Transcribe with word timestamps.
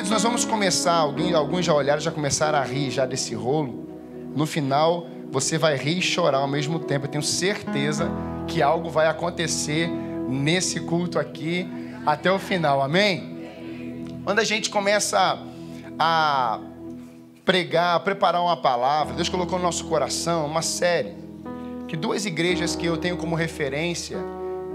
Queridos, 0.00 0.12
nós 0.12 0.22
vamos 0.22 0.46
começar. 0.46 0.94
Alguém, 0.94 1.34
alguns 1.34 1.66
já 1.66 1.74
olharam, 1.74 2.00
já 2.00 2.10
começaram 2.10 2.58
a 2.58 2.64
rir 2.64 2.90
já 2.90 3.04
desse 3.04 3.34
rolo. 3.34 3.86
No 4.34 4.46
final, 4.46 5.06
você 5.30 5.58
vai 5.58 5.76
rir 5.76 5.98
e 5.98 6.00
chorar 6.00 6.38
ao 6.38 6.48
mesmo 6.48 6.78
tempo. 6.78 7.04
Eu 7.04 7.10
tenho 7.10 7.22
certeza 7.22 8.10
que 8.48 8.62
algo 8.62 8.88
vai 8.88 9.08
acontecer 9.08 9.90
nesse 10.26 10.80
culto 10.80 11.18
aqui 11.18 11.68
até 12.06 12.32
o 12.32 12.38
final. 12.38 12.80
Amém? 12.80 14.22
Quando 14.24 14.38
a 14.38 14.44
gente 14.44 14.70
começa 14.70 15.38
a 15.98 16.60
pregar, 17.44 17.96
a 17.96 18.00
preparar 18.00 18.40
uma 18.40 18.56
palavra, 18.56 19.12
Deus 19.12 19.28
colocou 19.28 19.58
no 19.58 19.64
nosso 19.66 19.84
coração 19.84 20.46
uma 20.46 20.62
série 20.62 21.12
que 21.86 21.94
duas 21.94 22.24
igrejas 22.24 22.74
que 22.74 22.86
eu 22.86 22.96
tenho 22.96 23.18
como 23.18 23.36
referência, 23.36 24.16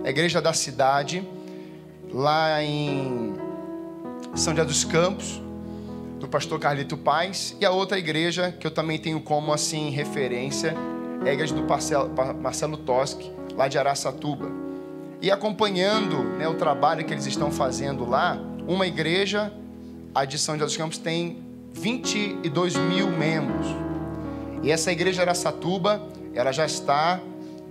a 0.03 0.09
igreja 0.11 0.39
da 0.39 0.53
cidade, 0.53 1.27
lá 2.13 2.61
em 2.61 3.33
São 4.35 4.53
José 4.53 4.65
dos 4.65 4.83
Campos, 4.83 5.41
do 6.19 6.27
pastor 6.27 6.59
Carlito 6.59 6.97
Paz, 6.97 7.55
e 7.57 7.65
a 7.65 7.71
outra 7.71 7.97
igreja 7.97 8.51
que 8.51 8.67
eu 8.67 8.71
também 8.71 8.99
tenho 8.99 9.21
como 9.21 9.53
assim 9.53 9.89
referência 9.91 10.75
é 11.23 11.29
a 11.29 11.33
igreja 11.33 11.55
do 11.55 11.63
Marcelo, 11.63 12.11
Marcelo 12.41 12.75
Toschi, 12.75 13.31
lá 13.55 13.69
de 13.69 13.77
Araçatuba. 13.77 14.51
E 15.21 15.31
acompanhando 15.31 16.21
né, 16.37 16.49
o 16.49 16.55
trabalho 16.55 17.05
que 17.05 17.13
eles 17.13 17.25
estão 17.25 17.49
fazendo 17.49 18.03
lá, 18.03 18.37
uma 18.67 18.85
igreja, 18.85 19.53
a 20.13 20.25
de 20.25 20.37
São 20.37 20.55
José 20.55 20.65
dos 20.65 20.77
Campos, 20.77 20.97
tem 20.97 21.41
22 21.71 22.75
mil 22.75 23.07
membros. 23.07 23.67
E 24.61 24.69
essa 24.69 24.91
igreja 24.91 25.21
Araçatuba, 25.21 26.05
ela 26.33 26.51
já 26.51 26.65
está 26.65 27.21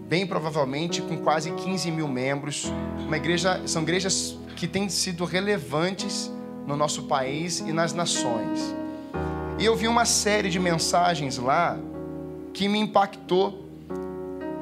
bem 0.08 0.26
provavelmente 0.26 1.02
com 1.02 1.18
quase 1.18 1.50
15 1.50 1.90
mil 1.90 2.08
membros. 2.08 2.72
Uma 3.06 3.18
igreja, 3.18 3.60
são 3.66 3.82
igrejas 3.82 4.38
que 4.56 4.66
têm 4.66 4.88
sido 4.88 5.26
relevantes 5.26 6.32
no 6.66 6.76
nosso 6.76 7.04
país 7.04 7.60
e 7.60 7.72
nas 7.72 7.92
nações. 7.92 8.74
E 9.58 9.64
eu 9.64 9.76
vi 9.76 9.86
uma 9.86 10.04
série 10.04 10.50
de 10.50 10.58
mensagens 10.58 11.38
lá 11.38 11.78
que 12.52 12.68
me 12.68 12.78
impactou 12.78 13.64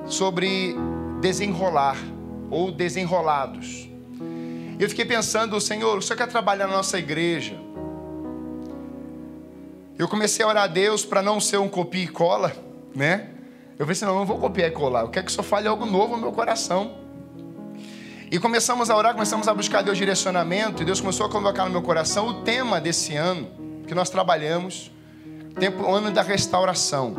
sobre 0.06 0.74
desenrolar 1.20 1.96
ou 2.50 2.70
desenrolados. 2.70 3.88
Eu 4.78 4.88
fiquei 4.88 5.04
pensando, 5.04 5.60
Senhor, 5.60 5.98
o 5.98 6.02
Senhor 6.02 6.16
quer 6.16 6.28
trabalhar 6.28 6.66
na 6.66 6.74
nossa 6.74 6.98
igreja? 6.98 7.56
Eu 9.98 10.08
comecei 10.08 10.44
a 10.44 10.48
orar 10.48 10.64
a 10.64 10.66
Deus 10.66 11.04
para 11.04 11.22
não 11.22 11.38
ser 11.38 11.58
um 11.58 11.68
copia 11.68 12.04
e 12.04 12.08
cola, 12.08 12.52
né? 12.94 13.28
Eu 13.78 13.86
falei 13.86 13.92
assim, 13.92 14.04
não, 14.04 14.16
não 14.16 14.26
vou 14.26 14.38
copiar 14.38 14.68
e 14.68 14.70
colar. 14.70 15.02
Eu 15.02 15.08
quero 15.08 15.26
que 15.26 15.32
o 15.32 15.34
Senhor 15.34 15.44
fale 15.44 15.68
algo 15.68 15.86
novo 15.86 16.16
no 16.16 16.22
meu 16.22 16.32
coração. 16.32 17.01
E 18.32 18.38
começamos 18.38 18.88
a 18.88 18.96
orar, 18.96 19.12
começamos 19.12 19.46
a 19.46 19.52
buscar 19.52 19.82
Deus 19.82 19.98
direcionamento, 19.98 20.80
e 20.80 20.86
Deus 20.86 21.02
começou 21.02 21.26
a 21.26 21.28
colocar 21.28 21.66
no 21.66 21.70
meu 21.70 21.82
coração 21.82 22.28
o 22.28 22.34
tema 22.42 22.80
desse 22.80 23.14
ano 23.14 23.46
que 23.86 23.94
nós 23.94 24.08
trabalhamos, 24.08 24.90
tempo, 25.60 25.82
o 25.82 25.94
ano 25.94 26.10
da 26.10 26.22
restauração. 26.22 27.14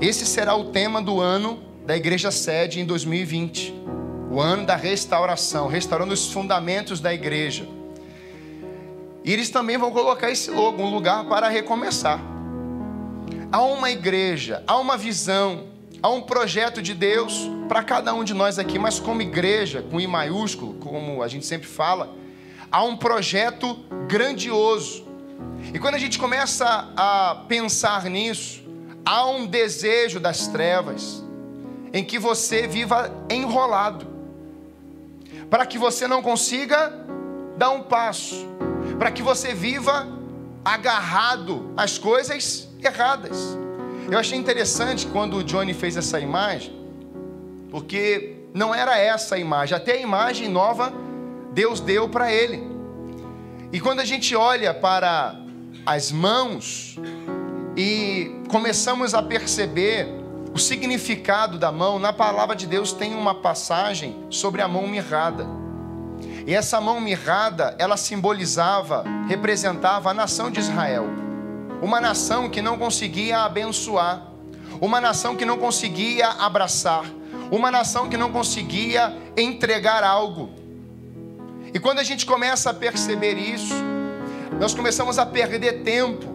Esse 0.00 0.24
será 0.24 0.54
o 0.54 0.66
tema 0.66 1.02
do 1.02 1.20
ano 1.20 1.58
da 1.84 1.96
igreja 1.96 2.30
sede 2.30 2.78
em 2.78 2.84
2020. 2.84 3.74
O 4.30 4.40
ano 4.40 4.64
da 4.64 4.76
restauração, 4.76 5.66
restaurando 5.66 6.14
os 6.14 6.30
fundamentos 6.32 7.00
da 7.00 7.12
igreja. 7.12 7.66
E 9.24 9.32
eles 9.32 9.50
também 9.50 9.76
vão 9.76 9.90
colocar 9.90 10.30
esse 10.30 10.52
logo, 10.52 10.80
um 10.80 10.94
lugar 10.94 11.24
para 11.24 11.48
recomeçar. 11.48 12.20
Há 13.50 13.60
uma 13.62 13.90
igreja, 13.90 14.62
há 14.68 14.78
uma 14.78 14.96
visão, 14.96 15.64
há 16.02 16.08
um 16.08 16.20
projeto 16.20 16.80
de 16.80 16.94
Deus 16.94 17.48
para 17.68 17.82
cada 17.82 18.14
um 18.14 18.24
de 18.24 18.34
nós 18.34 18.58
aqui, 18.58 18.78
mas 18.78 18.98
como 18.98 19.22
igreja, 19.22 19.82
com 19.82 20.00
I 20.00 20.06
maiúsculo, 20.06 20.74
como 20.74 21.22
a 21.22 21.28
gente 21.28 21.44
sempre 21.44 21.66
fala, 21.66 22.14
há 22.70 22.82
um 22.82 22.96
projeto 22.96 23.74
grandioso. 24.06 25.06
E 25.72 25.78
quando 25.78 25.94
a 25.94 25.98
gente 25.98 26.18
começa 26.18 26.90
a 26.96 27.44
pensar 27.48 28.04
nisso, 28.04 28.62
há 29.04 29.26
um 29.26 29.46
desejo 29.46 30.18
das 30.18 30.46
trevas 30.48 31.22
em 31.92 32.04
que 32.04 32.18
você 32.18 32.66
viva 32.66 33.12
enrolado, 33.30 34.06
para 35.50 35.66
que 35.66 35.78
você 35.78 36.06
não 36.06 36.22
consiga 36.22 36.92
dar 37.56 37.70
um 37.70 37.82
passo, 37.82 38.46
para 38.98 39.10
que 39.10 39.22
você 39.22 39.54
viva 39.54 40.06
agarrado 40.64 41.72
às 41.76 41.98
coisas 41.98 42.68
erradas. 42.82 43.56
Eu 44.10 44.18
achei 44.18 44.38
interessante 44.38 45.06
quando 45.06 45.36
o 45.36 45.44
Johnny 45.44 45.74
fez 45.74 45.94
essa 45.94 46.18
imagem, 46.18 46.72
porque 47.70 48.36
não 48.54 48.74
era 48.74 48.96
essa 48.96 49.34
a 49.34 49.38
imagem, 49.38 49.76
até 49.76 49.92
a 49.92 50.00
imagem 50.00 50.48
nova 50.48 50.90
Deus 51.52 51.78
deu 51.78 52.08
para 52.08 52.32
ele. 52.32 52.66
E 53.70 53.78
quando 53.78 54.00
a 54.00 54.06
gente 54.06 54.34
olha 54.34 54.72
para 54.72 55.38
as 55.84 56.10
mãos 56.10 56.98
e 57.76 58.34
começamos 58.48 59.12
a 59.12 59.22
perceber 59.22 60.08
o 60.54 60.58
significado 60.58 61.58
da 61.58 61.70
mão, 61.70 61.98
na 61.98 62.12
palavra 62.12 62.56
de 62.56 62.66
Deus 62.66 62.94
tem 62.94 63.14
uma 63.14 63.34
passagem 63.34 64.16
sobre 64.30 64.62
a 64.62 64.68
mão 64.68 64.88
mirrada. 64.88 65.46
E 66.46 66.54
essa 66.54 66.80
mão 66.80 66.98
mirrada, 66.98 67.76
ela 67.78 67.98
simbolizava, 67.98 69.04
representava 69.28 70.10
a 70.10 70.14
nação 70.14 70.50
de 70.50 70.60
Israel 70.60 71.27
uma 71.80 72.00
nação 72.00 72.48
que 72.48 72.60
não 72.60 72.78
conseguia 72.78 73.40
abençoar, 73.40 74.26
uma 74.80 75.00
nação 75.00 75.36
que 75.36 75.44
não 75.44 75.58
conseguia 75.58 76.28
abraçar, 76.28 77.04
uma 77.50 77.70
nação 77.70 78.08
que 78.08 78.16
não 78.16 78.32
conseguia 78.32 79.16
entregar 79.36 80.02
algo. 80.04 80.50
E 81.72 81.78
quando 81.78 81.98
a 81.98 82.04
gente 82.04 82.26
começa 82.26 82.70
a 82.70 82.74
perceber 82.74 83.34
isso, 83.34 83.74
nós 84.58 84.74
começamos 84.74 85.18
a 85.18 85.26
perder 85.26 85.82
tempo, 85.82 86.26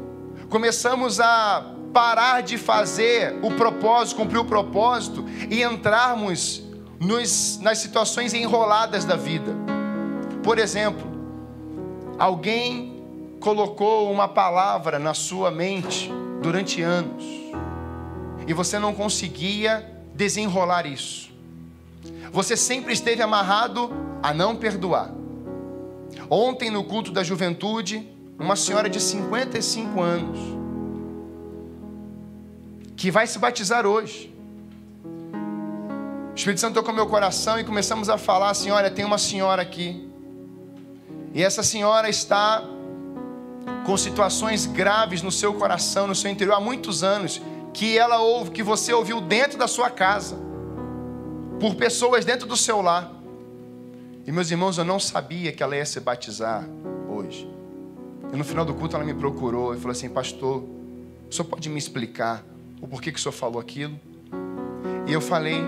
começamos 0.50 1.20
a 1.20 1.74
parar 1.94 2.42
de 2.42 2.58
fazer 2.58 3.38
o 3.42 3.52
propósito, 3.52 4.18
cumprir 4.18 4.40
o 4.40 4.46
propósito 4.46 5.26
e 5.50 5.62
entrarmos 5.62 6.64
nos, 7.00 7.60
nas 7.60 7.78
situações 7.78 8.34
enroladas 8.34 9.06
da 9.06 9.16
vida. 9.16 9.52
Por 10.42 10.58
exemplo, 10.58 11.06
alguém 12.18 12.93
colocou 13.44 14.10
uma 14.10 14.26
palavra 14.26 14.98
na 14.98 15.14
sua 15.14 15.52
mente 15.52 16.10
durante 16.42 16.82
anos 16.82 17.26
e 18.48 18.54
você 18.54 18.80
não 18.80 18.94
conseguia 18.94 19.86
desenrolar 20.16 20.86
isso. 20.86 21.30
Você 22.32 22.56
sempre 22.56 22.94
esteve 22.94 23.22
amarrado 23.22 23.92
a 24.22 24.34
não 24.34 24.56
perdoar. 24.56 25.12
Ontem, 26.30 26.70
no 26.70 26.86
culto 26.86 27.12
da 27.12 27.22
juventude, 27.22 28.10
uma 28.40 28.56
senhora 28.56 28.90
de 28.90 29.02
55 29.02 30.00
anos, 30.00 30.40
que 32.96 33.12
vai 33.12 33.28
se 33.28 33.38
batizar 33.38 33.86
hoje. 33.86 34.34
O 36.32 36.34
Espírito 36.34 36.62
Santo 36.62 36.76
tocou 36.76 36.94
meu 36.94 37.08
coração 37.08 37.60
e 37.60 37.66
começamos 37.66 38.08
a 38.08 38.18
falar 38.18 38.52
assim: 38.52 38.72
olha, 38.72 38.90
tem 38.90 39.04
uma 39.04 39.18
senhora 39.18 39.62
aqui. 39.62 40.10
E 41.34 41.44
essa 41.44 41.62
senhora 41.62 42.08
está 42.10 42.64
com 43.86 43.98
situações 43.98 44.66
graves 44.66 45.22
no 45.22 45.32
seu 45.32 45.54
coração, 45.54 46.08
no 46.08 46.16
seu 46.16 46.32
interior 46.32 46.56
há 46.56 46.60
muitos 46.60 47.04
anos, 47.04 47.42
que 47.74 47.98
ela 47.98 48.20
ouve, 48.20 48.52
que 48.52 48.64
você 48.64 48.94
ouviu 48.94 49.20
dentro 49.20 49.58
da 49.58 49.68
sua 49.68 49.90
casa, 49.90 50.38
por 51.60 51.76
pessoas 51.76 52.24
dentro 52.24 52.48
do 52.48 52.56
seu 52.56 52.82
lar. 52.82 53.12
E 54.26 54.32
meus 54.32 54.50
irmãos, 54.50 54.78
eu 54.78 54.86
não 54.86 55.00
sabia 55.00 55.52
que 55.52 55.62
ela 55.62 55.76
ia 55.76 55.86
se 55.86 56.00
batizar 56.00 56.64
hoje. 57.10 57.50
E 58.32 58.38
no 58.38 58.44
final 58.44 58.64
do 58.64 58.74
culto 58.74 58.96
ela 58.96 59.06
me 59.06 59.14
procurou 59.14 59.74
e 59.74 59.78
falou 59.78 59.92
assim: 59.92 60.10
Pastor, 60.10 60.64
o 61.30 61.32
senhor 61.32 61.46
pode 61.46 61.70
me 61.70 61.78
explicar 61.78 62.44
o 62.82 62.88
porquê 62.88 63.12
que 63.12 63.20
o 63.20 63.22
senhor 63.22 63.34
falou 63.34 63.60
aquilo? 63.60 64.00
E 65.06 65.12
eu 65.12 65.20
falei, 65.20 65.62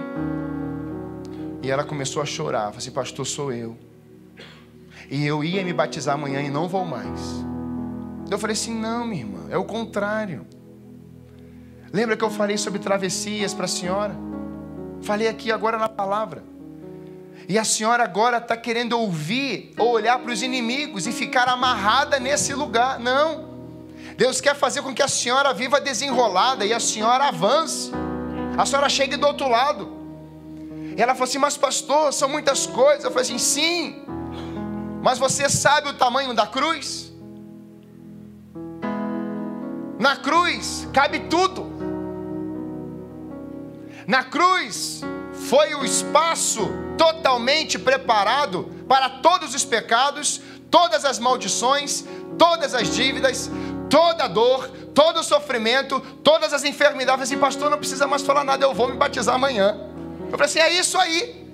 e 1.62 1.70
ela 1.70 1.84
começou 1.84 2.22
a 2.22 2.26
chorar. 2.26 2.66
Falei 2.66 2.78
assim: 2.78 2.92
Pastor, 2.92 3.26
sou 3.26 3.52
eu. 3.52 3.78
E 5.10 5.26
eu 5.26 5.44
ia 5.44 5.64
me 5.64 5.74
batizar 5.74 6.16
amanhã 6.16 6.42
e 6.42 6.50
não 6.50 6.68
vou 6.68 6.86
mais. 6.86 7.46
Eu 8.30 8.40
falei 8.40 8.54
assim: 8.54 8.74
não, 8.74 9.06
minha 9.06 9.22
irmã, 9.22 9.48
é 9.50 9.58
o 9.58 9.64
contrário. 9.64 10.46
Lembra 11.92 12.18
que 12.18 12.24
eu 12.24 12.30
falei 12.30 12.58
sobre 12.58 12.80
travessias 12.80 13.54
para 13.54 13.66
a 13.66 13.68
senhora? 13.68 14.16
Falei 15.02 15.28
aqui 15.28 15.52
agora 15.52 15.78
na 15.78 15.88
palavra. 15.88 16.44
E 17.48 17.60
a 17.60 17.64
senhora 17.64 18.04
agora 18.04 18.38
está 18.38 18.58
querendo 18.58 19.00
ouvir 19.00 19.74
ou 19.78 19.92
olhar 19.92 20.18
para 20.20 20.32
os 20.32 20.42
inimigos 20.42 21.06
e 21.06 21.12
ficar 21.12 21.48
amarrada 21.48 22.20
nesse 22.20 22.54
lugar. 22.54 23.00
Não. 23.00 23.54
Deus 24.18 24.42
quer 24.42 24.56
fazer 24.56 24.82
com 24.82 24.94
que 24.94 25.04
a 25.04 25.08
senhora 25.08 25.54
viva 25.54 25.80
desenrolada 25.80 26.66
e 26.66 26.74
a 26.74 26.80
senhora 26.80 27.28
avance. 27.28 27.92
A 28.58 28.66
senhora 28.66 28.90
chegue 28.90 29.16
do 29.16 29.28
outro 29.28 29.48
lado. 29.48 29.94
E 30.98 31.02
ela 31.02 31.14
falou 31.14 31.26
assim: 31.26 31.38
Mas, 31.38 31.56
pastor, 31.56 32.12
são 32.14 32.28
muitas 32.28 32.66
coisas. 32.66 33.04
Eu 33.04 33.12
falei 33.12 33.24
assim: 33.24 33.38
Sim. 33.38 34.04
Mas 35.04 35.20
você 35.20 35.48
sabe 35.50 35.90
o 35.90 35.94
tamanho 35.94 36.34
da 36.34 36.48
cruz? 36.48 37.05
Na 40.06 40.16
cruz 40.16 40.88
cabe 40.94 41.22
tudo. 41.22 41.66
Na 44.06 44.24
cruz 44.24 45.02
foi 45.50 45.74
o 45.74 45.84
espaço 45.84 46.70
totalmente 46.96 47.80
preparado 47.80 48.70
para 48.88 49.10
todos 49.10 49.56
os 49.56 49.66
pecados, 49.66 50.40
todas 50.70 51.06
as 51.06 51.18
maldições, 51.18 52.06
todas 52.38 52.76
as 52.76 52.94
dívidas, 52.94 53.50
toda 53.90 54.26
a 54.26 54.28
dor, 54.28 54.70
todo 54.94 55.22
o 55.22 55.24
sofrimento, 55.24 56.00
todas 56.24 56.54
as 56.54 56.64
enfermidades. 56.64 57.32
E 57.32 57.38
pastor, 57.38 57.72
não 57.72 57.80
precisa 57.80 58.06
mais 58.06 58.22
falar 58.22 58.44
nada, 58.44 58.64
eu 58.64 58.76
vou 58.76 58.88
me 58.88 58.96
batizar 58.96 59.34
amanhã. 59.34 59.76
Eu 60.26 60.38
falei 60.38 60.46
assim: 60.46 60.60
é 60.60 60.72
isso 60.72 61.00
aí. 61.00 61.50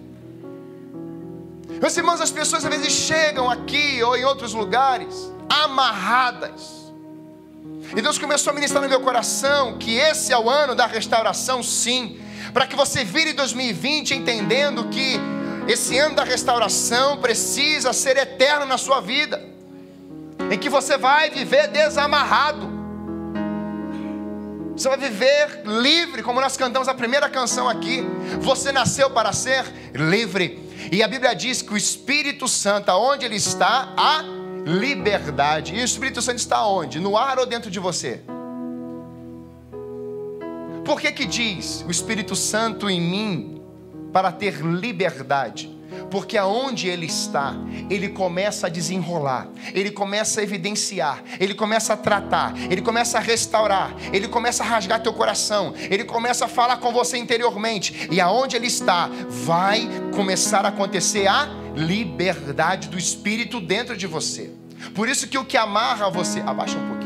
Meus 1.80 1.95
irmãos, 1.95 2.19
as 2.19 2.31
pessoas 2.31 2.65
às 2.65 2.69
vezes 2.69 2.92
chegam 2.92 3.50
aqui 3.50 4.04
ou 4.04 4.18
em 4.18 4.25
outros 4.25 4.54
lugares 4.54 5.31
amarradas. 5.50 6.81
E 7.96 8.02
Deus 8.02 8.18
começou 8.18 8.52
a 8.52 8.54
ministrar 8.54 8.82
no 8.82 8.90
meu 8.90 9.02
coração 9.02 9.78
que 9.78 9.96
esse 9.98 10.32
é 10.32 10.38
o 10.38 10.50
ano 10.50 10.74
da 10.74 10.86
restauração, 10.86 11.62
sim. 11.62 12.22
Para 12.54 12.66
que 12.66 12.76
você 12.76 13.04
vire 13.04 13.34
2020 13.34 14.14
entendendo 14.14 14.86
que 14.86 15.20
esse 15.68 15.98
ano 15.98 16.16
da 16.16 16.24
restauração 16.24 17.18
precisa 17.18 17.92
ser 17.92 18.18
eterno 18.18 18.66
na 18.66 18.78
sua 18.78 19.02
vida, 19.02 19.44
em 20.50 20.58
que 20.58 20.70
você 20.70 20.98
vai 20.98 21.30
viver 21.30 21.68
desamarrado, 21.68 22.82
você 24.76 24.90
vai 24.90 24.98
viver 24.98 25.62
livre, 25.66 26.24
como 26.24 26.42
nós 26.42 26.58
cantamos 26.58 26.88
a 26.88 26.94
primeira 26.94 27.30
canção 27.30 27.70
aqui. 27.70 28.04
Você 28.40 28.72
nasceu 28.72 29.10
para 29.12 29.32
ser 29.32 29.66
livre, 29.94 30.60
e 30.92 31.04
a 31.04 31.08
Bíblia 31.08 31.36
diz 31.36 31.62
que 31.62 31.74
o 31.74 31.78
Espírito 31.78 32.48
Santo, 32.48 32.92
onde 32.94 33.26
ele 33.26 33.36
está, 33.36 33.94
há 33.96 34.24
liberdade. 34.66 35.75
E 35.75 35.81
o 35.81 35.84
Espírito 35.84 36.22
Santo 36.22 36.38
está 36.38 36.66
onde? 36.66 37.00
No 37.00 37.18
ar 37.18 37.40
ou 37.40 37.46
dentro 37.46 37.69
de 37.69 37.80
você? 37.80 38.22
Por 40.86 41.00
que 41.00 41.12
que 41.12 41.25
diz 41.25 41.86
o 41.88 41.92
Espírito 41.92 42.36
Santo 42.36 42.90
em 42.90 43.00
mim 43.00 43.62
para 44.12 44.31
ter 44.31 44.62
liberdade? 44.62 45.81
Porque 46.12 46.38
aonde 46.38 46.88
ele 46.88 47.06
está, 47.06 47.56
ele 47.90 48.10
começa 48.10 48.68
a 48.68 48.69
desenrolar, 48.69 49.48
ele 49.74 49.90
começa 49.90 50.42
a 50.42 50.44
evidenciar, 50.44 51.24
ele 51.40 51.56
começa 51.56 51.94
a 51.94 51.98
tratar, 51.98 52.54
ele 52.69 52.81
começa 52.81 53.18
a 53.18 53.22
restaurar, 53.22 53.96
ele 54.12 54.28
começa 54.28 54.62
a 54.62 54.68
rasgar 54.68 55.02
teu 55.02 55.13
coração, 55.13 55.74
ele 55.90 56.04
começa 56.04 56.46
a 56.46 56.48
falar 56.50 56.78
com 56.78 56.92
você 56.92 57.18
interiormente, 57.18 58.10
e 58.12 58.19
aonde 58.19 58.58
ele 58.58 58.68
está, 58.68 59.10
vai 59.30 59.88
começar 60.13 60.66
a 60.66 60.69
acontecer 60.69 61.28
a 61.28 61.48
liberdade 61.75 62.90
do 62.90 62.98
Espírito 62.98 63.62
dentro 63.62 63.96
de 63.96 64.06
você. 64.06 64.52
Por 64.94 65.07
isso 65.07 65.28
que 65.28 65.38
o 65.38 65.46
que 65.46 65.56
amarra 65.56 66.10
você, 66.10 66.42
abaixa 66.42 66.78
um 66.78 66.88
pouquinho 66.88 67.00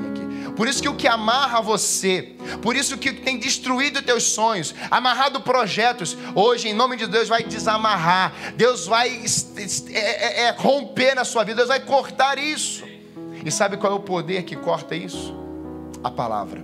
por 0.56 0.68
isso 0.68 0.81
que 0.81 0.90
o 0.90 0.96
que 0.96 1.07
amarra 1.07 1.62
você, 1.62 2.36
por 2.62 2.75
isso 2.75 2.98
que 2.98 3.12
tem 3.12 3.38
destruído 3.38 4.02
teus 4.02 4.24
sonhos, 4.24 4.74
amarrado 4.90 5.42
projetos, 5.42 6.18
hoje 6.34 6.69
em 6.69 6.74
nome 6.74 6.96
de 6.96 7.07
Deus 7.07 7.28
vai 7.28 7.44
desamarrar. 7.44 8.34
Deus 8.56 8.88
vai 8.88 9.10
é, 9.90 10.00
é, 10.00 10.42
é, 10.44 10.52
romper 10.52 11.13
na 11.13 11.25
sua 11.25 11.44
vida, 11.44 11.57
Deus 11.57 11.68
vai 11.68 11.80
cortar 11.80 12.38
isso. 12.38 12.84
E 13.44 13.52
sabe 13.52 13.78
qual 13.78 13.94
é 13.94 13.96
o 13.96 14.00
poder 14.00 14.44
que 14.44 14.56
corta 14.56 14.96
isso? 14.96 15.36
A 16.04 16.10
palavra. 16.10 16.63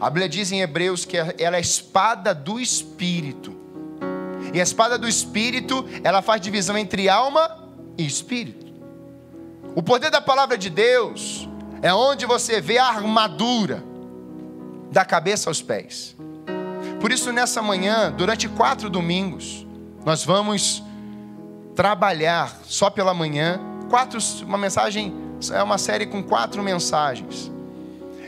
A 0.00 0.10
Bíblia 0.10 0.28
diz 0.28 0.50
em 0.50 0.60
Hebreus 0.60 1.04
que 1.04 1.16
ela 1.16 1.56
é 1.56 1.56
a 1.56 1.60
espada 1.60 2.34
do 2.34 2.58
espírito. 2.58 3.54
E 4.52 4.60
a 4.60 4.62
espada 4.62 4.98
do 4.98 5.08
espírito, 5.08 5.86
ela 6.02 6.22
faz 6.22 6.40
divisão 6.40 6.76
entre 6.76 7.08
alma 7.08 7.64
e 7.98 8.06
espírito. 8.06 8.66
O 9.74 9.82
poder 9.82 10.10
da 10.10 10.20
palavra 10.20 10.56
de 10.56 10.70
Deus 10.70 11.48
é 11.82 11.92
onde 11.92 12.26
você 12.26 12.60
vê 12.60 12.78
a 12.78 12.86
armadura 12.86 13.82
da 14.90 15.04
cabeça 15.04 15.50
aos 15.50 15.60
pés. 15.60 16.16
Por 17.00 17.12
isso, 17.12 17.32
nessa 17.32 17.60
manhã, 17.60 18.10
durante 18.10 18.48
quatro 18.48 18.88
domingos, 18.88 19.66
nós 20.04 20.24
vamos 20.24 20.82
trabalhar 21.74 22.60
só 22.64 22.88
pela 22.88 23.12
manhã. 23.12 23.60
Quatro, 23.90 24.18
uma 24.42 24.58
mensagem, 24.58 25.14
é 25.52 25.62
uma 25.62 25.78
série 25.78 26.06
com 26.06 26.22
quatro 26.22 26.62
mensagens. 26.62 27.52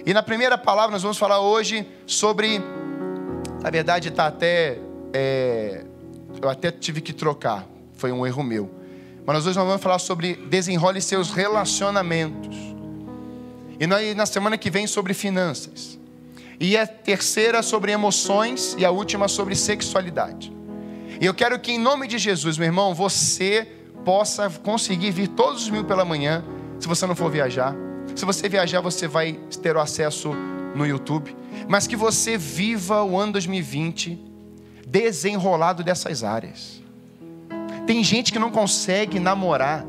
E 0.04 0.12
na 0.12 0.22
primeira 0.22 0.56
palavra, 0.56 0.92
nós 0.92 1.02
vamos 1.02 1.18
falar 1.18 1.40
hoje 1.40 1.88
sobre. 2.06 2.62
Na 3.62 3.70
verdade, 3.70 4.08
está 4.08 4.26
até. 4.26 4.78
É, 5.12 5.84
eu 6.40 6.48
até 6.48 6.70
tive 6.70 7.00
que 7.00 7.12
trocar, 7.12 7.66
foi 7.94 8.12
um 8.12 8.26
erro 8.26 8.42
meu. 8.42 8.70
Mas 9.26 9.36
nós 9.36 9.46
hoje 9.46 9.58
nós 9.58 9.66
vamos 9.66 9.82
falar 9.82 9.98
sobre 9.98 10.34
desenrole 10.34 11.00
seus 11.00 11.30
relacionamentos. 11.30 12.67
E 13.80 13.86
na 13.86 14.26
semana 14.26 14.58
que 14.58 14.70
vem 14.70 14.86
sobre 14.86 15.14
finanças. 15.14 15.98
E 16.60 16.76
a 16.76 16.86
terceira 16.86 17.62
sobre 17.62 17.92
emoções 17.92 18.74
e 18.76 18.84
a 18.84 18.90
última 18.90 19.28
sobre 19.28 19.54
sexualidade. 19.54 20.52
E 21.20 21.24
eu 21.24 21.32
quero 21.32 21.58
que 21.60 21.72
em 21.72 21.78
nome 21.78 22.08
de 22.08 22.18
Jesus, 22.18 22.58
meu 22.58 22.66
irmão, 22.66 22.94
você 22.94 23.66
possa 24.04 24.50
conseguir 24.50 25.10
vir 25.12 25.28
todos 25.28 25.64
os 25.64 25.70
mil 25.70 25.84
pela 25.84 26.04
manhã, 26.04 26.44
se 26.80 26.88
você 26.88 27.06
não 27.06 27.14
for 27.14 27.30
viajar. 27.30 27.74
Se 28.16 28.24
você 28.24 28.48
viajar, 28.48 28.80
você 28.80 29.06
vai 29.06 29.34
ter 29.62 29.76
o 29.76 29.80
acesso 29.80 30.32
no 30.74 30.84
YouTube. 30.84 31.36
Mas 31.68 31.86
que 31.86 31.94
você 31.94 32.36
viva 32.36 33.04
o 33.04 33.18
ano 33.18 33.32
2020 33.32 34.18
desenrolado 34.86 35.84
dessas 35.84 36.24
áreas. 36.24 36.82
Tem 37.86 38.02
gente 38.02 38.32
que 38.32 38.38
não 38.38 38.50
consegue 38.50 39.20
namorar, 39.20 39.84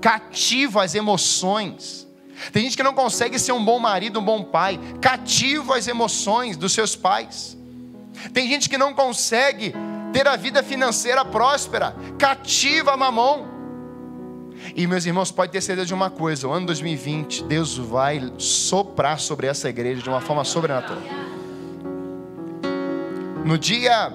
cativa 0.00 0.84
as 0.84 0.94
emoções 0.94 2.06
tem 2.52 2.64
gente 2.64 2.76
que 2.76 2.82
não 2.82 2.94
consegue 2.94 3.38
ser 3.38 3.52
um 3.52 3.64
bom 3.64 3.78
marido, 3.78 4.20
um 4.20 4.24
bom 4.24 4.42
pai, 4.42 4.80
cativo 5.00 5.72
às 5.72 5.86
emoções 5.86 6.56
dos 6.56 6.72
seus 6.72 6.96
pais. 6.96 7.56
Tem 8.32 8.48
gente 8.48 8.68
que 8.68 8.78
não 8.78 8.94
consegue 8.94 9.74
ter 10.12 10.26
a 10.26 10.36
vida 10.36 10.62
financeira 10.62 11.24
próspera, 11.24 11.94
cativa 12.18 12.92
a 12.92 12.96
mamão. 12.96 13.48
E 14.74 14.86
meus 14.86 15.06
irmãos, 15.06 15.30
pode 15.30 15.52
ter 15.52 15.60
certeza 15.60 15.86
de 15.86 15.94
uma 15.94 16.10
coisa: 16.10 16.48
o 16.48 16.52
ano 16.52 16.66
2020, 16.66 17.44
Deus 17.44 17.76
vai 17.76 18.32
soprar 18.38 19.18
sobre 19.18 19.46
essa 19.46 19.68
igreja 19.68 20.02
de 20.02 20.08
uma 20.08 20.20
forma 20.20 20.44
sobrenatural. 20.44 21.02
No 23.44 23.56
dia 23.56 24.12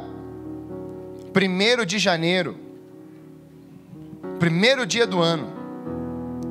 1 1.33 1.85
de 1.85 1.97
janeiro, 1.97 2.57
primeiro 4.39 4.85
dia 4.85 5.07
do 5.07 5.19
ano, 5.19 5.51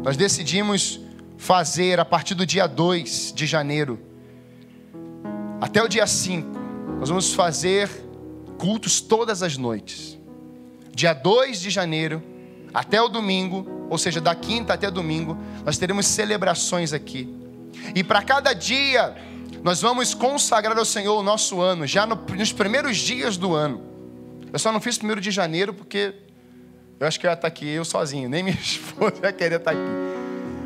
nós 0.02 0.16
decidimos 0.16 1.03
fazer 1.36 2.00
a 2.00 2.04
partir 2.04 2.34
do 2.34 2.46
dia 2.46 2.66
2 2.66 3.32
de 3.34 3.46
janeiro 3.46 3.98
até 5.60 5.82
o 5.82 5.88
dia 5.88 6.06
5. 6.06 6.48
Nós 6.98 7.08
vamos 7.08 7.34
fazer 7.34 7.88
cultos 8.58 9.00
todas 9.00 9.42
as 9.42 9.56
noites. 9.56 10.19
Dia 10.94 11.12
2 11.12 11.60
de 11.60 11.70
janeiro 11.70 12.22
até 12.72 13.00
o 13.00 13.08
domingo, 13.08 13.66
ou 13.88 13.98
seja, 13.98 14.20
da 14.20 14.34
quinta 14.34 14.75
até 14.75 14.90
domingo, 14.90 15.38
nós 15.64 15.78
teremos 15.78 16.06
celebrações 16.06 16.92
aqui. 16.92 17.32
E 17.94 18.02
para 18.02 18.22
cada 18.22 18.52
dia, 18.52 19.14
nós 19.62 19.81
vamos 19.81 20.14
consagrar 20.14 20.76
ao 20.76 20.84
Senhor 20.84 21.19
o 21.19 21.22
nosso 21.22 21.60
ano, 21.60 21.86
já 21.86 22.06
no, 22.06 22.17
nos 22.36 22.53
primeiros 22.53 22.96
dias 22.98 23.36
do 23.36 23.55
ano. 23.55 23.82
Eu 24.53 24.58
só 24.58 24.70
não 24.70 24.81
fiz 24.81 24.98
primeiro 24.98 25.20
de 25.20 25.31
janeiro 25.31 25.72
porque 25.74 26.14
eu 27.00 27.06
acho 27.06 27.19
que 27.19 27.26
eu 27.26 27.31
ia 27.31 27.34
estar 27.34 27.48
aqui 27.48 27.69
eu 27.69 27.84
sozinho, 27.84 28.29
nem 28.29 28.43
minha 28.43 28.56
esposa 28.60 29.14
ia 29.22 29.32
querer 29.32 29.56
estar 29.56 29.72
aqui. 29.72 30.23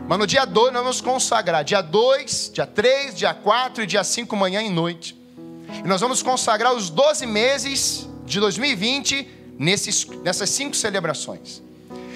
Mas 0.08 0.18
no 0.18 0.26
dia 0.26 0.46
2 0.46 0.72
nós 0.72 0.82
vamos 0.82 1.00
consagrar. 1.02 1.62
Dia 1.62 1.82
2, 1.82 2.52
dia 2.54 2.66
3, 2.66 3.14
dia 3.14 3.34
4 3.34 3.82
e 3.82 3.86
dia 3.86 4.02
5, 4.02 4.34
manhã 4.34 4.62
e 4.62 4.70
noite. 4.70 5.14
E 5.84 5.86
nós 5.86 6.00
vamos 6.00 6.22
consagrar 6.22 6.72
os 6.72 6.88
12 6.88 7.26
meses 7.26 8.08
de 8.24 8.40
2020 8.40 9.28
nesses, 9.58 10.06
nessas 10.24 10.48
cinco 10.48 10.74
celebrações. 10.74 11.62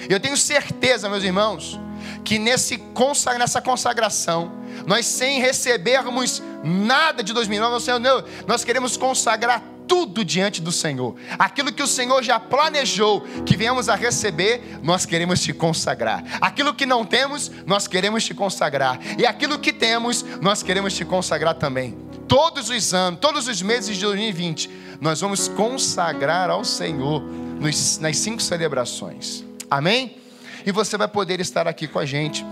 Eu 0.09 0.19
tenho 0.19 0.35
certeza, 0.35 1.07
meus 1.07 1.23
irmãos, 1.23 1.79
que 2.25 2.39
nesse 2.39 2.77
consagra, 2.77 3.37
nessa 3.37 3.61
consagração, 3.61 4.51
nós 4.87 5.05
sem 5.05 5.39
recebermos 5.39 6.41
nada 6.63 7.23
de 7.23 7.31
2009, 7.31 7.99
nós, 7.99 8.23
nós 8.47 8.63
queremos 8.63 8.97
consagrar 8.97 9.61
tudo 9.87 10.23
diante 10.23 10.61
do 10.61 10.71
Senhor. 10.71 11.15
Aquilo 11.37 11.71
que 11.71 11.83
o 11.83 11.87
Senhor 11.87 12.23
já 12.23 12.39
planejou 12.39 13.21
que 13.45 13.55
venhamos 13.55 13.89
a 13.89 13.95
receber, 13.95 14.79
nós 14.81 15.05
queremos 15.05 15.41
te 15.41 15.53
consagrar. 15.53 16.23
Aquilo 16.41 16.73
que 16.73 16.85
não 16.85 17.05
temos, 17.05 17.51
nós 17.65 17.87
queremos 17.87 18.23
te 18.23 18.33
consagrar. 18.33 18.99
E 19.17 19.25
aquilo 19.25 19.59
que 19.59 19.71
temos, 19.71 20.23
nós 20.41 20.63
queremos 20.63 20.93
te 20.93 21.05
consagrar 21.05 21.55
também. 21.55 21.97
Todos 22.27 22.69
os 22.69 22.93
anos, 22.93 23.19
todos 23.19 23.47
os 23.47 23.61
meses 23.61 23.95
de 23.95 24.01
2020, 24.01 24.69
nós 24.99 25.21
vamos 25.21 25.47
consagrar 25.47 26.49
ao 26.49 26.63
Senhor 26.63 27.21
nos, 27.21 27.97
nas 27.99 28.17
cinco 28.17 28.41
celebrações. 28.41 29.43
Amém? 29.69 30.17
E 30.65 30.71
você 30.71 30.97
vai 30.97 31.07
poder 31.07 31.39
estar 31.39 31.67
aqui 31.67 31.87
com 31.87 31.99
a 31.99 32.05
gente 32.05 32.45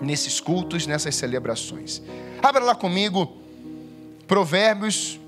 nesses 0.00 0.40
cultos, 0.40 0.86
nessas 0.86 1.14
celebrações. 1.14 2.02
Abra 2.42 2.64
lá 2.64 2.74
comigo, 2.74 3.36
Provérbios 4.26 5.18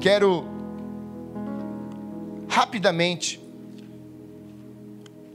Quero 0.00 0.44
rapidamente, 2.48 3.40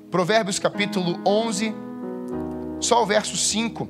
Provérbios 0.10 0.58
capítulo 0.58 1.20
11, 1.25 1.74
só 2.79 3.03
o 3.03 3.05
verso 3.05 3.36
5. 3.36 3.89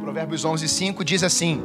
Provérbios 0.00 0.44
11, 0.44 0.68
5 0.68 1.04
diz 1.04 1.22
assim: 1.22 1.62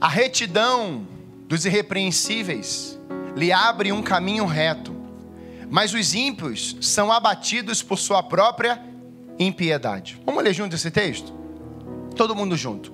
A 0.00 0.08
retidão 0.08 1.06
dos 1.46 1.64
irrepreensíveis 1.64 2.98
lhe 3.36 3.52
abre 3.52 3.92
um 3.92 4.02
caminho 4.02 4.44
reto, 4.44 4.97
mas 5.70 5.92
os 5.92 6.14
ímpios 6.14 6.76
são 6.80 7.12
abatidos 7.12 7.82
por 7.82 7.98
sua 7.98 8.22
própria 8.22 8.80
impiedade. 9.38 10.20
Vamos 10.24 10.42
ler 10.42 10.54
junto 10.54 10.74
esse 10.74 10.90
texto? 10.90 11.32
Todo 12.16 12.34
mundo 12.34 12.56
junto. 12.56 12.92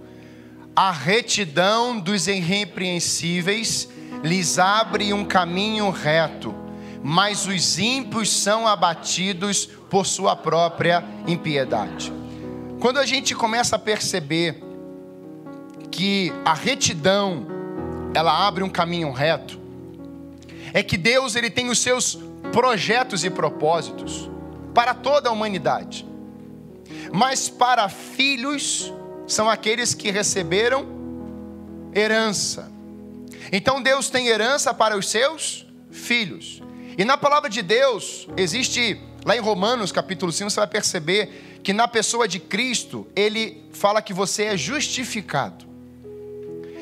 A 0.76 0.90
retidão 0.90 1.98
dos 1.98 2.26
irrepreensíveis 2.26 3.88
lhes 4.22 4.58
abre 4.58 5.12
um 5.12 5.24
caminho 5.24 5.88
reto, 5.90 6.54
mas 7.02 7.46
os 7.46 7.78
ímpios 7.78 8.30
são 8.30 8.66
abatidos 8.66 9.66
por 9.66 10.04
sua 10.04 10.34
própria 10.34 11.04
impiedade. 11.26 12.12
Quando 12.80 12.98
a 12.98 13.06
gente 13.06 13.34
começa 13.34 13.76
a 13.76 13.78
perceber 13.78 14.62
que 15.90 16.32
a 16.44 16.54
retidão 16.54 17.46
ela 18.12 18.46
abre 18.46 18.64
um 18.64 18.68
caminho 18.68 19.12
reto, 19.12 19.60
é 20.72 20.82
que 20.82 20.96
Deus 20.96 21.36
ele 21.36 21.50
tem 21.50 21.70
os 21.70 21.78
seus 21.78 22.18
projetos 22.54 23.24
e 23.24 23.30
propósitos 23.30 24.30
para 24.72 24.94
toda 24.94 25.28
a 25.28 25.32
humanidade. 25.32 26.06
Mas 27.12 27.48
para 27.48 27.88
filhos 27.88 28.92
são 29.26 29.50
aqueles 29.50 29.92
que 29.92 30.08
receberam 30.12 30.86
herança. 31.92 32.70
Então 33.50 33.82
Deus 33.82 34.08
tem 34.08 34.28
herança 34.28 34.72
para 34.72 34.96
os 34.96 35.10
seus 35.10 35.66
filhos. 35.90 36.62
E 36.96 37.04
na 37.04 37.18
palavra 37.18 37.50
de 37.50 37.60
Deus, 37.60 38.28
existe, 38.36 39.00
lá 39.24 39.36
em 39.36 39.40
Romanos 39.40 39.90
capítulo 39.90 40.30
5, 40.30 40.48
você 40.48 40.60
vai 40.60 40.68
perceber 40.68 41.60
que 41.64 41.72
na 41.72 41.88
pessoa 41.88 42.28
de 42.28 42.38
Cristo, 42.38 43.04
ele 43.16 43.64
fala 43.72 44.00
que 44.00 44.12
você 44.12 44.44
é 44.44 44.56
justificado. 44.56 45.64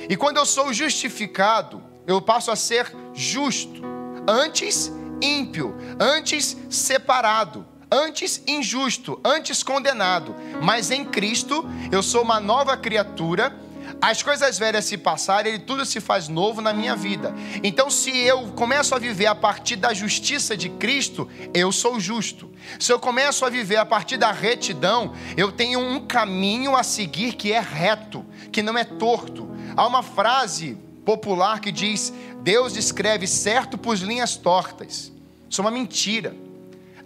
E 0.07 0.19
quando 0.19 0.37
eu 0.37 0.45
sou 0.45 0.71
justificado, 0.71 1.83
eu 2.07 2.21
passo 2.21 2.51
a 2.51 2.57
ser 2.57 2.95
justo. 3.15 3.81
Antes, 4.29 4.93
ímpio. 5.23 5.77
Antes, 5.99 6.57
separado. 6.69 7.65
Antes, 7.91 8.43
injusto. 8.47 9.21
Antes, 9.25 9.63
condenado. 9.63 10.35
Mas 10.63 10.91
em 10.91 11.05
Cristo, 11.05 11.65
eu 11.91 12.03
sou 12.03 12.23
uma 12.23 12.41
nova 12.41 12.77
criatura 12.77 13.63
as 14.01 14.23
coisas 14.23 14.59
velhas 14.59 14.85
se 14.85 14.97
passarem, 14.97 15.61
tudo 15.61 15.85
se 15.85 16.01
faz 16.01 16.29
novo 16.29 16.61
na 16.61 16.73
minha 16.73 16.97
vida. 16.97 17.33
Então, 17.63 17.91
se 17.91 18.11
eu 18.11 18.49
começo 18.49 18.95
a 18.95 18.99
viver 18.99 19.27
a 19.27 19.35
partir 19.35 19.77
da 19.77 19.95
justiça 19.95 20.57
de 20.57 20.69
Cristo, 20.69 21.29
eu 21.55 21.71
sou 21.71 22.01
justo. 22.01 22.51
Se 22.79 22.93
eu 22.93 22.99
começo 22.99 23.45
a 23.45 23.51
viver 23.51 23.77
a 23.77 23.87
partir 23.87 24.17
da 24.17 24.33
retidão, 24.33 25.15
eu 25.37 25.53
tenho 25.53 25.79
um 25.79 26.05
caminho 26.07 26.77
a 26.77 26.83
seguir 26.83 27.35
que 27.35 27.53
é 27.53 27.61
reto, 27.61 28.25
que 28.51 28.63
não 28.63 28.77
é 28.77 28.85
torto. 28.85 29.49
Há 29.77 29.87
uma 29.87 30.03
frase 30.03 30.77
popular 31.05 31.61
que 31.61 31.71
diz: 31.71 32.13
Deus 32.43 32.77
escreve 32.77 33.27
certo 33.27 33.79
por 33.79 33.97
linhas 33.97 34.37
tortas. 34.37 35.12
Isso 35.53 35.61
é 35.61 35.65
uma 35.65 35.71
mentira. 35.71 36.35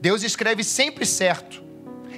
Deus 0.01 0.23
escreve 0.23 0.63
sempre 0.63 1.05
certo. 1.05 1.61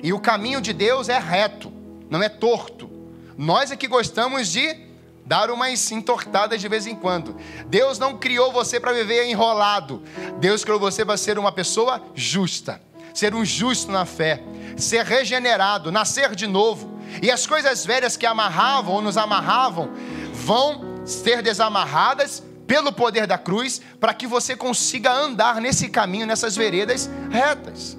E 0.03 0.13
o 0.13 0.21
caminho 0.21 0.61
de 0.61 0.75
Deus 0.75 1.09
é 1.09 1.19
reto, 1.19 1.73
não 2.11 2.23
é 2.23 2.29
torto. 2.29 2.91
Nós 3.35 3.71
é 3.71 3.77
que 3.77 3.89
gostamos 3.89 4.49
de 4.49 4.77
dar 5.25 5.51
umas 5.51 5.91
entortadas 5.91 6.61
de 6.61 6.69
vez 6.69 6.87
em 6.87 6.95
quando. 6.95 7.35
Deus 7.69 7.99
não 7.99 8.19
criou 8.19 8.53
você 8.53 8.79
para 8.79 8.93
viver 8.93 9.25
enrolado. 9.25 10.03
Deus 10.39 10.63
criou 10.63 10.79
você 10.79 11.03
para 11.03 11.17
ser 11.17 11.39
uma 11.39 11.51
pessoa 11.51 12.03
justa, 12.15 12.79
ser 13.15 13.35
um 13.35 13.43
justo 13.43 13.91
na 13.91 14.05
fé, 14.05 14.43
ser 14.77 15.07
regenerado, 15.07 15.91
nascer 15.91 16.35
de 16.35 16.47
novo. 16.47 17.01
E 17.23 17.31
as 17.31 17.47
coisas 17.47 17.87
velhas 17.87 18.19
que 18.19 18.27
amarravam 18.27 18.97
ou 18.97 19.01
nos 19.01 19.17
amarravam 19.17 19.89
vão 20.35 21.07
ser 21.07 21.41
desamarradas 21.41 22.43
pelo 22.69 22.93
poder 22.93 23.27
da 23.27 23.39
cruz, 23.39 23.81
para 23.99 24.13
que 24.13 24.27
você 24.27 24.55
consiga 24.55 25.11
andar 25.11 25.59
nesse 25.59 25.89
caminho, 25.89 26.27
nessas 26.27 26.55
veredas 26.55 27.09
retas. 27.31 27.97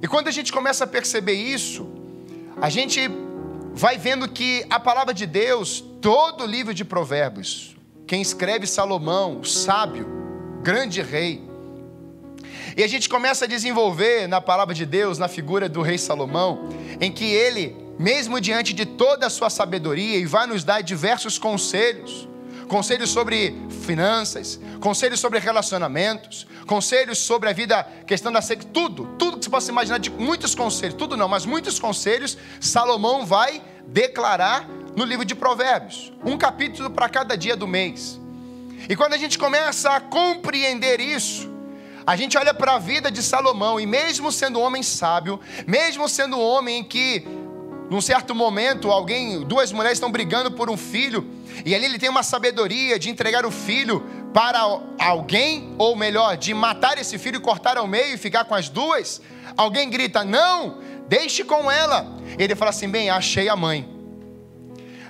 E 0.00 0.06
quando 0.06 0.28
a 0.28 0.30
gente 0.30 0.52
começa 0.52 0.84
a 0.84 0.86
perceber 0.86 1.34
isso, 1.34 1.84
a 2.60 2.70
gente 2.70 3.10
vai 3.74 3.98
vendo 3.98 4.28
que 4.28 4.64
a 4.70 4.78
palavra 4.78 5.12
de 5.12 5.26
Deus, 5.26 5.82
todo 6.00 6.44
o 6.44 6.46
livro 6.46 6.72
de 6.72 6.84
Provérbios, 6.84 7.76
quem 8.06 8.22
escreve 8.22 8.68
Salomão, 8.68 9.40
o 9.40 9.44
sábio, 9.44 10.06
grande 10.62 11.02
rei. 11.02 11.42
E 12.76 12.84
a 12.84 12.86
gente 12.86 13.08
começa 13.08 13.46
a 13.46 13.48
desenvolver 13.48 14.28
na 14.28 14.40
palavra 14.40 14.74
de 14.74 14.86
Deus, 14.86 15.18
na 15.18 15.26
figura 15.26 15.68
do 15.68 15.82
rei 15.82 15.98
Salomão, 15.98 16.68
em 17.00 17.10
que 17.10 17.24
ele, 17.24 17.76
mesmo 17.98 18.40
diante 18.40 18.72
de 18.72 18.86
toda 18.86 19.26
a 19.26 19.30
sua 19.30 19.50
sabedoria, 19.50 20.18
e 20.18 20.24
vai 20.24 20.46
nos 20.46 20.62
dar 20.62 20.82
diversos 20.82 21.36
conselhos, 21.36 22.28
conselhos 22.72 23.10
sobre 23.10 23.54
finanças, 23.84 24.58
conselhos 24.80 25.20
sobre 25.20 25.38
relacionamentos, 25.38 26.46
conselhos 26.66 27.18
sobre 27.18 27.50
a 27.50 27.52
vida, 27.52 27.86
questão 28.06 28.32
da 28.32 28.40
sexo, 28.40 28.66
tudo, 28.68 29.14
tudo 29.18 29.36
que 29.36 29.44
você 29.44 29.50
possa 29.50 29.70
imaginar 29.70 29.98
de 29.98 30.08
muitos 30.08 30.54
conselhos, 30.54 30.94
tudo 30.94 31.14
não, 31.14 31.28
mas 31.28 31.44
muitos 31.44 31.78
conselhos, 31.78 32.38
Salomão 32.58 33.26
vai 33.26 33.62
declarar 33.86 34.66
no 34.96 35.04
livro 35.04 35.22
de 35.22 35.34
Provérbios, 35.34 36.14
um 36.24 36.38
capítulo 36.38 36.88
para 36.88 37.10
cada 37.10 37.36
dia 37.36 37.54
do 37.54 37.68
mês. 37.68 38.18
E 38.88 38.96
quando 38.96 39.12
a 39.12 39.18
gente 39.18 39.38
começa 39.38 39.90
a 39.90 40.00
compreender 40.00 40.98
isso, 40.98 41.52
a 42.06 42.16
gente 42.16 42.38
olha 42.38 42.54
para 42.54 42.76
a 42.76 42.78
vida 42.78 43.10
de 43.10 43.22
Salomão 43.22 43.78
e 43.78 43.84
mesmo 43.84 44.32
sendo 44.32 44.58
um 44.58 44.62
homem 44.62 44.82
sábio, 44.82 45.38
mesmo 45.66 46.08
sendo 46.08 46.38
um 46.38 46.40
homem 46.40 46.82
que 46.82 47.22
num 47.92 48.00
certo 48.00 48.34
momento, 48.34 48.90
alguém, 48.90 49.42
duas 49.42 49.70
mulheres 49.70 49.96
estão 49.96 50.10
brigando 50.10 50.50
por 50.50 50.70
um 50.70 50.78
filho, 50.78 51.28
e 51.64 51.74
ali 51.74 51.84
ele 51.84 51.98
tem 51.98 52.08
uma 52.08 52.22
sabedoria 52.22 52.98
de 52.98 53.10
entregar 53.10 53.44
o 53.46 53.50
filho 53.50 54.04
para 54.32 54.60
alguém, 54.98 55.74
ou 55.78 55.94
melhor, 55.94 56.36
de 56.36 56.54
matar 56.54 56.98
esse 56.98 57.18
filho 57.18 57.36
e 57.36 57.40
cortar 57.40 57.76
ao 57.76 57.86
meio 57.86 58.14
e 58.14 58.18
ficar 58.18 58.44
com 58.44 58.54
as 58.54 58.68
duas. 58.68 59.20
Alguém 59.56 59.90
grita: 59.90 60.24
"Não, 60.24 60.78
deixe 61.08 61.44
com 61.44 61.70
ela". 61.70 62.06
Ele 62.38 62.54
fala 62.54 62.70
assim: 62.70 62.88
"Bem, 62.88 63.10
achei 63.10 63.48
a 63.48 63.56
mãe". 63.56 63.88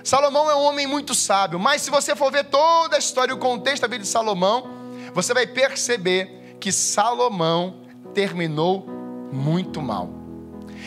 Salomão 0.03 0.51
é 0.51 0.55
um 0.55 0.63
homem 0.63 0.85
muito 0.85 1.15
sábio, 1.15 1.57
mas 1.57 1.81
se 1.81 1.89
você 1.89 2.13
for 2.15 2.29
ver 2.29 2.43
toda 2.45 2.97
a 2.97 2.99
história 2.99 3.31
e 3.31 3.35
o 3.35 3.39
contexto 3.39 3.83
da 3.83 3.87
vida 3.87 4.03
de 4.03 4.09
Salomão, 4.09 4.69
você 5.13 5.33
vai 5.33 5.47
perceber 5.47 6.57
que 6.59 6.71
Salomão 6.71 7.81
terminou 8.13 8.85
muito 9.31 9.81
mal. 9.81 10.09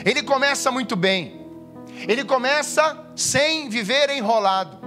Ele 0.04 0.22
começa 0.22 0.70
muito 0.70 0.94
bem, 0.94 1.46
ele 2.06 2.24
começa 2.24 3.06
sem 3.16 3.70
viver 3.70 4.10
enrolado. 4.10 4.85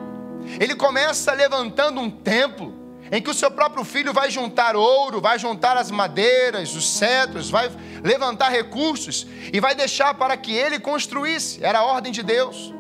Ele 0.60 0.76
começa 0.76 1.34
levantando 1.34 2.00
um 2.00 2.10
templo 2.10 2.74
em 3.12 3.22
que 3.22 3.30
o 3.30 3.34
seu 3.34 3.50
próprio 3.50 3.84
filho 3.84 4.14
vai 4.14 4.30
juntar 4.30 4.76
ouro, 4.76 5.20
vai 5.20 5.40
juntar 5.40 5.78
as 5.78 5.90
madeiras, 5.90 6.76
os 6.76 6.88
cetros, 6.88 7.50
vai 7.50 7.72
levantar 8.04 8.50
recursos 8.50 9.26
e 9.52 9.60
vai 9.60 9.74
deixar 9.74 10.14
para 10.14 10.38
que 10.38 10.54
ele 10.54 10.80
construísse. 10.80 11.64
Era 11.64 11.80
a 11.80 11.84
ordem 11.84 12.12
de 12.12 12.22
Deus. 12.22 12.74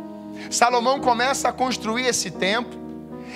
Salomão 0.50 1.00
começa 1.00 1.50
a 1.50 1.54
construir 1.54 2.06
esse 2.06 2.32
templo 2.32 2.80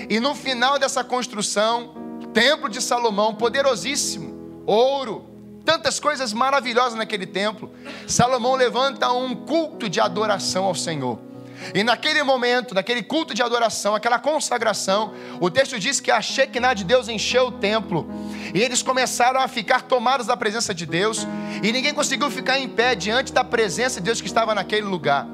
e 0.10 0.20
no 0.20 0.36
final 0.36 0.80
dessa 0.80 1.04
construção, 1.04 1.94
templo 2.34 2.70
de 2.70 2.82
Salomão, 2.82 3.36
poderosíssimo, 3.36 4.64
ouro, 4.66 5.26
tantas 5.64 6.00
coisas 6.00 6.34
maravilhosas 6.34 6.96
naquele 6.96 7.26
templo. 7.26 7.72
Salomão 8.08 8.56
levanta 8.56 9.12
um 9.12 9.36
culto 9.36 9.88
de 9.90 10.00
adoração 10.00 10.66
ao 10.66 10.76
Senhor. 10.76 11.20
E 11.74 11.84
naquele 11.84 12.24
momento, 12.24 12.74
naquele 12.74 13.04
culto 13.04 13.34
de 13.34 13.42
adoração, 13.42 13.96
aquela 13.96 14.20
consagração, 14.20 15.14
o 15.40 15.50
texto 15.50 15.80
diz 15.80 16.00
que 16.00 16.12
a 16.12 16.22
Shekinah 16.22 16.74
de 16.74 16.84
Deus 16.84 17.08
encheu 17.08 17.48
o 17.48 17.52
templo. 17.52 18.08
E 18.54 18.62
eles 18.62 18.82
começaram 18.82 19.40
a 19.40 19.48
ficar 19.48 19.84
tomados 19.84 20.28
da 20.28 20.36
presença 20.36 20.74
de 20.74 20.86
Deus. 20.86 21.28
E 21.62 21.72
ninguém 21.72 21.94
conseguiu 21.94 22.30
ficar 22.30 22.60
em 22.60 22.68
pé 22.68 22.96
diante 22.96 23.32
da 23.32 23.44
presença 23.44 24.00
de 24.00 24.06
Deus 24.06 24.22
que 24.22 24.28
estava 24.28 24.54
naquele 24.54 24.86
lugar. 24.86 25.28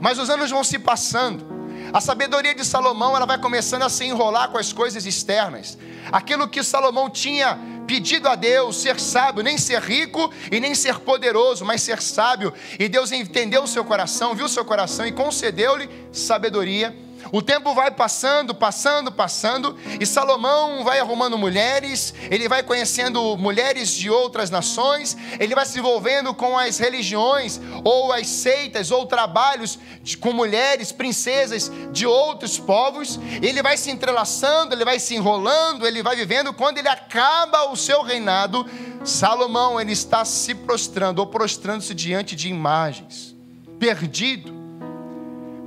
Mas 0.00 0.18
os 0.18 0.30
anos 0.30 0.50
vão 0.50 0.64
se 0.64 0.78
passando. 0.78 1.56
A 1.92 2.00
sabedoria 2.00 2.54
de 2.54 2.64
Salomão 2.64 3.16
ela 3.16 3.26
vai 3.26 3.38
começando 3.38 3.82
a 3.82 3.88
se 3.88 4.04
enrolar 4.04 4.50
com 4.50 4.58
as 4.58 4.72
coisas 4.72 5.06
externas. 5.06 5.78
Aquilo 6.10 6.48
que 6.48 6.62
Salomão 6.62 7.08
tinha 7.08 7.58
pedido 7.86 8.28
a 8.28 8.34
Deus 8.34 8.76
ser 8.76 8.98
sábio, 8.98 9.42
nem 9.42 9.56
ser 9.56 9.80
rico 9.80 10.32
e 10.50 10.60
nem 10.60 10.74
ser 10.74 10.98
poderoso, 10.98 11.64
mas 11.64 11.82
ser 11.82 12.02
sábio. 12.02 12.52
E 12.78 12.88
Deus 12.88 13.12
entendeu 13.12 13.62
o 13.62 13.68
seu 13.68 13.84
coração, 13.84 14.34
viu 14.34 14.46
o 14.46 14.48
seu 14.48 14.64
coração 14.64 15.06
e 15.06 15.12
concedeu-lhe 15.12 15.88
sabedoria 16.12 17.05
o 17.32 17.42
tempo 17.42 17.74
vai 17.74 17.90
passando, 17.90 18.54
passando, 18.54 19.10
passando, 19.10 19.76
e 20.00 20.06
Salomão 20.06 20.84
vai 20.84 21.00
arrumando 21.00 21.36
mulheres, 21.36 22.14
ele 22.30 22.48
vai 22.48 22.62
conhecendo 22.62 23.36
mulheres 23.36 23.90
de 23.90 24.10
outras 24.10 24.50
nações, 24.50 25.16
ele 25.38 25.54
vai 25.54 25.66
se 25.66 25.78
envolvendo 25.78 26.32
com 26.34 26.56
as 26.56 26.78
religiões, 26.78 27.60
ou 27.84 28.12
as 28.12 28.26
seitas, 28.26 28.90
ou 28.90 29.06
trabalhos 29.06 29.78
de, 30.02 30.16
com 30.16 30.32
mulheres, 30.32 30.92
princesas 30.92 31.70
de 31.92 32.06
outros 32.06 32.58
povos, 32.58 33.18
ele 33.42 33.62
vai 33.62 33.76
se 33.76 33.90
entrelaçando, 33.90 34.74
ele 34.74 34.84
vai 34.84 34.98
se 34.98 35.14
enrolando, 35.14 35.86
ele 35.86 36.02
vai 36.02 36.16
vivendo, 36.16 36.52
quando 36.52 36.78
ele 36.78 36.88
acaba 36.88 37.70
o 37.70 37.76
seu 37.76 38.02
reinado, 38.02 38.66
Salomão 39.04 39.80
ele 39.80 39.92
está 39.92 40.24
se 40.24 40.54
prostrando, 40.54 41.18
ou 41.18 41.26
prostrando-se 41.26 41.94
diante 41.94 42.34
de 42.34 42.48
imagens, 42.48 43.36
perdido 43.78 44.55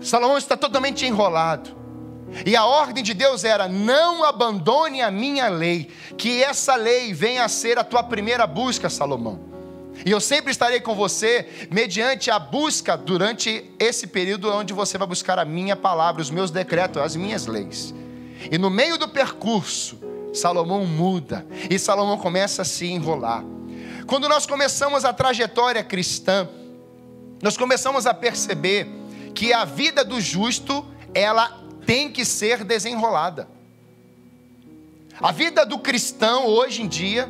Salomão 0.01 0.37
está 0.37 0.55
totalmente 0.55 1.05
enrolado. 1.05 1.77
E 2.45 2.55
a 2.55 2.65
ordem 2.65 3.03
de 3.03 3.13
Deus 3.13 3.43
era: 3.43 3.67
não 3.67 4.23
abandone 4.23 5.01
a 5.01 5.11
minha 5.11 5.47
lei, 5.47 5.89
que 6.17 6.43
essa 6.43 6.75
lei 6.75 7.13
venha 7.13 7.43
a 7.43 7.49
ser 7.49 7.77
a 7.77 7.83
tua 7.83 8.03
primeira 8.03 8.45
busca, 8.45 8.89
Salomão. 8.89 9.49
E 10.05 10.11
eu 10.11 10.21
sempre 10.21 10.51
estarei 10.51 10.79
com 10.79 10.95
você 10.95 11.67
mediante 11.69 12.31
a 12.31 12.39
busca 12.39 12.95
durante 12.95 13.69
esse 13.77 14.07
período 14.07 14.49
onde 14.49 14.71
você 14.71 14.97
vai 14.97 15.07
buscar 15.07 15.37
a 15.37 15.43
minha 15.43 15.75
palavra, 15.75 16.21
os 16.21 16.29
meus 16.29 16.51
decretos, 16.51 17.01
as 17.01 17.15
minhas 17.15 17.47
leis. 17.47 17.93
E 18.49 18.57
no 18.57 18.69
meio 18.69 18.97
do 18.97 19.09
percurso, 19.09 19.99
Salomão 20.33 20.85
muda 20.85 21.45
e 21.69 21.77
Salomão 21.77 22.17
começa 22.17 22.61
a 22.61 22.65
se 22.65 22.87
enrolar. 22.87 23.43
Quando 24.07 24.29
nós 24.29 24.45
começamos 24.45 25.03
a 25.03 25.11
trajetória 25.11 25.83
cristã, 25.83 26.47
nós 27.41 27.57
começamos 27.57 28.05
a 28.05 28.13
perceber 28.13 28.87
que 29.33 29.53
a 29.53 29.65
vida 29.65 30.03
do 30.03 30.19
justo, 30.19 30.85
ela 31.13 31.61
tem 31.85 32.11
que 32.11 32.23
ser 32.23 32.63
desenrolada. 32.63 33.47
A 35.19 35.31
vida 35.31 35.65
do 35.65 35.79
cristão 35.79 36.45
hoje 36.45 36.81
em 36.81 36.87
dia, 36.87 37.27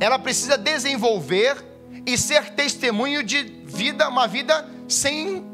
ela 0.00 0.18
precisa 0.18 0.56
desenvolver 0.56 1.62
e 2.06 2.16
ser 2.16 2.54
testemunho 2.54 3.22
de 3.22 3.42
vida, 3.42 4.08
uma 4.08 4.26
vida 4.26 4.66
sem 4.88 5.44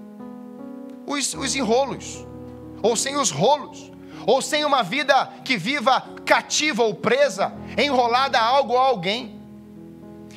os, 1.07 1.35
os 1.35 1.57
enrolos, 1.57 2.25
ou 2.83 2.95
sem 2.97 3.17
os 3.17 3.31
rolos, 3.31 3.91
ou 4.27 4.41
sem 4.41 4.65
uma 4.65 4.83
vida 4.83 5.27
que 5.45 5.57
viva 5.57 6.01
cativa 6.25 6.83
ou 6.83 6.95
presa, 6.95 7.53
enrolada 7.77 8.39
a 8.39 8.45
algo 8.45 8.75
ou 8.75 8.79
a 8.79 8.87
alguém. 8.87 9.41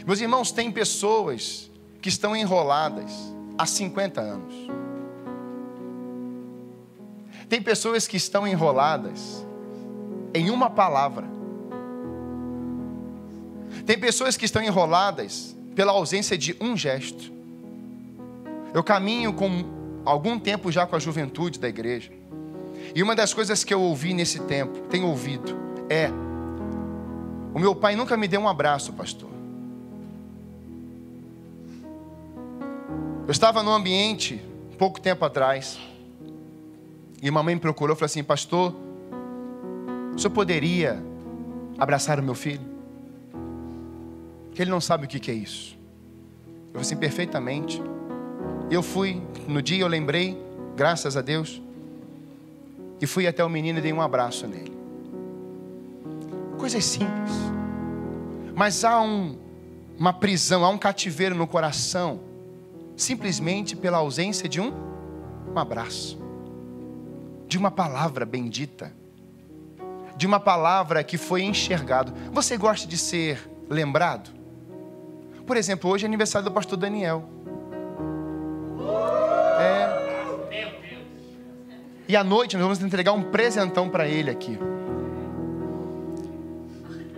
Meus 0.06 0.20
irmãos, 0.20 0.52
tem 0.52 0.72
pessoas 0.72 1.70
que 2.02 2.10
estão 2.10 2.36
enroladas 2.36 3.12
há 3.58 3.66
50 3.66 4.22
anos. 4.22 4.87
Tem 7.50 7.62
pessoas 7.62 8.08
que 8.08 8.18
estão 8.18 8.48
enroladas 8.48 9.46
em 10.34 10.50
uma 10.50 10.70
palavra. 10.70 11.26
Tem 13.86 13.98
pessoas 13.98 14.36
que 14.36 14.46
estão 14.46 14.62
enroladas 14.62 15.56
pela 15.76 15.92
ausência 15.92 16.38
de 16.38 16.56
um 16.60 16.76
gesto. 16.76 17.32
Eu 18.74 18.84
caminho 18.84 19.32
com 19.32 19.64
algum 20.04 20.38
tempo 20.38 20.72
já 20.72 20.86
com 20.86 20.96
a 20.96 21.00
juventude 21.00 21.60
da 21.60 21.70
igreja. 21.70 22.12
E 22.94 23.02
uma 23.02 23.16
das 23.16 23.34
coisas 23.34 23.64
que 23.64 23.74
eu 23.74 23.82
ouvi 23.82 24.14
nesse 24.14 24.40
tempo, 24.42 24.80
tenho 24.90 25.08
ouvido, 25.08 25.56
é: 25.90 26.10
o 27.54 27.60
meu 27.60 27.74
pai 27.76 27.96
nunca 27.96 28.18
me 28.18 28.28
deu 28.28 28.42
um 28.42 28.48
abraço, 28.48 28.92
pastor. 28.94 29.30
Eu 33.26 33.32
estava 33.32 33.62
num 33.62 33.74
ambiente, 33.74 34.42
pouco 34.78 35.02
tempo 35.02 35.26
atrás, 35.26 35.78
e 37.22 37.30
uma 37.30 37.42
mãe 37.42 37.56
me 37.56 37.62
procurou 37.62 37.96
e 37.96 37.98
falou 37.98 38.06
assim: 38.06 38.24
Pastor, 38.24 38.74
o 40.16 40.20
senhor 40.20 40.32
poderia 40.32 41.04
abraçar 41.78 42.20
o 42.20 42.24
meu 42.24 42.36
filho? 42.36 42.62
Que 44.54 44.62
ele 44.62 44.72
não 44.72 44.82
sabe 44.82 45.06
o 45.06 45.08
que 45.08 45.32
é 45.32 45.34
isso. 45.34 45.78
Eu 46.48 46.74
falei 46.74 46.82
assim: 46.82 46.98
perfeitamente. 46.98 47.82
Eu 48.70 48.84
fui, 48.84 49.22
no 49.48 49.62
dia 49.62 49.82
eu 49.82 49.88
lembrei, 49.88 50.38
graças 50.76 51.16
a 51.16 51.22
Deus, 51.22 51.62
e 53.00 53.08
fui 53.08 53.26
até 53.26 53.44
o 53.44 53.50
menino 53.50 53.80
e 53.80 53.82
dei 53.82 53.94
um 53.94 54.02
abraço 54.02 54.46
nele. 54.46 54.76
Coisas 56.58 56.84
simples. 56.84 57.32
Mas 58.54 58.84
há 58.84 59.00
um, 59.00 59.38
uma 59.98 60.12
prisão, 60.12 60.66
há 60.66 60.70
um 60.70 60.78
cativeiro 60.78 61.36
no 61.36 61.48
coração 61.48 62.20
simplesmente 62.98 63.76
pela 63.76 64.00
ausência 64.00 64.50
de 64.50 64.60
um, 64.60 64.74
um 65.54 65.60
abraço, 65.60 66.20
de 67.48 67.58
uma 67.58 67.72
palavra 67.72 68.26
bendita, 68.26 68.92
de 70.16 70.28
uma 70.28 70.40
palavra 70.40 71.04
que 71.04 71.18
foi 71.18 71.44
enxergado. 71.44 72.14
Você 72.32 72.58
gosta 72.58 72.88
de 72.88 72.98
ser 72.98 73.50
lembrado? 73.70 74.32
Por 75.46 75.56
exemplo, 75.56 75.90
hoje 75.90 76.06
é 76.06 76.08
aniversário 76.08 76.46
do 76.50 76.54
pastor 76.54 76.78
Daniel. 76.78 77.30
É. 79.60 79.98
E 82.08 82.16
à 82.16 82.24
noite 82.24 82.56
nós 82.56 82.64
vamos 82.64 82.82
entregar 82.82 83.14
um 83.14 83.24
presentão 83.24 83.90
para 83.90 84.08
ele 84.08 84.30
aqui. 84.30 84.58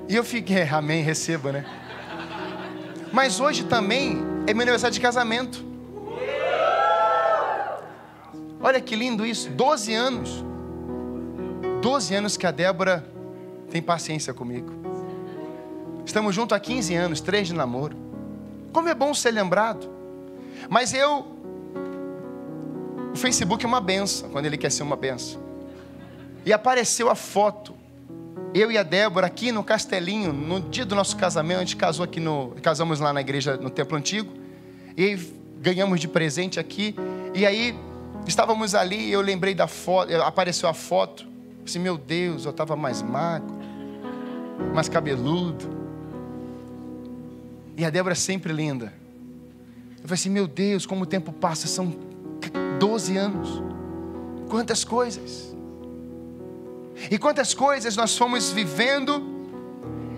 E 0.08 0.16
eu 0.16 0.24
fiquei, 0.24 0.64
amém, 0.64 1.04
receba, 1.04 1.52
né? 1.52 1.66
Mas 3.12 3.40
hoje 3.40 3.64
também 3.64 4.18
é 4.48 4.54
meu 4.54 4.64
aniversário 4.64 4.94
de 4.94 5.00
casamento. 5.00 5.69
Olha 8.62 8.82
que 8.82 8.96
lindo 8.96 9.26
isso, 9.26 9.50
12 9.50 9.94
anos. 9.94 10.44
12 11.82 12.16
anos 12.16 12.38
que 12.38 12.46
a 12.46 12.52
Débora 12.52 13.06
tem 13.70 13.82
paciência 13.82 14.34
comigo. 14.34 14.74
Estamos 16.06 16.36
juntos 16.36 16.56
há 16.56 16.60
15 16.60 16.94
anos, 16.96 17.22
três 17.22 17.48
de 17.48 17.54
namoro. 17.54 17.96
Como 18.74 18.90
é 18.90 18.94
bom 18.94 19.14
ser 19.14 19.32
lembrado. 19.32 19.90
Mas 20.70 20.94
eu. 20.94 21.26
O 23.14 23.16
Facebook 23.16 23.64
é 23.64 23.68
uma 23.68 23.82
benção, 23.82 24.30
quando 24.30 24.46
ele 24.46 24.58
quer 24.58 24.72
ser 24.72 24.84
uma 24.84 24.96
benção. 24.96 25.42
E 26.46 26.52
apareceu 26.52 27.10
a 27.10 27.16
foto. 27.16 27.76
Eu 28.54 28.72
e 28.72 28.78
a 28.78 28.84
Débora 28.84 29.28
aqui 29.28 29.52
no 29.52 29.64
Castelinho, 29.64 30.34
no 30.34 30.60
dia 30.60 30.86
do 30.86 30.96
nosso 30.96 31.16
casamento, 31.16 31.58
a 31.58 31.60
gente 31.62 31.76
casou 31.76 32.04
aqui 32.04 32.20
no. 32.20 32.56
Casamos 32.62 33.00
lá 33.00 33.14
na 33.14 33.22
igreja, 33.22 33.56
no 33.58 33.70
Templo 33.70 33.98
Antigo. 33.98 34.34
E 34.98 35.16
ganhamos 35.62 36.00
de 36.00 36.08
presente 36.08 36.60
aqui. 36.60 36.96
E 37.34 37.46
aí 37.46 37.76
Estávamos 38.30 38.76
ali, 38.76 39.12
eu 39.12 39.22
lembrei 39.22 39.56
da 39.56 39.68
foto, 39.68 40.14
apareceu 40.22 40.70
a 40.70 40.74
foto. 40.74 41.28
Assim, 41.66 41.80
meu 41.80 41.98
Deus, 41.98 42.46
eu 42.46 42.52
estava 42.52 42.76
mais 42.76 43.02
magro, 43.02 43.56
mais 44.72 44.88
cabeludo. 44.88 45.68
E 47.76 47.84
a 47.84 47.90
Débora 47.90 48.14
é 48.14 48.16
sempre 48.16 48.54
linda. 48.54 48.94
Eu 49.94 50.04
falei 50.04 50.14
assim, 50.14 50.30
meu 50.30 50.48
Deus, 50.48 50.86
como 50.86 51.06
o 51.06 51.06
tempo 51.08 51.34
passa, 51.34 51.66
são 51.66 51.92
12 52.80 53.18
anos. 53.18 53.64
Quantas 54.48 54.84
coisas. 54.84 55.56
E 57.10 57.18
quantas 57.18 57.56
coisas 57.56 57.96
nós 57.96 58.16
fomos 58.16 58.52
vivendo, 58.52 59.24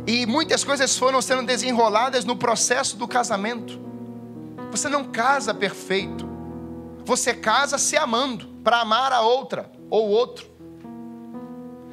e 0.06 0.26
muitas 0.26 0.66
coisas 0.66 0.98
foram 0.98 1.22
sendo 1.22 1.44
desenroladas 1.44 2.26
no 2.26 2.36
processo 2.36 2.98
do 2.98 3.08
casamento. 3.08 3.80
Você 4.70 4.90
não 4.90 5.06
casa 5.06 5.54
perfeito. 5.54 6.31
Você 7.12 7.34
casa 7.34 7.78
se 7.78 7.98
amando 7.98 8.48
para 8.64 8.80
amar 8.80 9.12
a 9.12 9.20
outra 9.20 9.70
ou 9.90 10.08
outro. 10.08 10.50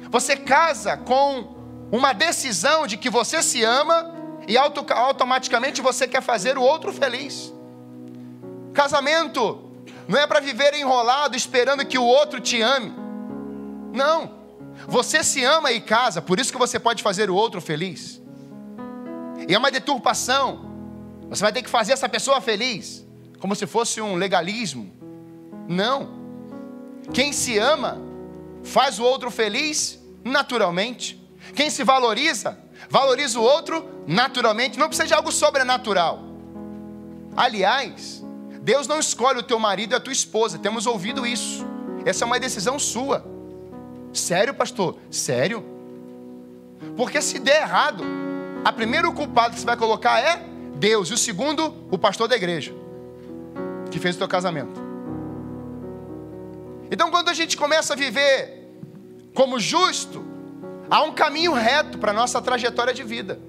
Você 0.09 0.37
casa 0.37 0.95
com 0.95 1.57
uma 1.91 2.13
decisão 2.13 2.87
de 2.87 2.95
que 2.95 3.09
você 3.09 3.43
se 3.43 3.61
ama 3.61 4.15
e 4.47 4.57
auto, 4.57 4.85
automaticamente 4.93 5.81
você 5.81 6.07
quer 6.07 6.21
fazer 6.21 6.57
o 6.57 6.61
outro 6.61 6.93
feliz. 6.93 7.53
Casamento 8.73 9.61
não 10.07 10.17
é 10.17 10.25
para 10.25 10.39
viver 10.39 10.73
enrolado 10.75 11.35
esperando 11.35 11.85
que 11.85 11.97
o 11.97 12.05
outro 12.05 12.39
te 12.39 12.61
ame. 12.61 12.93
Não. 13.93 14.39
Você 14.87 15.21
se 15.21 15.43
ama 15.43 15.69
e 15.73 15.81
casa, 15.81 16.21
por 16.21 16.39
isso 16.39 16.49
que 16.49 16.57
você 16.57 16.79
pode 16.79 17.03
fazer 17.03 17.29
o 17.29 17.35
outro 17.35 17.59
feliz. 17.59 18.21
E 19.49 19.53
é 19.53 19.57
uma 19.57 19.69
deturpação. 19.69 20.65
Você 21.27 21.41
vai 21.41 21.51
ter 21.51 21.61
que 21.61 21.69
fazer 21.69 21.91
essa 21.91 22.07
pessoa 22.07 22.39
feliz, 22.39 23.05
como 23.37 23.53
se 23.53 23.67
fosse 23.67 23.99
um 23.99 24.15
legalismo. 24.15 24.97
Não. 25.69 26.09
Quem 27.13 27.31
se 27.31 27.59
ama 27.59 28.01
faz 28.63 28.99
o 28.99 29.03
outro 29.03 29.29
feliz 29.29 29.99
naturalmente. 30.23 31.23
Quem 31.55 31.69
se 31.69 31.83
valoriza, 31.83 32.57
valoriza 32.89 33.39
o 33.39 33.43
outro 33.43 33.87
naturalmente. 34.07 34.79
Não 34.79 34.87
precisa 34.87 35.07
de 35.07 35.13
algo 35.13 35.31
sobrenatural. 35.31 36.23
Aliás, 37.37 38.23
Deus 38.63 38.87
não 38.87 38.99
escolhe 38.99 39.39
o 39.39 39.43
teu 39.43 39.59
marido 39.59 39.93
e 39.93 39.95
a 39.95 39.99
tua 39.99 40.11
esposa. 40.11 40.57
Temos 40.57 40.87
ouvido 40.87 41.25
isso. 41.25 41.63
Essa 42.03 42.25
é 42.25 42.27
uma 42.27 42.39
decisão 42.39 42.79
sua. 42.79 43.23
Sério, 44.11 44.55
pastor? 44.55 44.97
Sério? 45.11 45.63
Porque 46.97 47.21
se 47.21 47.37
der 47.37 47.61
errado, 47.61 48.03
a 48.65 48.73
primeiro 48.73 49.13
culpado 49.13 49.53
que 49.53 49.59
você 49.59 49.65
vai 49.67 49.77
colocar 49.77 50.19
é 50.19 50.43
Deus, 50.75 51.09
e 51.09 51.13
o 51.13 51.17
segundo, 51.17 51.75
o 51.91 51.97
pastor 51.97 52.27
da 52.27 52.35
igreja, 52.35 52.73
que 53.91 53.99
fez 53.99 54.15
o 54.15 54.17
teu 54.17 54.27
casamento. 54.27 54.88
Então, 56.91 57.11
quando 57.11 57.29
a 57.29 57.33
gente 57.33 57.55
começa 57.55 57.93
a 57.93 57.95
viver 57.95 58.67
como 59.33 59.59
justo, 59.59 60.25
há 60.89 61.03
um 61.03 61.11
caminho 61.11 61.53
reto 61.53 61.97
para 61.97 62.11
a 62.11 62.13
nossa 62.13 62.41
trajetória 62.41 62.93
de 62.93 63.03
vida. 63.03 63.39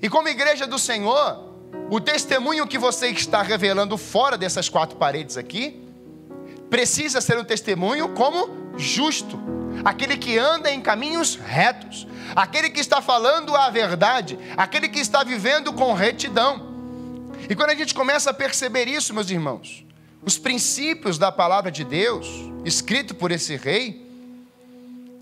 E 0.00 0.08
como 0.08 0.28
igreja 0.28 0.66
do 0.66 0.78
Senhor, 0.78 1.52
o 1.90 2.00
testemunho 2.00 2.66
que 2.66 2.78
você 2.78 3.08
está 3.08 3.42
revelando 3.42 3.96
fora 3.98 4.38
dessas 4.38 4.68
quatro 4.68 4.96
paredes 4.96 5.36
aqui, 5.36 5.82
precisa 6.70 7.20
ser 7.20 7.38
um 7.38 7.44
testemunho 7.44 8.08
como 8.10 8.78
justo, 8.78 9.38
aquele 9.84 10.16
que 10.16 10.38
anda 10.38 10.70
em 10.70 10.80
caminhos 10.80 11.34
retos, 11.34 12.06
aquele 12.34 12.70
que 12.70 12.80
está 12.80 13.02
falando 13.02 13.54
a 13.54 13.68
verdade, 13.68 14.38
aquele 14.56 14.88
que 14.88 14.98
está 14.98 15.22
vivendo 15.22 15.72
com 15.74 15.92
retidão. 15.92 16.72
E 17.48 17.54
quando 17.54 17.70
a 17.70 17.74
gente 17.74 17.94
começa 17.94 18.30
a 18.30 18.34
perceber 18.34 18.88
isso, 18.88 19.12
meus 19.12 19.28
irmãos, 19.28 19.84
os 20.24 20.38
princípios 20.38 21.18
da 21.18 21.32
palavra 21.32 21.70
de 21.70 21.84
Deus, 21.84 22.28
escrito 22.64 23.14
por 23.14 23.32
esse 23.32 23.56
rei, 23.56 24.06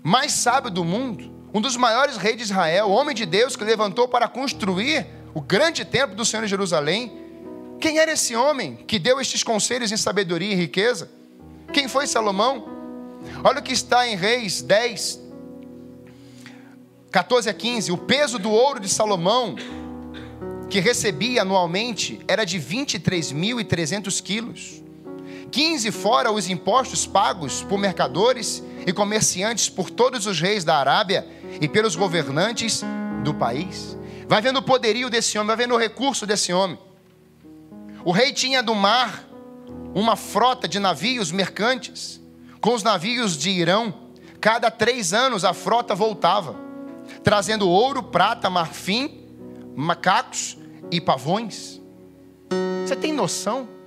mais 0.03 0.31
sábio 0.31 0.69
do 0.69 0.83
mundo, 0.83 1.31
um 1.53 1.59
dos 1.59 1.75
maiores 1.75 2.17
reis 2.17 2.37
de 2.37 2.43
Israel, 2.43 2.89
homem 2.89 3.15
de 3.15 3.25
Deus 3.25 3.55
que 3.55 3.63
levantou 3.63 4.07
para 4.07 4.27
construir 4.27 5.07
o 5.33 5.41
grande 5.41 5.83
templo 5.83 6.15
do 6.15 6.23
Senhor 6.23 6.43
em 6.43 6.47
Jerusalém. 6.47 7.11
Quem 7.79 7.97
era 7.97 8.11
esse 8.11 8.35
homem 8.35 8.75
que 8.75 8.99
deu 8.99 9.19
estes 9.19 9.43
conselhos 9.43 9.91
em 9.91 9.97
sabedoria 9.97 10.51
e 10.53 10.55
riqueza? 10.55 11.09
Quem 11.73 11.87
foi 11.87 12.05
Salomão? 12.05 12.69
Olha 13.43 13.59
o 13.59 13.63
que 13.63 13.73
está 13.73 14.07
em 14.07 14.15
Reis 14.15 14.61
10, 14.61 15.19
14 17.11 17.49
a 17.49 17.53
15. 17.53 17.91
O 17.91 17.97
peso 17.97 18.39
do 18.39 18.49
ouro 18.49 18.79
de 18.79 18.89
Salomão, 18.89 19.55
que 20.69 20.79
recebia 20.79 21.41
anualmente, 21.41 22.19
era 22.27 22.45
de 22.45 22.59
23.300 22.59 24.21
quilos. 24.21 24.80
15 25.51 25.91
fora 25.91 26.31
os 26.31 26.49
impostos 26.49 27.05
pagos 27.05 27.61
por 27.61 27.77
mercadores 27.77 28.63
e 28.87 28.93
comerciantes 28.93 29.69
por 29.69 29.89
todos 29.89 30.25
os 30.25 30.39
reis 30.39 30.63
da 30.63 30.77
Arábia 30.77 31.27
e 31.59 31.67
pelos 31.67 31.95
governantes 31.95 32.81
do 33.23 33.33
país. 33.33 33.97
Vai 34.27 34.41
vendo 34.41 34.59
o 34.59 34.63
poderio 34.63 35.09
desse 35.09 35.37
homem, 35.37 35.47
vai 35.47 35.57
vendo 35.57 35.75
o 35.75 35.77
recurso 35.77 36.25
desse 36.25 36.53
homem. 36.53 36.79
O 38.05 38.11
rei 38.11 38.31
tinha 38.31 38.63
do 38.63 38.73
mar 38.73 39.27
uma 39.93 40.15
frota 40.15 40.67
de 40.67 40.79
navios 40.79 41.31
mercantes, 41.31 42.21
com 42.61 42.73
os 42.73 42.81
navios 42.81 43.37
de 43.37 43.49
Irão. 43.49 43.93
Cada 44.39 44.71
três 44.71 45.13
anos 45.13 45.43
a 45.43 45.53
frota 45.53 45.93
voltava, 45.93 46.55
trazendo 47.23 47.69
ouro, 47.69 48.01
prata, 48.01 48.49
marfim, 48.49 49.27
macacos 49.75 50.57
e 50.89 51.01
pavões. 51.01 51.81
Você 52.85 52.95
tem 52.95 53.11
noção? 53.13 53.80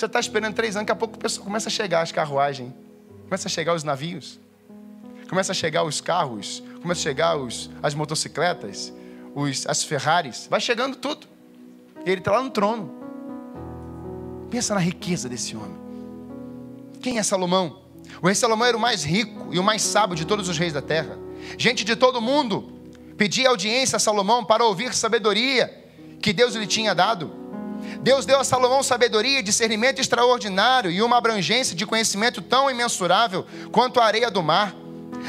Você 0.00 0.06
está 0.06 0.18
esperando 0.18 0.54
três 0.54 0.76
anos, 0.76 0.86
daqui 0.86 0.92
a 0.92 0.96
pouco 0.96 1.18
começa 1.44 1.68
a 1.68 1.70
chegar 1.70 2.00
as 2.00 2.10
carruagens, 2.10 2.72
começa 3.24 3.48
a 3.48 3.50
chegar 3.50 3.74
os 3.74 3.84
navios, 3.84 4.40
começa 5.28 5.52
a 5.52 5.54
chegar 5.54 5.84
os 5.84 6.00
carros, 6.00 6.62
começa 6.80 7.00
a 7.00 7.02
chegar 7.02 7.36
os, 7.36 7.68
as 7.82 7.92
motocicletas, 7.92 8.94
os, 9.34 9.66
as 9.66 9.84
Ferraris, 9.84 10.46
vai 10.48 10.58
chegando 10.58 10.96
tudo. 10.96 11.26
E 12.06 12.10
ele 12.10 12.22
está 12.22 12.32
lá 12.32 12.42
no 12.42 12.48
trono. 12.48 12.90
Pensa 14.48 14.72
na 14.72 14.80
riqueza 14.80 15.28
desse 15.28 15.54
homem. 15.54 15.76
Quem 17.02 17.18
é 17.18 17.22
Salomão? 17.22 17.82
O 18.22 18.26
rei 18.26 18.34
Salomão 18.34 18.66
era 18.66 18.78
o 18.78 18.80
mais 18.80 19.04
rico 19.04 19.52
e 19.52 19.58
o 19.58 19.62
mais 19.62 19.82
sábio 19.82 20.16
de 20.16 20.24
todos 20.24 20.48
os 20.48 20.56
reis 20.56 20.72
da 20.72 20.80
terra. 20.80 21.18
Gente 21.58 21.84
de 21.84 21.94
todo 21.94 22.22
mundo 22.22 22.72
pedia 23.18 23.50
audiência 23.50 23.96
a 23.96 24.00
Salomão 24.00 24.46
para 24.46 24.64
ouvir 24.64 24.94
sabedoria 24.94 25.92
que 26.22 26.32
Deus 26.32 26.54
lhe 26.54 26.66
tinha 26.66 26.94
dado. 26.94 27.39
Deus 28.02 28.24
deu 28.26 28.40
a 28.40 28.44
Salomão 28.44 28.82
sabedoria, 28.82 29.42
discernimento 29.42 30.00
extraordinário 30.00 30.90
e 30.90 31.02
uma 31.02 31.16
abrangência 31.16 31.74
de 31.74 31.86
conhecimento 31.86 32.40
tão 32.40 32.70
imensurável 32.70 33.46
quanto 33.70 34.00
a 34.00 34.04
areia 34.04 34.30
do 34.30 34.42
mar. 34.42 34.74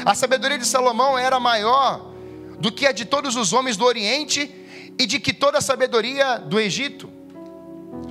A 0.04 0.14
sabedoria 0.14 0.58
de 0.58 0.66
Salomão 0.66 1.18
era 1.18 1.38
maior 1.38 2.12
do 2.58 2.72
que 2.72 2.86
a 2.86 2.92
de 2.92 3.04
todos 3.04 3.36
os 3.36 3.52
homens 3.52 3.76
do 3.76 3.84
Oriente 3.84 4.50
e 4.98 5.06
de 5.06 5.18
que 5.18 5.32
toda 5.32 5.58
a 5.58 5.60
sabedoria 5.60 6.38
do 6.38 6.58
Egito. 6.58 7.10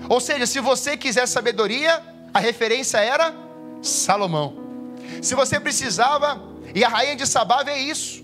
Ou 0.10 0.20
seja, 0.20 0.46
se 0.46 0.60
você 0.60 0.98
quiser 0.98 1.28
sabedoria, 1.28 2.02
a 2.34 2.40
referência 2.40 2.98
era 2.98 3.34
Salomão. 3.82 4.56
Se 5.22 5.36
você 5.36 5.60
precisava, 5.60 6.42
e 6.74 6.84
a 6.84 6.90
rainha 6.90 7.16
de 7.16 7.28
Sabá 7.28 7.64
vê 7.64 7.76
isso. 7.76 8.24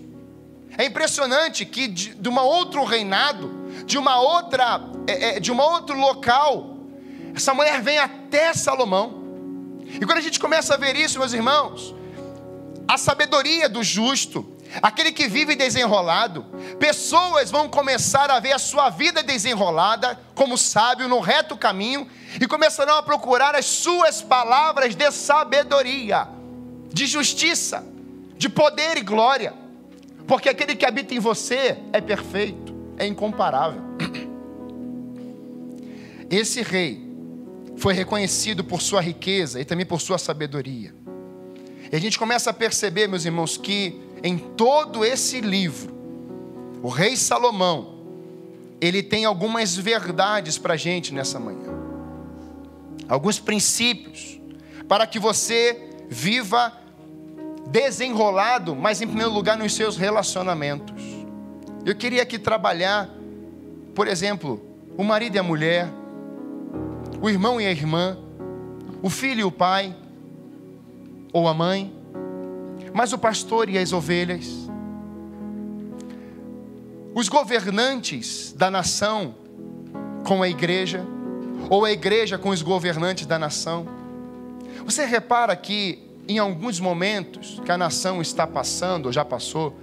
É 0.76 0.84
impressionante 0.84 1.64
que 1.64 1.88
de, 1.88 2.14
de 2.14 2.28
um 2.28 2.38
outro 2.38 2.84
reinado, 2.84 3.50
de 3.88 3.96
uma 3.96 4.20
outra, 4.20 4.82
é, 5.06 5.36
é, 5.36 5.40
de 5.40 5.50
um 5.50 5.58
outro 5.58 5.98
local, 5.98 6.76
essa 7.34 7.54
mulher 7.54 7.80
vem 7.80 7.98
até 7.98 8.52
Salomão. 8.52 9.24
E 9.86 10.04
quando 10.04 10.18
a 10.18 10.20
gente 10.20 10.38
começa 10.38 10.74
a 10.74 10.76
ver 10.76 10.94
isso, 10.94 11.18
meus 11.18 11.32
irmãos, 11.32 11.94
a 12.86 12.98
sabedoria 12.98 13.66
do 13.66 13.82
justo, 13.82 14.46
aquele 14.82 15.10
que 15.10 15.26
vive 15.26 15.56
desenrolado, 15.56 16.44
pessoas 16.78 17.50
vão 17.50 17.66
começar 17.66 18.30
a 18.30 18.38
ver 18.38 18.52
a 18.52 18.58
sua 18.58 18.90
vida 18.90 19.22
desenrolada 19.22 20.20
como 20.34 20.58
sábio 20.58 21.08
no 21.08 21.20
reto 21.20 21.56
caminho 21.56 22.06
e 22.38 22.46
começarão 22.46 22.98
a 22.98 23.02
procurar 23.02 23.54
as 23.54 23.64
suas 23.64 24.20
palavras 24.20 24.94
de 24.94 25.10
sabedoria, 25.10 26.28
de 26.92 27.06
justiça, 27.06 27.82
de 28.36 28.50
poder 28.50 28.98
e 28.98 29.00
glória, 29.00 29.54
porque 30.26 30.50
aquele 30.50 30.76
que 30.76 30.84
habita 30.84 31.14
em 31.14 31.18
você 31.18 31.78
é 31.90 32.02
perfeito, 32.02 32.67
é 32.98 33.06
incomparável. 33.06 33.82
Esse 36.30 36.62
rei 36.62 37.06
foi 37.76 37.94
reconhecido 37.94 38.62
por 38.64 38.82
sua 38.82 39.00
riqueza 39.00 39.60
e 39.60 39.64
também 39.64 39.86
por 39.86 40.00
sua 40.00 40.18
sabedoria. 40.18 40.94
E 41.90 41.96
a 41.96 42.00
gente 42.00 42.18
começa 42.18 42.50
a 42.50 42.52
perceber, 42.52 43.08
meus 43.08 43.24
irmãos, 43.24 43.56
que 43.56 44.00
em 44.22 44.36
todo 44.36 45.04
esse 45.04 45.40
livro, 45.40 45.96
o 46.82 46.88
rei 46.88 47.16
Salomão, 47.16 47.98
ele 48.80 49.02
tem 49.02 49.24
algumas 49.24 49.76
verdades 49.76 50.58
para 50.58 50.74
a 50.74 50.76
gente 50.76 51.14
nessa 51.14 51.40
manhã, 51.40 51.72
alguns 53.08 53.38
princípios, 53.38 54.40
para 54.86 55.06
que 55.06 55.18
você 55.18 55.90
viva 56.08 56.72
desenrolado, 57.68 58.74
mas 58.74 59.00
em 59.00 59.06
primeiro 59.06 59.32
lugar 59.32 59.56
nos 59.56 59.74
seus 59.74 59.96
relacionamentos. 59.96 60.97
Eu 61.88 61.94
queria 61.94 62.22
aqui 62.22 62.38
trabalhar, 62.38 63.08
por 63.94 64.08
exemplo, 64.08 64.62
o 64.94 65.02
marido 65.02 65.36
e 65.36 65.38
a 65.38 65.42
mulher, 65.42 65.88
o 67.18 67.30
irmão 67.30 67.58
e 67.58 67.64
a 67.64 67.70
irmã, 67.70 68.18
o 69.00 69.08
filho 69.08 69.40
e 69.40 69.44
o 69.44 69.50
pai, 69.50 69.96
ou 71.32 71.48
a 71.48 71.54
mãe, 71.54 71.90
mas 72.92 73.14
o 73.14 73.18
pastor 73.18 73.70
e 73.70 73.78
as 73.78 73.94
ovelhas, 73.94 74.68
os 77.14 77.26
governantes 77.26 78.52
da 78.52 78.70
nação 78.70 79.34
com 80.26 80.42
a 80.42 80.48
igreja, 80.50 81.02
ou 81.70 81.86
a 81.86 81.90
igreja 81.90 82.36
com 82.36 82.50
os 82.50 82.60
governantes 82.60 83.24
da 83.24 83.38
nação. 83.38 83.88
Você 84.84 85.06
repara 85.06 85.56
que 85.56 86.06
em 86.28 86.38
alguns 86.38 86.80
momentos 86.80 87.58
que 87.64 87.72
a 87.72 87.78
nação 87.78 88.20
está 88.20 88.46
passando, 88.46 89.06
ou 89.06 89.12
já 89.12 89.24
passou, 89.24 89.74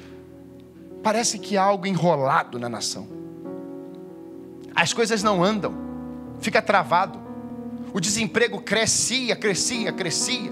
parece 1.06 1.38
que 1.38 1.56
há 1.56 1.62
algo 1.62 1.86
enrolado 1.86 2.58
na 2.58 2.68
nação. 2.68 3.08
As 4.76 4.92
coisas 4.92 5.22
não 5.22 5.44
andam, 5.44 5.72
fica 6.42 6.64
travado. 6.64 7.22
O 7.94 8.00
desemprego 8.00 8.60
crescia, 8.60 9.36
crescia, 9.36 9.92
crescia. 9.92 10.52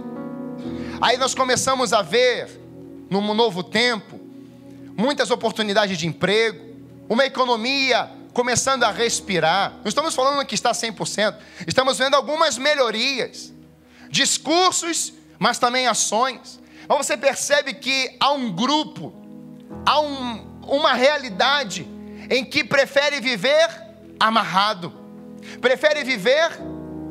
Aí 1.01 1.17
nós 1.17 1.33
começamos 1.33 1.91
a 1.91 2.03
ver, 2.03 2.51
num 3.09 3.33
novo 3.33 3.63
tempo, 3.63 4.19
muitas 4.95 5.31
oportunidades 5.31 5.97
de 5.97 6.05
emprego, 6.05 6.75
uma 7.09 7.25
economia 7.25 8.11
começando 8.31 8.83
a 8.83 8.91
respirar. 8.91 9.79
Não 9.81 9.89
estamos 9.89 10.13
falando 10.13 10.45
que 10.45 10.53
está 10.53 10.71
100%, 10.71 11.35
estamos 11.65 11.97
vendo 11.97 12.13
algumas 12.13 12.59
melhorias, 12.59 13.51
discursos, 14.07 15.13
mas 15.39 15.57
também 15.57 15.87
ações. 15.87 16.61
Mas 16.87 17.07
você 17.07 17.17
percebe 17.17 17.73
que 17.73 18.15
há 18.19 18.31
um 18.33 18.51
grupo, 18.51 19.22
há 19.85 19.99
um, 19.99 20.61
uma 20.67 20.93
realidade 20.93 21.87
em 22.29 22.43
que 22.43 22.63
prefere 22.63 23.19
viver 23.19 23.69
amarrado, 24.19 24.93
prefere 25.59 26.03
viver 26.03 26.51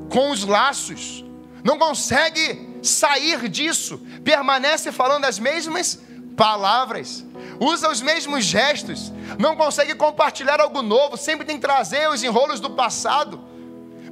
com 0.09 0.31
os 0.31 0.45
laços, 0.45 1.25
não 1.63 1.79
consegue 1.79 2.79
sair 2.83 3.49
disso, 3.49 3.99
permanece 4.25 4.91
falando 4.91 5.25
as 5.25 5.39
mesmas 5.39 6.01
palavras, 6.37 7.25
usa 7.61 7.91
os 7.91 8.01
mesmos 8.01 8.45
gestos, 8.45 9.13
não 9.39 9.55
consegue 9.55 9.95
compartilhar 9.95 10.61
algo 10.61 10.83
novo, 10.83 11.17
sempre 11.17 11.47
tem 11.47 11.57
que 11.57 11.63
trazer 11.67 12.09
os 12.09 12.23
enrolos 12.23 12.61
do 12.61 12.71
passado. 12.71 13.52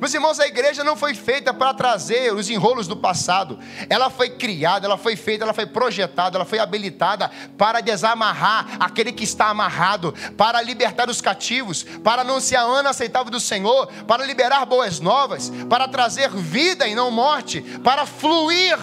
Meus 0.00 0.14
irmãos, 0.14 0.40
a 0.40 0.46
igreja 0.46 0.82
não 0.82 0.96
foi 0.96 1.12
feita 1.12 1.52
para 1.52 1.74
trazer 1.74 2.32
os 2.32 2.48
enrolos 2.48 2.88
do 2.88 2.96
passado. 2.96 3.58
Ela 3.86 4.08
foi 4.08 4.30
criada, 4.30 4.86
ela 4.86 4.96
foi 4.96 5.14
feita, 5.14 5.44
ela 5.44 5.52
foi 5.52 5.66
projetada, 5.66 6.38
ela 6.38 6.46
foi 6.46 6.58
habilitada 6.58 7.30
para 7.58 7.82
desamarrar 7.82 8.78
aquele 8.80 9.12
que 9.12 9.24
está 9.24 9.48
amarrado, 9.48 10.14
para 10.38 10.62
libertar 10.62 11.10
os 11.10 11.20
cativos, 11.20 11.82
para 12.02 12.22
anunciar 12.22 12.64
ano 12.64 12.88
aceitável 12.88 13.30
do 13.30 13.38
Senhor, 13.38 13.88
para 14.08 14.24
liberar 14.24 14.64
boas 14.64 15.00
novas, 15.00 15.52
para 15.68 15.86
trazer 15.86 16.30
vida 16.30 16.88
e 16.88 16.94
não 16.94 17.10
morte, 17.10 17.60
para 17.84 18.06
fluir 18.06 18.78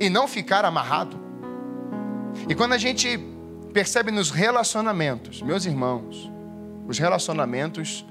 e 0.00 0.08
não 0.08 0.26
ficar 0.26 0.64
amarrado. 0.64 1.20
E 2.48 2.54
quando 2.54 2.72
a 2.72 2.78
gente 2.78 3.18
percebe 3.74 4.10
nos 4.10 4.30
relacionamentos, 4.30 5.42
meus 5.42 5.66
irmãos, 5.66 6.30
os 6.88 6.98
relacionamentos 6.98 8.06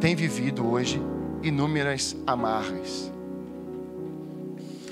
têm 0.00 0.14
vivido 0.14 0.70
hoje 0.70 1.00
inúmeras 1.42 2.16
amarras. 2.26 3.12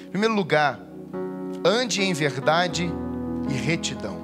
Em 0.07 0.11
primeiro 0.11 0.35
lugar, 0.35 0.81
ande 1.65 2.03
em 2.03 2.13
verdade 2.13 2.91
e 3.49 3.53
retidão. 3.53 4.19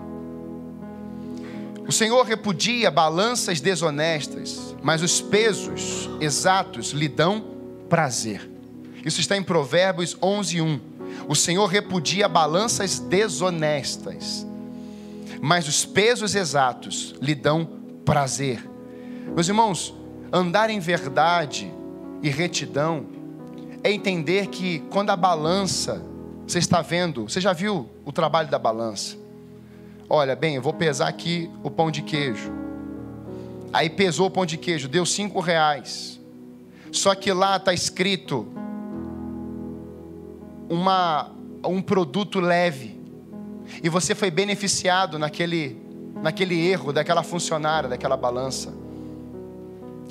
O 1.87 1.93
Senhor 1.93 2.25
repudia 2.25 2.91
balanças 2.91 3.61
desonestas, 3.61 4.75
mas 4.83 5.03
os 5.03 5.21
pesos 5.21 6.11
exatos 6.21 6.91
lhe 6.91 7.09
dão 7.09 7.45
prazer. 7.89 8.51
Isso 9.05 9.21
está 9.21 9.37
em 9.37 9.43
Provérbios 9.43 10.17
11:1. 10.21 10.81
O 11.29 11.37
Senhor 11.37 11.67
repudia 11.67 12.29
balanças 12.29 12.99
desonestas, 12.99 14.45
mas 15.41 15.69
os 15.69 15.85
pesos 15.85 16.35
exatos 16.35 17.15
lhe 17.23 17.37
dão 17.37 17.69
prazer. 18.05 18.69
Meus 19.33 19.47
irmãos, 19.47 19.95
andar 20.33 20.71
em 20.71 20.81
verdade 20.81 21.73
e 22.27 22.31
retidão 22.31 23.07
é 23.85 23.93
entender 23.93 24.49
que 24.49 24.81
quando 24.91 25.11
a 25.11 25.17
balança, 25.17 26.03
você 26.45 26.59
está 26.59 26.83
vendo, 26.83 27.29
você 27.29 27.41
já 27.41 27.53
viu 27.53 27.89
o 28.05 28.11
trabalho 28.11 28.51
da 28.51 28.59
balança? 28.59 29.17
Olha, 30.11 30.35
bem, 30.35 30.57
eu 30.57 30.63
vou 30.63 30.73
pesar 30.73 31.07
aqui 31.07 31.49
o 31.63 31.71
pão 31.71 31.89
de 31.89 32.03
queijo. 32.03 32.51
Aí 33.73 33.89
pesou 33.89 34.27
o 34.27 34.31
pão 34.31 34.45
de 34.45 34.57
queijo, 34.57 34.89
deu 34.89 35.07
cinco 35.07 35.39
reais. 35.39 36.21
Só 36.91 37.15
que 37.15 37.33
lá 37.33 37.59
está 37.59 37.73
escrito 37.73 38.49
uma, 40.69 41.31
um 41.65 41.81
produto 41.81 42.41
leve. 42.41 43.01
E 43.85 43.89
você 43.89 44.17
foi 44.17 44.33
beneficiado 44.33 45.17
naquele, 45.17 45.81
naquele 46.21 46.61
erro 46.67 46.93
daquela 46.93 47.23
funcionária, 47.23 47.89
daquela 47.89 48.17
balança. 48.17 48.75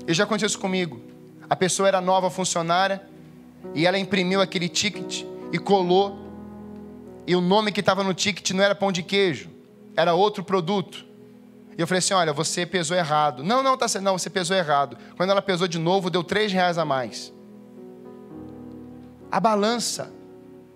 E 0.07 0.13
já 0.13 0.23
aconteceu 0.23 0.47
isso 0.47 0.59
comigo. 0.59 1.14
A 1.49 1.55
pessoa 1.55 1.87
era 1.87 2.01
nova 2.01 2.29
funcionária 2.29 3.01
e 3.73 3.85
ela 3.85 3.97
imprimiu 3.97 4.41
aquele 4.41 4.69
ticket 4.69 5.23
e 5.51 5.57
colou. 5.57 6.19
E 7.27 7.35
o 7.35 7.41
nome 7.41 7.71
que 7.71 7.79
estava 7.79 8.03
no 8.03 8.13
ticket 8.13 8.51
não 8.51 8.63
era 8.63 8.75
pão 8.75 8.91
de 8.91 9.03
queijo, 9.03 9.49
era 9.95 10.13
outro 10.13 10.43
produto. 10.43 11.05
E 11.77 11.81
eu 11.81 11.87
falei 11.87 11.99
assim: 11.99 12.13
olha, 12.13 12.33
você 12.33 12.65
pesou 12.65 12.95
errado. 12.95 13.43
Não, 13.43 13.61
não, 13.61 13.77
tá 13.77 13.87
Não, 14.01 14.17
você 14.17 14.29
pesou 14.29 14.55
errado. 14.55 14.97
Quando 15.17 15.29
ela 15.29 15.41
pesou 15.41 15.67
de 15.67 15.77
novo, 15.77 16.09
deu 16.09 16.23
três 16.23 16.51
reais 16.51 16.77
a 16.77 16.85
mais. 16.85 17.33
A 19.31 19.39
balança, 19.39 20.11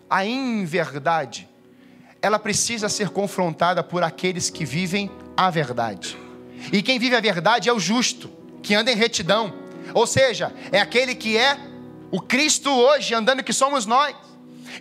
a 0.09 0.25
inverdade, 0.25 1.47
ela 2.21 2.37
precisa 2.37 2.89
ser 2.89 3.09
confrontada 3.09 3.81
por 3.81 4.03
aqueles 4.03 4.49
que 4.49 4.65
vivem 4.65 5.09
a 5.37 5.49
verdade. 5.49 6.17
E 6.73 6.81
quem 6.81 6.99
vive 6.99 7.15
a 7.15 7.21
verdade 7.21 7.69
é 7.69 7.73
o 7.73 7.79
justo, 7.79 8.29
que 8.61 8.75
anda 8.75 8.91
em 8.91 8.95
retidão. 8.95 9.53
Ou 9.93 10.07
seja, 10.07 10.53
é 10.71 10.79
aquele 10.79 11.15
que 11.15 11.37
é 11.37 11.57
o 12.11 12.21
Cristo 12.21 12.71
hoje 12.71 13.13
andando 13.13 13.43
que 13.43 13.53
somos 13.53 13.85
nós. 13.85 14.15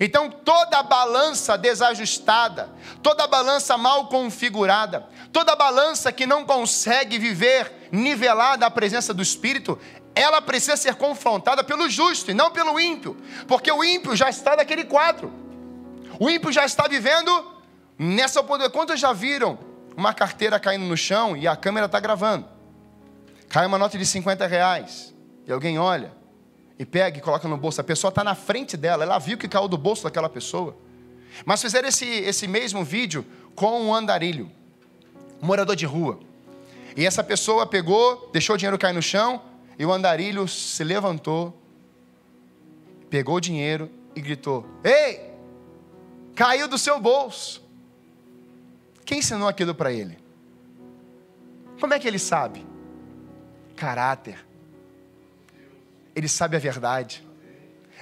Então 0.00 0.30
toda 0.30 0.82
balança 0.82 1.56
desajustada, 1.56 2.70
toda 3.02 3.26
balança 3.26 3.76
mal 3.76 4.06
configurada, 4.06 5.06
toda 5.32 5.56
balança 5.56 6.12
que 6.12 6.26
não 6.26 6.44
consegue 6.44 7.18
viver 7.18 7.88
nivelada 7.90 8.66
à 8.66 8.70
presença 8.70 9.14
do 9.14 9.22
Espírito, 9.22 9.78
ela 10.14 10.42
precisa 10.42 10.76
ser 10.76 10.94
confrontada 10.96 11.64
pelo 11.64 11.88
justo 11.88 12.30
e 12.30 12.34
não 12.34 12.50
pelo 12.50 12.78
ímpio, 12.78 13.16
porque 13.46 13.70
o 13.70 13.82
ímpio 13.84 14.14
já 14.14 14.28
está 14.28 14.56
naquele 14.56 14.84
quadro. 14.84 15.32
O 16.18 16.28
ímpio 16.28 16.50
já 16.50 16.64
está 16.64 16.88
vivendo 16.88 17.30
nessa 17.98 18.40
oportunidade. 18.40 18.72
Quantos 18.72 18.98
já 18.98 19.12
viram 19.12 19.58
uma 19.96 20.12
carteira 20.12 20.58
caindo 20.58 20.84
no 20.84 20.96
chão 20.96 21.36
e 21.36 21.46
a 21.46 21.54
câmera 21.54 21.86
está 21.86 22.00
gravando? 22.00 22.57
Cai 23.48 23.66
uma 23.66 23.78
nota 23.78 23.96
de 23.96 24.04
50 24.04 24.46
reais 24.46 25.14
e 25.46 25.52
alguém 25.52 25.78
olha 25.78 26.12
e 26.78 26.84
pega 26.84 27.18
e 27.18 27.20
coloca 27.20 27.48
no 27.48 27.56
bolso. 27.56 27.80
A 27.80 27.84
pessoa 27.84 28.10
está 28.10 28.22
na 28.22 28.34
frente 28.34 28.76
dela, 28.76 29.02
ela 29.02 29.18
viu 29.18 29.38
que 29.38 29.48
caiu 29.48 29.68
do 29.68 29.78
bolso 29.78 30.04
daquela 30.04 30.28
pessoa. 30.28 30.76
Mas 31.44 31.60
fizeram 31.62 31.88
esse, 31.88 32.06
esse 32.06 32.46
mesmo 32.46 32.84
vídeo 32.84 33.24
com 33.54 33.80
um 33.80 33.94
andarilho, 33.94 34.50
um 35.42 35.46
morador 35.46 35.74
de 35.74 35.86
rua. 35.86 36.20
E 36.96 37.06
essa 37.06 37.22
pessoa 37.24 37.66
pegou, 37.66 38.28
deixou 38.32 38.54
o 38.54 38.58
dinheiro 38.58 38.78
cair 38.78 38.92
no 38.92 39.02
chão, 39.02 39.42
e 39.78 39.86
o 39.86 39.92
andarilho 39.92 40.46
se 40.48 40.82
levantou, 40.82 41.56
pegou 43.08 43.36
o 43.36 43.40
dinheiro 43.40 43.90
e 44.14 44.20
gritou: 44.20 44.66
Ei, 44.82 45.30
caiu 46.34 46.68
do 46.68 46.76
seu 46.76 47.00
bolso. 47.00 47.66
Quem 49.04 49.20
ensinou 49.20 49.48
aquilo 49.48 49.74
para 49.74 49.92
ele? 49.92 50.18
Como 51.80 51.94
é 51.94 51.98
que 51.98 52.06
ele 52.06 52.18
sabe? 52.18 52.67
Caráter 53.78 54.48
ele 56.18 56.28
sabe 56.28 56.56
a 56.56 56.58
verdade. 56.58 57.24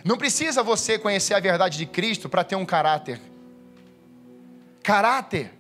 Não 0.02 0.16
precisa 0.16 0.62
você 0.62 0.98
conhecer 0.98 1.34
a 1.34 1.40
verdade 1.40 1.76
de 1.76 1.84
Cristo 1.84 2.30
para 2.30 2.42
ter 2.42 2.56
um 2.56 2.64
caráter. 2.64 3.20
Caráter 4.82 5.52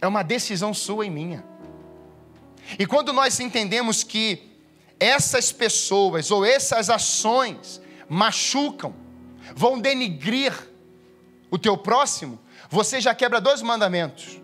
é 0.00 0.06
uma 0.06 0.22
decisão 0.22 0.74
sua 0.74 1.06
e 1.06 1.10
minha. 1.10 1.42
E 2.78 2.84
quando 2.84 3.14
nós 3.14 3.40
entendemos 3.40 4.02
que 4.02 4.52
essas 5.00 5.52
pessoas 5.52 6.30
ou 6.30 6.44
essas 6.44 6.90
ações 6.90 7.80
machucam, 8.08 8.94
vão 9.54 9.78
denigrir 9.78 10.52
o 11.50 11.56
teu 11.56 11.78
próximo, 11.78 12.38
você 12.68 13.00
já 13.00 13.14
quebra 13.14 13.40
dois 13.40 13.62
mandamentos, 13.62 14.38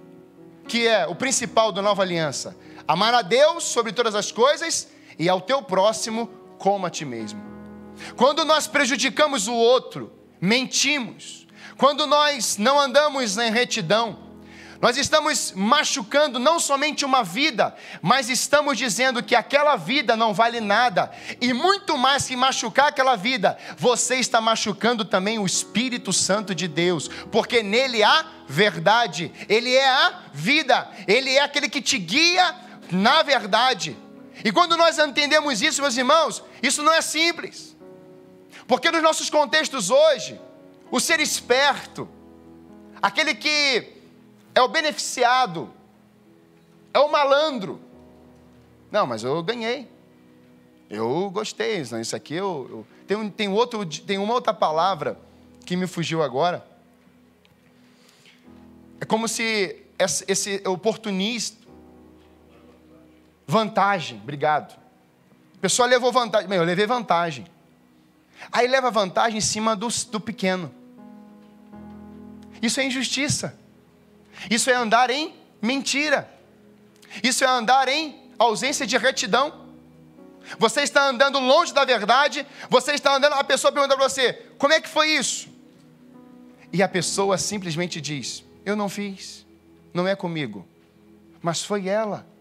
que 0.67 0.87
é 0.87 1.07
o 1.07 1.15
principal 1.15 1.71
da 1.71 1.83
nova 1.83 2.01
aliança: 2.03 2.57
amar 2.89 3.13
a 3.13 3.21
Deus 3.21 3.65
sobre 3.65 3.93
todas 3.93 4.15
as 4.15 4.33
coisas 4.33 4.89
e 5.19 5.29
ao 5.29 5.41
teu 5.41 5.63
próximo 5.63 6.27
como 6.59 6.87
a 6.87 6.91
ti 6.91 7.05
mesmo. 7.05 7.43
Quando 8.17 8.45
nós 8.45 8.67
prejudicamos 8.67 9.49
o 9.49 9.55
outro, 9.55 10.13
mentimos. 10.41 11.47
Quando 11.77 12.07
nós 12.07 12.57
não 12.57 12.79
andamos 12.79 13.37
em 13.39 13.51
retidão, 13.51 14.19
nós 14.83 14.97
estamos 14.97 15.53
machucando 15.55 16.41
não 16.41 16.59
somente 16.59 17.05
uma 17.05 17.23
vida, 17.23 17.73
mas 18.03 18.29
estamos 18.29 18.77
dizendo 18.77 19.23
que 19.23 19.37
aquela 19.37 19.77
vida 19.77 20.17
não 20.17 20.35
vale 20.35 20.61
nada. 20.61 21.13
E 21.41 21.53
muito 21.53 21.97
mais 21.97 22.27
que 22.27 22.35
machucar 22.35 22.89
aquela 22.89 23.15
vida, 23.15 23.57
você 23.79 24.17
está 24.17 24.41
machucando 24.41 25.05
também 25.05 25.39
o 25.39 25.47
Espírito 25.47 26.13
Santo 26.13 26.53
de 26.53 26.67
Deus, 26.67 27.09
porque 27.31 27.63
nele 27.63 28.03
há 28.03 28.27
verdade, 28.49 29.31
ele 29.49 29.73
é 29.73 29.89
a 29.89 30.23
vida, 30.33 30.91
ele 31.07 31.31
é 31.31 31.43
aquele 31.43 31.69
que 31.69 31.81
te 31.81 31.97
guia 31.97 32.53
na 32.91 33.23
verdade. 33.23 33.97
E 34.45 34.51
quando 34.51 34.77
nós 34.77 34.99
entendemos 34.99 35.63
isso, 35.63 35.81
meus 35.81 35.97
irmãos, 35.97 36.43
isso 36.63 36.83
não 36.83 36.93
é 36.93 37.01
simples. 37.01 37.77
Porque 38.67 38.91
nos 38.91 39.03
nossos 39.03 39.31
contextos 39.31 39.91
hoje, 39.91 40.41
o 40.91 40.99
ser 40.99 41.21
esperto, 41.21 42.09
aquele 43.01 43.35
que 43.35 43.93
é 44.55 44.61
o 44.61 44.69
beneficiado, 44.69 45.73
é 46.93 46.99
o 46.99 47.11
malandro. 47.11 47.81
Não, 48.91 49.07
mas 49.07 49.23
eu 49.25 49.43
ganhei. 49.43 49.89
Eu 50.91 51.31
gostei. 51.31 51.81
Isso 51.81 52.15
aqui 52.15 52.35
eu, 52.35 52.67
eu 52.71 52.87
tem, 53.07 53.31
tem, 53.31 53.49
outro, 53.49 53.87
tem 53.87 54.19
uma 54.19 54.35
outra 54.35 54.53
palavra 54.53 55.19
que 55.65 55.77
me 55.77 55.87
fugiu 55.87 56.23
agora. 56.23 56.67
É 59.01 59.05
como 59.05 59.27
se 59.27 59.83
esse, 59.99 60.25
esse 60.29 60.63
oportunista 60.69 61.62
Vantagem, 63.53 64.19
obrigado. 64.23 64.73
A 65.59 65.61
pessoa 65.61 65.87
levou 65.87 66.11
vantagem. 66.11 66.49
Bem, 66.49 66.57
eu 66.57 66.65
levei 66.65 66.87
vantagem. 66.87 67.47
Aí 68.51 68.67
leva 68.67 68.91
vantagem 68.91 69.37
em 69.37 69.43
cima 69.43 69.77
do, 69.77 69.89
do 70.11 70.19
pequeno. 70.19 70.75
Isso 72.63 72.81
é 72.81 72.85
injustiça. 72.85 73.55
Isso 74.51 74.71
é 74.71 74.73
andar 74.73 75.11
em 75.11 75.35
mentira. 75.61 76.33
Isso 77.23 77.45
é 77.45 77.47
andar 77.47 77.89
em 77.89 78.19
ausência 78.39 78.87
de 78.87 78.97
retidão. 78.97 79.67
Você 80.59 80.81
está 80.81 81.07
andando 81.07 81.39
longe 81.39 81.75
da 81.75 81.85
verdade, 81.85 82.47
você 82.71 82.93
está 82.93 83.17
andando, 83.17 83.35
a 83.35 83.45
pessoa 83.45 83.71
pergunta 83.71 83.95
para 83.95 84.09
você: 84.09 84.33
como 84.57 84.73
é 84.73 84.81
que 84.81 84.89
foi 84.89 85.11
isso? 85.11 85.51
E 86.73 86.83
a 86.83 86.89
pessoa 86.89 87.37
simplesmente 87.37 88.01
diz: 88.01 88.43
eu 88.65 88.75
não 88.75 88.89
fiz, 88.89 89.45
não 89.93 90.09
é 90.09 90.17
comigo, 90.17 90.67
mas 91.43 91.63
foi 91.63 91.87
ela 91.87 92.32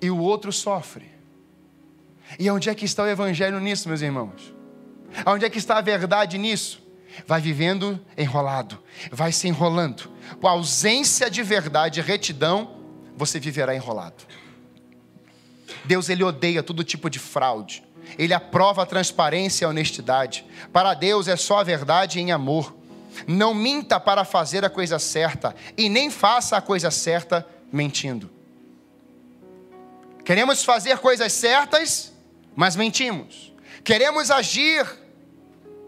e 0.00 0.10
o 0.10 0.18
outro 0.18 0.52
sofre. 0.52 1.10
E 2.38 2.50
onde 2.50 2.68
é 2.68 2.74
que 2.74 2.84
está 2.84 3.02
o 3.02 3.08
evangelho 3.08 3.60
nisso, 3.60 3.88
meus 3.88 4.00
irmãos? 4.00 4.54
Onde 5.24 5.44
é 5.44 5.50
que 5.50 5.58
está 5.58 5.78
a 5.78 5.80
verdade 5.80 6.36
nisso? 6.36 6.82
Vai 7.26 7.40
vivendo 7.40 7.98
enrolado, 8.16 8.78
vai 9.10 9.32
se 9.32 9.48
enrolando. 9.48 10.10
Com 10.40 10.48
ausência 10.48 11.30
de 11.30 11.42
verdade 11.42 12.00
e 12.00 12.02
retidão, 12.02 12.76
você 13.16 13.40
viverá 13.40 13.74
enrolado. 13.74 14.24
Deus 15.84 16.08
ele 16.08 16.24
odeia 16.24 16.62
todo 16.62 16.84
tipo 16.84 17.08
de 17.08 17.18
fraude. 17.18 17.82
Ele 18.18 18.34
aprova 18.34 18.82
a 18.82 18.86
transparência 18.86 19.64
e 19.64 19.66
a 19.66 19.68
honestidade. 19.68 20.44
Para 20.72 20.94
Deus 20.94 21.26
é 21.26 21.36
só 21.36 21.60
a 21.60 21.64
verdade 21.64 22.20
em 22.20 22.30
amor. 22.30 22.74
Não 23.26 23.54
minta 23.54 23.98
para 23.98 24.24
fazer 24.24 24.64
a 24.64 24.70
coisa 24.70 24.98
certa 24.98 25.54
e 25.76 25.88
nem 25.88 26.10
faça 26.10 26.56
a 26.56 26.60
coisa 26.60 26.90
certa 26.90 27.46
mentindo. 27.72 28.30
Queremos 30.26 30.64
fazer 30.64 30.98
coisas 30.98 31.32
certas, 31.32 32.12
mas 32.56 32.74
mentimos. 32.74 33.52
Queremos 33.84 34.28
agir 34.28 34.84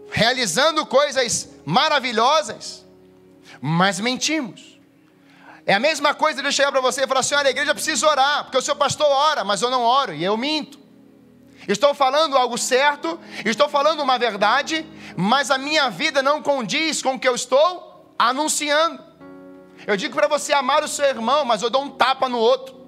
realizando 0.09 0.85
coisas 0.85 1.49
maravilhosas, 1.65 2.85
mas 3.59 3.99
mentimos. 3.99 4.79
É 5.65 5.73
a 5.73 5.79
mesma 5.79 6.13
coisa 6.13 6.41
de 6.41 6.47
eu 6.47 6.53
chegar 6.53 6.71
para 6.71 6.79
você 6.79 7.03
e 7.03 7.07
falar 7.07 7.19
assim: 7.19 7.35
olha, 7.35 7.47
a 7.47 7.51
igreja 7.51 7.73
precisa 7.75 8.07
orar, 8.07 8.45
porque 8.45 8.57
o 8.57 8.61
seu 8.61 8.77
pastor 8.77 9.07
ora, 9.07 9.43
mas 9.43 9.61
eu 9.61 9.69
não 9.69 9.83
oro, 9.83 10.13
e 10.13 10.23
eu 10.23 10.37
minto. 10.37 10.79
Estou 11.67 11.93
falando 11.93 12.37
algo 12.37 12.57
certo, 12.57 13.19
estou 13.43 13.67
falando 13.67 14.01
uma 14.01 14.17
verdade, 14.17 14.85
mas 15.17 15.51
a 15.51 15.57
minha 15.57 15.89
vida 15.89 16.23
não 16.23 16.41
condiz 16.41 17.01
com 17.01 17.15
o 17.15 17.19
que 17.19 17.27
eu 17.27 17.35
estou 17.35 18.15
anunciando. 18.17 19.03
Eu 19.85 19.97
digo 19.97 20.15
para 20.15 20.29
você 20.29 20.53
amar 20.53 20.81
o 20.81 20.87
seu 20.87 21.03
irmão, 21.03 21.43
mas 21.43 21.61
eu 21.61 21.69
dou 21.69 21.83
um 21.83 21.89
tapa 21.89 22.29
no 22.29 22.37
outro. 22.37 22.78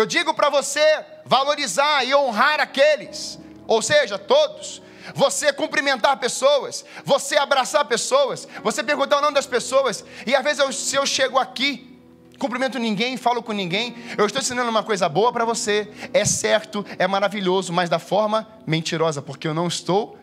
Eu 0.00 0.06
digo 0.06 0.32
para 0.32 0.48
você 0.48 1.04
valorizar 1.26 2.04
e 2.04 2.14
honrar 2.14 2.58
aqueles, 2.58 3.38
ou 3.66 3.82
seja, 3.82 4.18
todos. 4.18 4.80
Você 5.14 5.52
cumprimentar 5.52 6.16
pessoas, 6.18 6.86
você 7.04 7.36
abraçar 7.36 7.84
pessoas, 7.84 8.48
você 8.62 8.82
perguntar 8.82 9.18
o 9.18 9.20
nome 9.20 9.34
das 9.34 9.46
pessoas. 9.46 10.02
E 10.26 10.34
às 10.34 10.42
vezes 10.42 10.60
eu, 10.60 10.72
se 10.72 10.96
eu 10.96 11.04
chego 11.04 11.38
aqui, 11.38 12.00
cumprimento 12.38 12.78
ninguém, 12.78 13.18
falo 13.18 13.42
com 13.42 13.52
ninguém, 13.52 13.94
eu 14.16 14.24
estou 14.24 14.40
ensinando 14.40 14.70
uma 14.70 14.82
coisa 14.82 15.06
boa 15.06 15.30
para 15.34 15.44
você. 15.44 15.90
É 16.14 16.24
certo, 16.24 16.82
é 16.98 17.06
maravilhoso, 17.06 17.70
mas 17.70 17.90
da 17.90 17.98
forma 17.98 18.48
mentirosa, 18.66 19.20
porque 19.20 19.46
eu 19.46 19.52
não 19.52 19.68
estou 19.68 20.18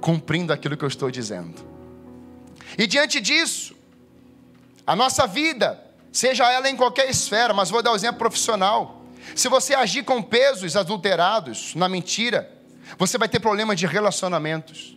cumprindo 0.00 0.52
aquilo 0.52 0.76
que 0.76 0.84
eu 0.84 0.88
estou 0.88 1.12
dizendo. 1.12 1.64
E 2.76 2.88
diante 2.88 3.20
disso, 3.20 3.76
a 4.84 4.96
nossa 4.96 5.28
vida, 5.28 5.80
seja 6.10 6.50
ela 6.50 6.68
em 6.68 6.76
qualquer 6.76 7.08
esfera, 7.08 7.54
mas 7.54 7.70
vou 7.70 7.84
dar 7.84 7.90
o 7.90 7.92
um 7.92 7.96
exemplo 7.96 8.18
profissional. 8.18 9.01
Se 9.34 9.48
você 9.48 9.74
agir 9.74 10.04
com 10.04 10.22
pesos 10.22 10.76
adulterados, 10.76 11.74
na 11.74 11.88
mentira, 11.88 12.50
você 12.98 13.16
vai 13.16 13.28
ter 13.28 13.40
problema 13.40 13.74
de 13.74 13.86
relacionamentos. 13.86 14.96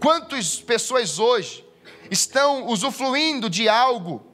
Quantas 0.00 0.60
pessoas 0.60 1.18
hoje 1.18 1.64
estão 2.10 2.66
usufruindo 2.66 3.48
de 3.48 3.68
algo? 3.68 4.24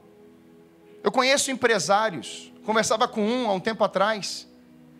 Eu 1.02 1.12
conheço 1.12 1.50
empresários, 1.50 2.52
conversava 2.64 3.06
com 3.06 3.22
um 3.22 3.48
há 3.48 3.52
um 3.52 3.60
tempo 3.60 3.84
atrás. 3.84 4.48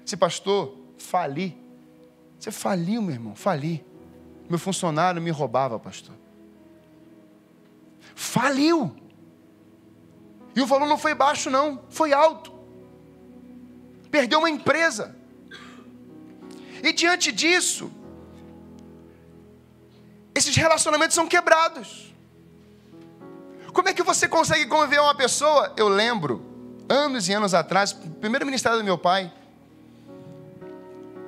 Esse 0.04 0.16
pastor, 0.16 0.76
fali. 0.98 1.56
Você 2.38 2.50
faliu, 2.50 3.02
meu 3.02 3.14
irmão, 3.14 3.34
fali. 3.34 3.84
Meu 4.48 4.58
funcionário 4.58 5.20
me 5.20 5.30
roubava, 5.30 5.78
pastor. 5.78 6.14
Faliu. 8.14 8.94
E 10.54 10.60
o 10.60 10.66
valor 10.66 10.86
não 10.86 10.98
foi 10.98 11.14
baixo, 11.14 11.48
não, 11.48 11.84
foi 11.88 12.12
alto. 12.12 12.59
Perdeu 14.10 14.38
uma 14.38 14.50
empresa. 14.50 15.14
E 16.82 16.92
diante 16.92 17.30
disso, 17.30 17.90
esses 20.34 20.54
relacionamentos 20.56 21.14
são 21.14 21.26
quebrados. 21.26 22.12
Como 23.72 23.88
é 23.88 23.94
que 23.94 24.02
você 24.02 24.26
consegue 24.26 24.66
conviver 24.66 24.96
com 24.96 25.04
uma 25.04 25.14
pessoa? 25.14 25.72
Eu 25.76 25.88
lembro, 25.88 26.42
anos 26.88 27.28
e 27.28 27.32
anos 27.32 27.54
atrás, 27.54 27.92
primeiro 27.92 28.44
ministério 28.44 28.78
do 28.78 28.84
meu 28.84 28.98
pai, 28.98 29.32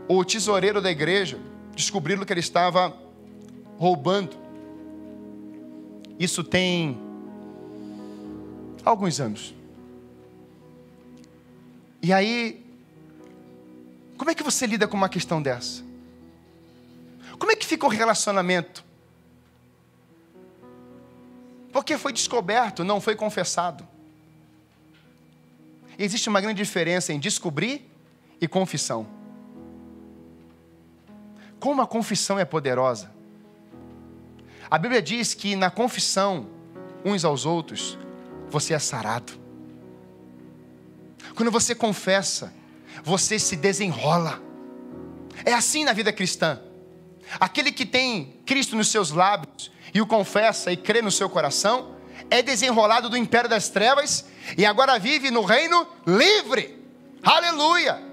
o 0.08 0.24
tesoureiro 0.24 0.80
da 0.80 0.90
igreja 0.90 1.38
descobriram 1.74 2.24
que 2.24 2.32
ele 2.32 2.40
estava 2.40 2.94
roubando. 3.78 4.36
Isso 6.18 6.42
tem 6.42 6.98
alguns 8.84 9.20
anos. 9.20 9.54
E 12.02 12.12
aí, 12.12 12.61
como 14.22 14.30
é 14.30 14.36
que 14.36 14.42
você 14.44 14.68
lida 14.68 14.86
com 14.86 14.96
uma 14.96 15.08
questão 15.08 15.42
dessa? 15.42 15.82
Como 17.40 17.50
é 17.50 17.56
que 17.56 17.66
fica 17.66 17.84
o 17.84 17.88
relacionamento? 17.88 18.84
Porque 21.72 21.98
foi 21.98 22.12
descoberto, 22.12 22.84
não 22.84 23.00
foi 23.00 23.16
confessado. 23.16 23.84
Existe 25.98 26.28
uma 26.28 26.40
grande 26.40 26.62
diferença 26.62 27.12
em 27.12 27.18
descobrir 27.18 27.90
e 28.40 28.46
confissão. 28.46 29.08
Como 31.58 31.82
a 31.82 31.86
confissão 31.88 32.38
é 32.38 32.44
poderosa. 32.44 33.10
A 34.70 34.78
Bíblia 34.78 35.02
diz 35.02 35.34
que 35.34 35.56
na 35.56 35.68
confissão, 35.68 36.46
uns 37.04 37.24
aos 37.24 37.44
outros, 37.44 37.98
você 38.48 38.72
é 38.72 38.78
sarado. 38.78 39.32
Quando 41.34 41.50
você 41.50 41.74
confessa, 41.74 42.61
você 43.04 43.38
se 43.38 43.56
desenrola. 43.56 44.40
É 45.44 45.52
assim 45.52 45.84
na 45.84 45.92
vida 45.92 46.12
cristã. 46.12 46.60
Aquele 47.40 47.72
que 47.72 47.86
tem 47.86 48.40
Cristo 48.44 48.76
nos 48.76 48.88
seus 48.88 49.10
lábios 49.10 49.70
e 49.94 50.00
o 50.00 50.06
confessa 50.06 50.72
e 50.72 50.76
crê 50.76 51.02
no 51.02 51.10
seu 51.10 51.28
coração, 51.28 51.96
é 52.30 52.42
desenrolado 52.42 53.08
do 53.08 53.16
império 53.16 53.48
das 53.48 53.68
trevas 53.68 54.26
e 54.56 54.64
agora 54.64 54.98
vive 54.98 55.30
no 55.30 55.42
reino 55.42 55.86
livre. 56.06 56.82
Aleluia! 57.22 58.11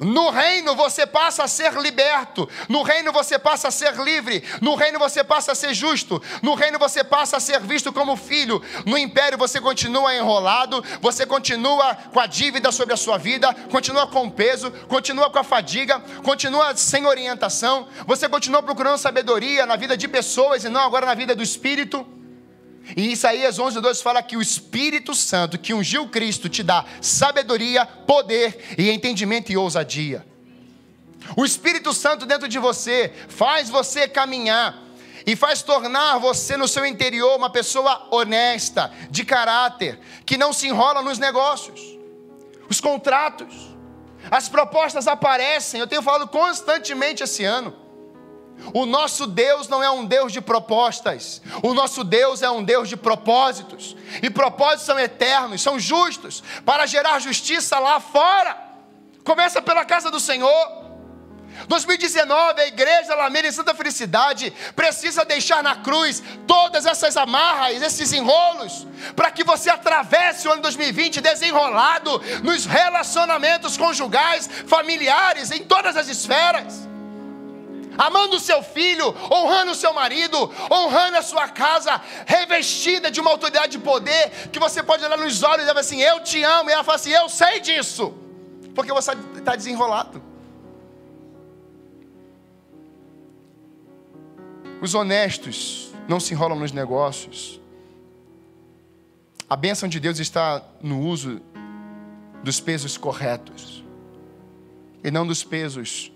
No 0.00 0.30
reino 0.30 0.74
você 0.74 1.06
passa 1.06 1.44
a 1.44 1.48
ser 1.48 1.74
liberto, 1.74 2.48
no 2.70 2.82
reino 2.82 3.12
você 3.12 3.38
passa 3.38 3.68
a 3.68 3.70
ser 3.70 3.94
livre, 3.96 4.42
no 4.62 4.74
reino 4.74 4.98
você 4.98 5.22
passa 5.22 5.52
a 5.52 5.54
ser 5.54 5.74
justo, 5.74 6.22
no 6.42 6.54
reino 6.54 6.78
você 6.78 7.04
passa 7.04 7.36
a 7.36 7.40
ser 7.40 7.60
visto 7.60 7.92
como 7.92 8.16
filho, 8.16 8.62
no 8.86 8.96
império 8.96 9.36
você 9.36 9.60
continua 9.60 10.14
enrolado, 10.14 10.82
você 11.02 11.26
continua 11.26 11.94
com 11.94 12.18
a 12.18 12.26
dívida 12.26 12.72
sobre 12.72 12.94
a 12.94 12.96
sua 12.96 13.18
vida, 13.18 13.52
continua 13.70 14.06
com 14.06 14.30
peso, 14.30 14.70
continua 14.88 15.28
com 15.28 15.38
a 15.38 15.44
fadiga, 15.44 16.00
continua 16.22 16.74
sem 16.74 17.04
orientação, 17.04 17.86
você 18.06 18.26
continua 18.26 18.62
procurando 18.62 18.96
sabedoria 18.96 19.66
na 19.66 19.76
vida 19.76 19.98
de 19.98 20.08
pessoas 20.08 20.64
e 20.64 20.70
não 20.70 20.80
agora 20.80 21.04
na 21.04 21.14
vida 21.14 21.34
do 21.34 21.42
espírito. 21.42 22.19
E 22.96 23.12
Isaías 23.12 23.58
11, 23.58 23.80
2 23.80 24.02
fala 24.02 24.22
que 24.22 24.36
o 24.36 24.42
Espírito 24.42 25.14
Santo 25.14 25.58
que 25.58 25.74
ungiu 25.74 26.08
Cristo 26.08 26.48
te 26.48 26.62
dá 26.62 26.84
sabedoria, 27.00 27.86
poder 27.86 28.74
e 28.76 28.90
entendimento 28.90 29.52
e 29.52 29.56
ousadia. 29.56 30.26
O 31.36 31.44
Espírito 31.44 31.92
Santo 31.92 32.26
dentro 32.26 32.48
de 32.48 32.58
você 32.58 33.12
faz 33.28 33.68
você 33.70 34.08
caminhar 34.08 34.82
e 35.26 35.36
faz 35.36 35.62
tornar 35.62 36.18
você 36.18 36.56
no 36.56 36.66
seu 36.66 36.84
interior 36.84 37.36
uma 37.36 37.50
pessoa 37.50 38.08
honesta, 38.10 38.92
de 39.10 39.24
caráter, 39.24 40.00
que 40.24 40.36
não 40.36 40.52
se 40.52 40.66
enrola 40.66 41.02
nos 41.02 41.18
negócios, 41.18 41.80
os 42.68 42.80
contratos, 42.80 43.54
as 44.30 44.48
propostas 44.48 45.06
aparecem. 45.06 45.80
Eu 45.80 45.86
tenho 45.86 46.02
falado 46.02 46.28
constantemente 46.28 47.22
esse 47.22 47.44
ano. 47.44 47.74
O 48.72 48.86
nosso 48.86 49.26
Deus 49.26 49.68
não 49.68 49.82
é 49.82 49.90
um 49.90 50.04
Deus 50.04 50.32
de 50.32 50.40
propostas, 50.40 51.42
o 51.62 51.74
nosso 51.74 52.04
Deus 52.04 52.42
é 52.42 52.50
um 52.50 52.62
Deus 52.62 52.88
de 52.88 52.96
propósitos, 52.96 53.96
e 54.22 54.30
propósitos 54.30 54.86
são 54.86 54.98
eternos, 54.98 55.62
são 55.62 55.78
justos, 55.78 56.42
para 56.64 56.86
gerar 56.86 57.18
justiça 57.18 57.78
lá 57.78 57.98
fora. 58.00 58.56
Começa 59.24 59.60
pela 59.60 59.84
casa 59.84 60.10
do 60.10 60.20
Senhor. 60.20 60.80
2019, 61.68 62.60
a 62.60 62.66
igreja 62.66 63.14
Lameira 63.14 63.48
em 63.48 63.52
Santa 63.52 63.74
Felicidade 63.74 64.52
precisa 64.74 65.24
deixar 65.24 65.62
na 65.62 65.76
cruz 65.76 66.22
todas 66.46 66.86
essas 66.86 67.16
amarras, 67.16 67.82
esses 67.82 68.12
enrolos, 68.12 68.86
para 69.14 69.30
que 69.30 69.44
você 69.44 69.68
atravesse 69.68 70.48
o 70.48 70.52
ano 70.52 70.62
2020 70.62 71.20
desenrolado 71.20 72.22
nos 72.42 72.64
relacionamentos 72.64 73.76
conjugais, 73.76 74.48
familiares, 74.66 75.50
em 75.50 75.64
todas 75.64 75.96
as 75.96 76.08
esferas 76.08 76.88
amando 78.00 78.36
o 78.36 78.40
seu 78.40 78.62
filho, 78.62 79.14
honrando 79.30 79.72
o 79.72 79.74
seu 79.74 79.92
marido, 79.92 80.38
honrando 80.70 81.18
a 81.18 81.22
sua 81.22 81.48
casa, 81.48 82.00
revestida 82.26 83.10
de 83.10 83.20
uma 83.20 83.30
autoridade 83.30 83.72
de 83.72 83.78
poder, 83.78 84.48
que 84.50 84.58
você 84.58 84.82
pode 84.82 85.04
olhar 85.04 85.18
nos 85.18 85.42
olhos 85.42 85.64
e 85.64 85.66
dizer 85.66 85.78
assim: 85.78 86.00
Eu 86.00 86.20
te 86.20 86.42
amo, 86.42 86.70
e 86.70 86.72
ela 86.72 86.82
fala 86.82 86.96
assim: 86.96 87.10
Eu 87.10 87.28
sei 87.28 87.60
disso, 87.60 88.14
porque 88.74 88.90
você 88.90 89.12
está 89.36 89.54
desenrolado. 89.54 90.22
Os 94.80 94.94
honestos 94.94 95.92
não 96.08 96.18
se 96.18 96.32
enrolam 96.32 96.58
nos 96.58 96.72
negócios. 96.72 97.60
A 99.48 99.56
bênção 99.56 99.88
de 99.88 100.00
Deus 100.00 100.18
está 100.18 100.62
no 100.80 101.00
uso 101.00 101.40
dos 102.42 102.60
pesos 102.60 102.96
corretos 102.96 103.84
e 105.04 105.10
não 105.10 105.26
dos 105.26 105.44
pesos 105.44 106.10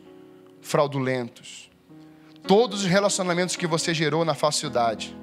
fraudulentos. 0.62 1.63
Todos 2.46 2.82
os 2.82 2.86
relacionamentos 2.86 3.56
que 3.56 3.66
você 3.66 3.94
gerou 3.94 4.24
na 4.24 4.34
falsidade, 4.34 5.16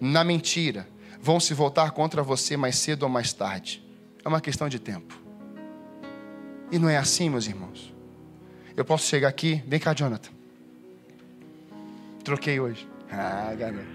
na 0.00 0.24
mentira, 0.24 0.88
vão 1.20 1.38
se 1.38 1.54
voltar 1.54 1.92
contra 1.92 2.20
você 2.22 2.56
mais 2.56 2.76
cedo 2.76 3.04
ou 3.04 3.08
mais 3.08 3.32
tarde. 3.32 3.84
É 4.24 4.28
uma 4.28 4.40
questão 4.40 4.68
de 4.68 4.80
tempo. 4.80 5.16
E 6.72 6.78
não 6.78 6.88
é 6.88 6.96
assim, 6.96 7.30
meus 7.30 7.46
irmãos. 7.46 7.94
Eu 8.76 8.84
posso 8.84 9.06
chegar 9.06 9.28
aqui, 9.28 9.62
vem 9.66 9.78
cá, 9.78 9.94
Jonathan. 9.94 10.30
Troquei 12.24 12.58
hoje. 12.58 12.88
Ah, 13.10 13.54
garoto. 13.56 13.86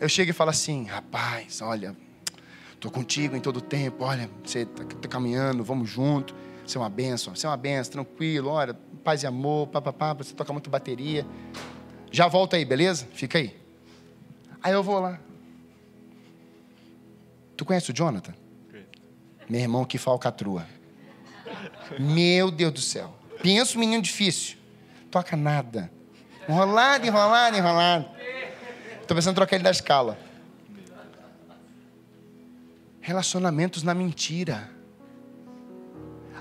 Eu 0.00 0.08
chego 0.08 0.30
e 0.30 0.32
falo 0.32 0.50
assim, 0.50 0.84
rapaz, 0.84 1.60
olha, 1.60 1.96
estou 2.72 2.90
contigo 2.90 3.34
em 3.34 3.40
todo 3.40 3.60
tempo, 3.60 4.04
olha, 4.04 4.30
você 4.44 4.60
está 4.60 4.84
tá 4.84 5.08
caminhando, 5.08 5.64
vamos 5.64 5.90
junto, 5.90 6.34
você 6.68 6.76
é 6.76 6.80
uma 6.80 6.90
benção, 6.90 7.34
você 7.34 7.46
é 7.46 7.48
uma 7.48 7.56
benção, 7.56 7.92
tranquilo, 7.92 8.50
olha, 8.50 8.74
paz 9.02 9.22
e 9.22 9.26
amor, 9.26 9.68
papapá, 9.68 10.12
você 10.12 10.34
toca 10.34 10.52
muito 10.52 10.68
bateria. 10.68 11.26
Já 12.10 12.28
volta 12.28 12.56
aí, 12.56 12.64
beleza? 12.64 13.06
Fica 13.12 13.38
aí. 13.38 13.58
Aí 14.62 14.72
eu 14.72 14.82
vou 14.82 15.00
lá. 15.00 15.18
Tu 17.56 17.64
conhece 17.64 17.90
o 17.90 17.94
Jonathan? 17.94 18.34
Meu 19.48 19.60
irmão 19.60 19.84
que 19.84 19.98
falcatrua. 19.98 20.66
Meu 21.98 22.50
Deus 22.50 22.72
do 22.72 22.80
céu. 22.80 23.16
Pensa 23.42 23.76
um 23.76 23.80
menino 23.80 24.02
difícil. 24.02 24.58
Toca 25.10 25.36
nada. 25.36 25.90
Enrolado, 26.48 27.06
enrolado, 27.06 27.56
enrolado. 27.56 28.08
Estou 29.00 29.14
pensando 29.14 29.32
em 29.32 29.36
trocar 29.36 29.56
ele 29.56 29.64
da 29.64 29.70
escala. 29.70 30.18
Relacionamentos 33.00 33.82
na 33.82 33.94
mentira. 33.94 34.77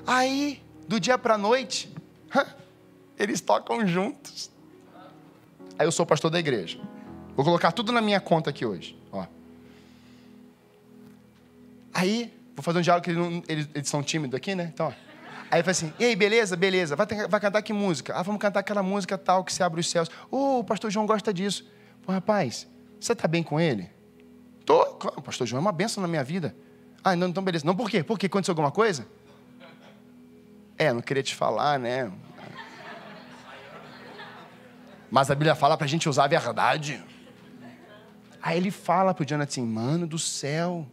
Aí, 0.07 0.63
do 0.87 1.01
dia 1.01 1.17
para 1.17 1.33
a 1.33 1.37
noite, 1.37 1.93
eles 3.19 3.41
tocam 3.41 3.85
juntos. 3.85 4.49
Aí 5.77 5.85
eu 5.85 5.91
sou 5.91 6.05
pastor 6.05 6.31
da 6.31 6.39
igreja. 6.39 6.79
Vou 7.35 7.43
colocar 7.43 7.73
tudo 7.73 7.91
na 7.91 7.99
minha 7.99 8.21
conta 8.21 8.49
aqui 8.49 8.65
hoje. 8.65 8.97
Ó. 9.11 9.25
Aí, 11.93 12.33
vou 12.55 12.63
fazer 12.63 12.79
um 12.79 12.81
diálogo 12.81 13.03
que 13.03 13.11
eles, 13.49 13.69
eles, 13.75 13.89
são 13.89 14.01
tímidos 14.01 14.37
aqui, 14.37 14.55
né? 14.55 14.71
Então, 14.73 14.87
ó. 14.87 14.93
Aí 15.51 15.59
ele 15.59 15.69
assim: 15.69 15.93
E 15.99 16.05
aí, 16.05 16.15
beleza? 16.15 16.55
Beleza. 16.55 16.95
Vai, 16.95 17.05
vai 17.29 17.39
cantar 17.39 17.61
que 17.61 17.73
música? 17.73 18.15
Ah, 18.15 18.23
vamos 18.23 18.39
cantar 18.39 18.61
aquela 18.61 18.81
música 18.81 19.17
tal 19.17 19.43
que 19.43 19.51
se 19.51 19.61
abre 19.61 19.81
os 19.81 19.89
céus. 19.89 20.09
Oh, 20.31 20.59
o 20.59 20.63
pastor 20.63 20.89
João 20.89 21.05
gosta 21.05 21.33
disso. 21.33 21.69
Pô, 22.01 22.13
rapaz, 22.13 22.65
você 22.97 23.11
está 23.11 23.27
bem 23.27 23.43
com 23.43 23.59
ele? 23.59 23.89
Tô. 24.65 24.81
O 25.17 25.21
pastor 25.21 25.45
João 25.45 25.59
é 25.59 25.61
uma 25.61 25.71
benção 25.73 26.01
na 26.01 26.07
minha 26.07 26.23
vida. 26.23 26.55
Ah, 27.03 27.13
não, 27.15 27.27
então 27.27 27.43
beleza. 27.43 27.65
Não, 27.65 27.75
por 27.75 27.89
quê? 27.89 28.03
Por 28.03 28.17
quê? 28.17 28.25
Aconteceu 28.25 28.53
alguma 28.53 28.71
coisa? 28.71 29.05
É, 30.77 30.93
não 30.93 31.01
queria 31.01 31.23
te 31.23 31.33
falar, 31.35 31.79
né? 31.79 32.11
Mas 35.09 35.31
a 35.31 35.35
Bíblia 35.35 35.55
fala 35.55 35.77
para 35.77 35.85
a 35.85 35.89
gente 35.89 36.07
usar 36.07 36.25
a 36.25 36.27
verdade. 36.27 37.03
Aí 38.41 38.57
ele 38.57 38.71
fala 38.71 39.13
pro 39.13 39.25
Jonathan 39.25 39.51
assim, 39.51 39.65
mano 39.65 40.05
do 40.05 40.19
céu. 40.19 40.85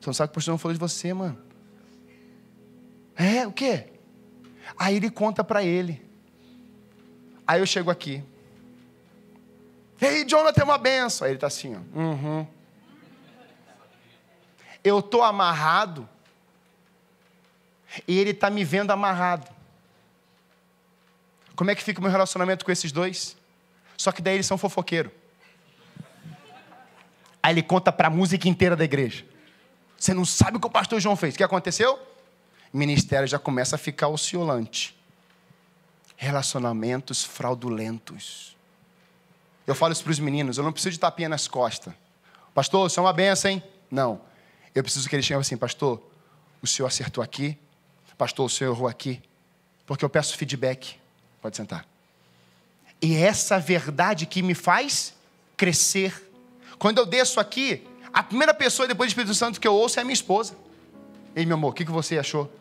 Você 0.00 0.06
não 0.06 0.14
sabe 0.14 0.28
que 0.28 0.32
o 0.32 0.34
pastor 0.36 0.52
não 0.52 0.58
falou 0.58 0.72
de 0.72 0.80
você, 0.80 1.12
mano. 1.12 1.38
É, 3.16 3.46
o 3.46 3.52
quê? 3.52 3.92
Aí 4.78 4.96
ele 4.96 5.10
conta 5.10 5.44
para 5.44 5.62
ele. 5.62 6.02
Aí 7.46 7.60
eu 7.60 7.66
chego 7.66 7.90
aqui. 7.90 8.24
Ei, 10.00 10.24
Jonathan, 10.24 10.62
é 10.62 10.64
uma 10.64 10.78
benção. 10.78 11.26
Aí 11.26 11.32
ele 11.32 11.38
tá 11.38 11.48
assim, 11.48 11.76
ó. 11.76 11.98
Uhum. 11.98 12.46
Eu 14.82 15.02
tô 15.02 15.22
amarrado. 15.22 16.08
E 18.06 18.18
ele 18.18 18.32
tá 18.32 18.50
me 18.50 18.64
vendo 18.64 18.90
amarrado. 18.90 19.48
Como 21.56 21.70
é 21.70 21.74
que 21.74 21.82
fica 21.82 22.00
o 22.00 22.02
meu 22.02 22.10
relacionamento 22.10 22.64
com 22.64 22.70
esses 22.70 22.90
dois? 22.92 23.36
Só 23.96 24.12
que 24.12 24.22
daí 24.22 24.34
eles 24.34 24.46
são 24.46 24.56
fofoqueiros. 24.56 25.12
Aí 27.42 27.54
ele 27.54 27.62
conta 27.62 27.90
para 27.92 28.08
a 28.08 28.10
música 28.10 28.48
inteira 28.48 28.76
da 28.76 28.84
igreja. 28.84 29.24
Você 29.96 30.14
não 30.14 30.24
sabe 30.24 30.56
o 30.56 30.60
que 30.60 30.66
o 30.66 30.70
pastor 30.70 31.00
João 31.00 31.16
fez. 31.16 31.34
O 31.34 31.36
que 31.36 31.44
aconteceu? 31.44 31.98
O 32.72 32.78
ministério 32.78 33.26
já 33.26 33.38
começa 33.38 33.76
a 33.76 33.78
ficar 33.78 34.08
oscilante. 34.08 34.96
Relacionamentos 36.16 37.24
fraudulentos. 37.24 38.56
Eu 39.66 39.74
falo 39.74 39.92
isso 39.92 40.02
para 40.02 40.10
os 40.10 40.18
meninos, 40.18 40.58
eu 40.58 40.64
não 40.64 40.72
preciso 40.72 40.92
de 40.92 40.98
tapinha 40.98 41.28
nas 41.28 41.46
costas. 41.46 41.94
Pastor, 42.54 42.86
isso 42.86 42.98
é 42.98 43.02
uma 43.02 43.12
benção, 43.12 43.50
hein? 43.50 43.62
Não. 43.90 44.20
Eu 44.74 44.82
preciso 44.82 45.08
que 45.08 45.14
eles 45.14 45.24
cheguem 45.24 45.40
assim, 45.40 45.56
pastor, 45.56 46.02
o 46.62 46.66
senhor 46.66 46.88
acertou 46.88 47.22
aqui, 47.22 47.58
pastor, 48.20 48.44
o 48.44 48.50
senhor 48.50 48.74
errou 48.74 48.86
aqui, 48.86 49.18
porque 49.86 50.04
eu 50.04 50.10
peço 50.10 50.36
feedback. 50.36 50.96
Pode 51.40 51.56
sentar. 51.56 51.86
E 53.00 53.14
é 53.14 53.20
essa 53.20 53.58
verdade 53.58 54.26
que 54.26 54.42
me 54.42 54.54
faz 54.54 55.14
crescer. 55.56 56.30
Quando 56.78 56.98
eu 56.98 57.06
desço 57.06 57.40
aqui, 57.40 57.82
a 58.12 58.22
primeira 58.22 58.52
pessoa 58.52 58.86
depois 58.86 59.08
do 59.08 59.12
Espírito 59.12 59.34
Santo 59.34 59.58
que 59.58 59.66
eu 59.66 59.74
ouço 59.74 59.98
é 59.98 60.02
a 60.02 60.04
minha 60.04 60.12
esposa. 60.12 60.54
Ei, 61.34 61.46
meu 61.46 61.54
amor, 61.56 61.70
o 61.70 61.72
que, 61.72 61.86
que 61.86 61.90
você 61.90 62.18
achou? 62.18 62.52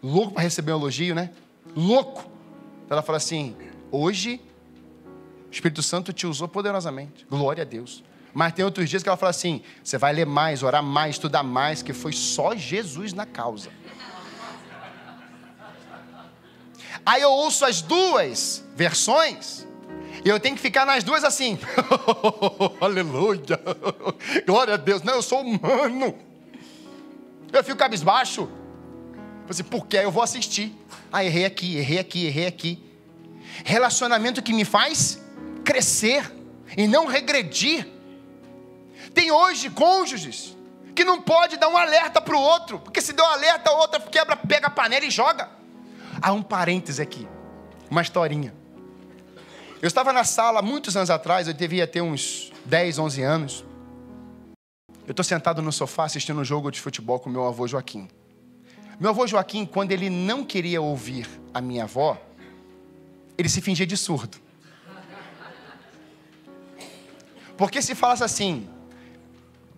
Louco 0.00 0.34
para 0.34 0.44
receber 0.44 0.72
um 0.72 0.76
elogio, 0.76 1.12
né? 1.12 1.30
Louco. 1.74 2.30
Ela 2.88 3.02
fala 3.02 3.16
assim: 3.16 3.56
hoje 3.90 4.40
o 5.48 5.52
Espírito 5.52 5.82
Santo 5.82 6.12
te 6.12 6.24
usou 6.24 6.46
poderosamente. 6.46 7.26
Glória 7.28 7.62
a 7.62 7.64
Deus. 7.66 8.04
Mas 8.32 8.52
tem 8.52 8.64
outros 8.64 8.88
dias 8.88 9.02
que 9.02 9.08
ela 9.08 9.16
fala 9.16 9.30
assim: 9.30 9.60
você 9.82 9.98
vai 9.98 10.12
ler 10.12 10.26
mais, 10.26 10.62
orar 10.62 10.84
mais, 10.84 11.16
estudar 11.16 11.42
mais, 11.42 11.82
que 11.82 11.92
foi 11.92 12.12
só 12.12 12.54
Jesus 12.54 13.12
na 13.12 13.26
causa. 13.26 13.70
Aí 17.04 17.22
eu 17.22 17.30
ouço 17.30 17.64
as 17.64 17.82
duas 17.82 18.64
versões. 18.74 19.66
E 20.24 20.28
eu 20.28 20.40
tenho 20.40 20.56
que 20.56 20.62
ficar 20.62 20.86
nas 20.86 21.04
duas 21.04 21.22
assim. 21.22 21.58
Aleluia. 22.80 23.60
Glória 24.46 24.74
a 24.74 24.76
Deus. 24.78 25.02
Não, 25.02 25.14
eu 25.14 25.22
sou 25.22 25.42
humano. 25.42 26.16
Eu 27.52 27.62
fico 27.62 27.76
cabisbaixo. 27.76 28.48
Assim, 29.48 29.62
porque 29.64 29.98
eu 29.98 30.10
vou 30.10 30.22
assistir. 30.22 30.74
Ah, 31.12 31.22
errei 31.22 31.44
aqui, 31.44 31.76
errei 31.76 31.98
aqui, 31.98 32.26
errei 32.26 32.46
aqui. 32.46 32.82
Relacionamento 33.64 34.42
que 34.42 34.54
me 34.54 34.64
faz 34.64 35.20
crescer 35.62 36.32
e 36.76 36.86
não 36.86 37.06
regredir. 37.06 37.86
Tem 39.12 39.30
hoje 39.30 39.68
cônjuges 39.68 40.56
que 40.94 41.04
não 41.04 41.20
pode 41.20 41.56
dar 41.56 41.68
um 41.68 41.76
alerta 41.76 42.20
para 42.20 42.36
o 42.36 42.40
outro, 42.40 42.78
porque 42.78 43.00
se 43.00 43.12
der 43.12 43.22
um 43.22 43.26
alerta, 43.26 43.70
a 43.70 43.74
outra 43.74 44.00
quebra, 44.00 44.36
pega 44.36 44.68
a 44.68 44.70
panela 44.70 45.04
e 45.04 45.10
joga. 45.10 45.50
Há 46.24 46.32
um 46.32 46.42
parêntese 46.42 47.02
aqui, 47.02 47.28
uma 47.90 48.00
historinha. 48.00 48.54
Eu 49.82 49.86
estava 49.86 50.10
na 50.10 50.24
sala 50.24 50.62
muitos 50.62 50.96
anos 50.96 51.10
atrás, 51.10 51.46
eu 51.46 51.52
devia 51.52 51.86
ter 51.86 52.00
uns 52.00 52.50
10, 52.64 52.98
11 52.98 53.22
anos. 53.22 53.64
Eu 55.06 55.10
estou 55.10 55.22
sentado 55.22 55.60
no 55.60 55.70
sofá 55.70 56.04
assistindo 56.04 56.40
um 56.40 56.44
jogo 56.44 56.70
de 56.70 56.80
futebol 56.80 57.20
com 57.20 57.28
meu 57.28 57.46
avô 57.46 57.68
Joaquim. 57.68 58.08
Meu 58.98 59.10
avô 59.10 59.26
Joaquim, 59.26 59.66
quando 59.66 59.92
ele 59.92 60.08
não 60.08 60.46
queria 60.46 60.80
ouvir 60.80 61.28
a 61.52 61.60
minha 61.60 61.84
avó, 61.84 62.18
ele 63.36 63.50
se 63.50 63.60
fingia 63.60 63.86
de 63.86 63.98
surdo. 63.98 64.38
Porque 67.54 67.82
se 67.82 67.94
falasse 67.94 68.24
assim, 68.24 68.66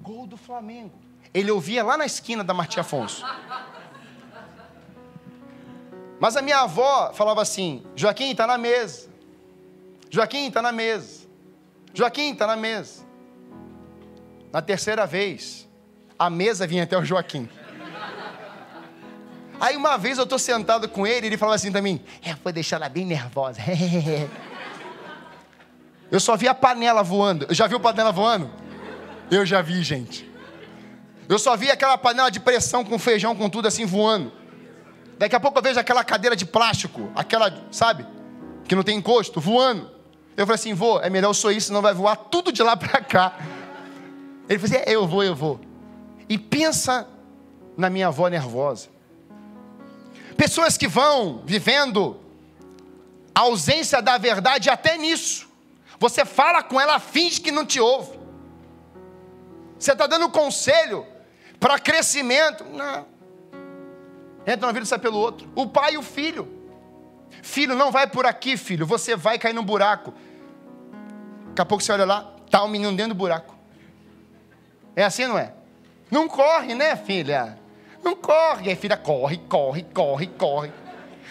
gol 0.01 0.29
do 0.29 0.37
Flamengo, 0.37 0.97
ele 1.35 1.51
ouvia 1.51 1.83
lá 1.83 1.97
na 1.97 2.07
esquina 2.07 2.45
da 2.45 2.55
Martim 2.55 2.79
Afonso. 2.79 3.25
Mas 6.19 6.37
a 6.37 6.43
minha 6.43 6.61
avó 6.61 7.13
falava 7.13 7.43
assim: 7.43 7.83
Joaquim, 7.95 8.31
está 8.31 8.47
na 8.47 8.57
mesa. 8.57 9.09
Joaquim, 10.11 10.49
está 10.49 10.63
na 10.63 10.73
mesa. 10.73 11.27
Joaquim, 11.93 12.33
está 12.33 12.47
na 12.47 12.57
mesa. 12.57 13.05
Na 14.53 14.63
terceira 14.63 15.07
vez, 15.07 15.69
a 16.19 16.31
mesa 16.31 16.67
vinha 16.67 16.85
até 16.85 16.97
o 16.97 17.05
Joaquim. 17.05 17.49
Aí 19.59 19.77
uma 19.77 19.97
vez 19.97 20.19
eu 20.19 20.25
estou 20.25 20.39
sentado 20.39 20.89
com 20.89 21.07
ele, 21.07 21.27
ele 21.27 21.37
falava 21.37 21.57
assim 21.57 21.73
também: 21.73 22.03
É, 22.23 22.35
foi 22.37 22.53
deixar 22.53 22.77
ela 22.77 22.89
bem 22.89 23.05
nervosa. 23.05 23.61
eu 26.11 26.21
só 26.21 26.37
vi 26.37 26.49
a 26.49 26.55
panela 26.55 27.03
voando. 27.03 27.47
Já 27.51 27.67
viu 27.67 27.81
panela 27.81 28.13
voando? 28.13 28.51
Eu 29.31 29.45
já 29.45 29.61
vi, 29.61 29.83
gente. 29.83 30.31
Eu 31.29 31.39
só 31.39 31.57
vi 31.57 31.71
aquela 31.71 31.99
panela 31.99 32.31
de 32.31 32.39
pressão 32.39 32.85
com 32.85 32.99
feijão, 32.99 33.35
com 33.35 33.49
tudo 33.51 33.67
assim 33.67 33.85
voando. 33.85 34.33
Daqui 35.19 35.35
a 35.35 35.41
pouco 35.41 35.59
eu 35.59 35.63
vejo 35.63 35.81
aquela 35.81 36.05
cadeira 36.05 36.37
de 36.37 36.45
plástico, 36.45 37.11
aquela, 37.15 37.53
sabe? 37.71 38.07
Que 38.69 38.75
não 38.75 38.83
tem 38.83 38.99
encosto, 38.99 39.41
voando. 39.41 39.91
Eu 40.37 40.47
falei 40.47 40.57
assim, 40.57 40.75
vou, 40.75 41.01
é 41.01 41.09
melhor 41.09 41.31
eu 41.31 41.35
sou 41.35 41.51
isso, 41.51 41.69
senão 41.69 41.81
vai 41.81 41.95
voar 41.95 42.17
tudo 42.17 42.53
de 42.53 42.63
lá 42.63 42.77
para 42.77 43.01
cá. 43.01 43.35
Ele 44.49 44.59
falou 44.59 44.77
assim, 44.77 44.91
é, 44.91 44.95
eu 44.95 45.07
vou, 45.07 45.25
eu 45.25 45.35
vou. 45.35 45.61
E 46.29 46.37
pensa 46.37 47.09
na 47.77 47.89
minha 47.89 48.09
avó 48.09 48.29
nervosa. 48.29 48.89
Pessoas 50.37 50.77
que 50.77 50.87
vão 50.87 51.43
vivendo 51.47 52.21
a 53.35 53.41
ausência 53.41 54.03
da 54.03 54.19
verdade 54.19 54.69
até 54.69 54.99
nisso. 54.99 55.49
Você 55.99 56.27
fala 56.27 56.63
com 56.63 56.79
ela, 56.79 56.99
finge 56.99 57.41
que 57.41 57.51
não 57.51 57.65
te 57.65 57.81
ouve. 57.81 58.19
Você 59.79 59.93
está 59.93 60.07
dando 60.07 60.29
conselho 60.29 61.07
para 61.59 61.79
crescimento. 61.79 62.65
Não 62.65 63.16
entra 64.47 64.67
na 64.67 64.73
vida 64.73 64.85
e 64.85 64.89
sai 64.89 64.99
pelo 64.99 65.19
outro. 65.19 65.49
O 65.55 65.67
pai 65.67 65.95
e 65.95 65.99
o 65.99 66.03
filho. 66.03 66.49
Filho, 67.43 67.75
não 67.75 67.91
vai 67.91 68.07
por 68.07 68.25
aqui, 68.25 68.57
filho. 68.57 68.87
Você 68.87 69.17
vai 69.17 69.39
cair 69.39 69.53
no 69.53 69.63
buraco. 69.63 70.15
Daqui 71.49 71.63
a 71.63 71.65
pouco 71.65 71.83
você 71.83 71.93
olha 71.93 72.05
lá, 72.05 72.33
tá 72.51 72.63
o 72.63 72.67
um 72.67 72.69
menino 72.69 72.97
dentro 72.97 73.15
do 73.15 73.19
buraco. 73.19 73.55
É 74.95 75.05
assim, 75.05 75.27
não 75.27 75.39
é? 75.39 75.53
Não 76.11 76.29
corre, 76.29 76.75
né, 76.75 76.97
filha? 76.97 77.59
Não 78.03 78.15
corre. 78.15 78.71
Aí 78.71 78.77
filha 78.77 78.97
corre, 78.97 79.39
corre, 79.49 79.83
corre, 79.83 80.27
corre. 80.29 80.73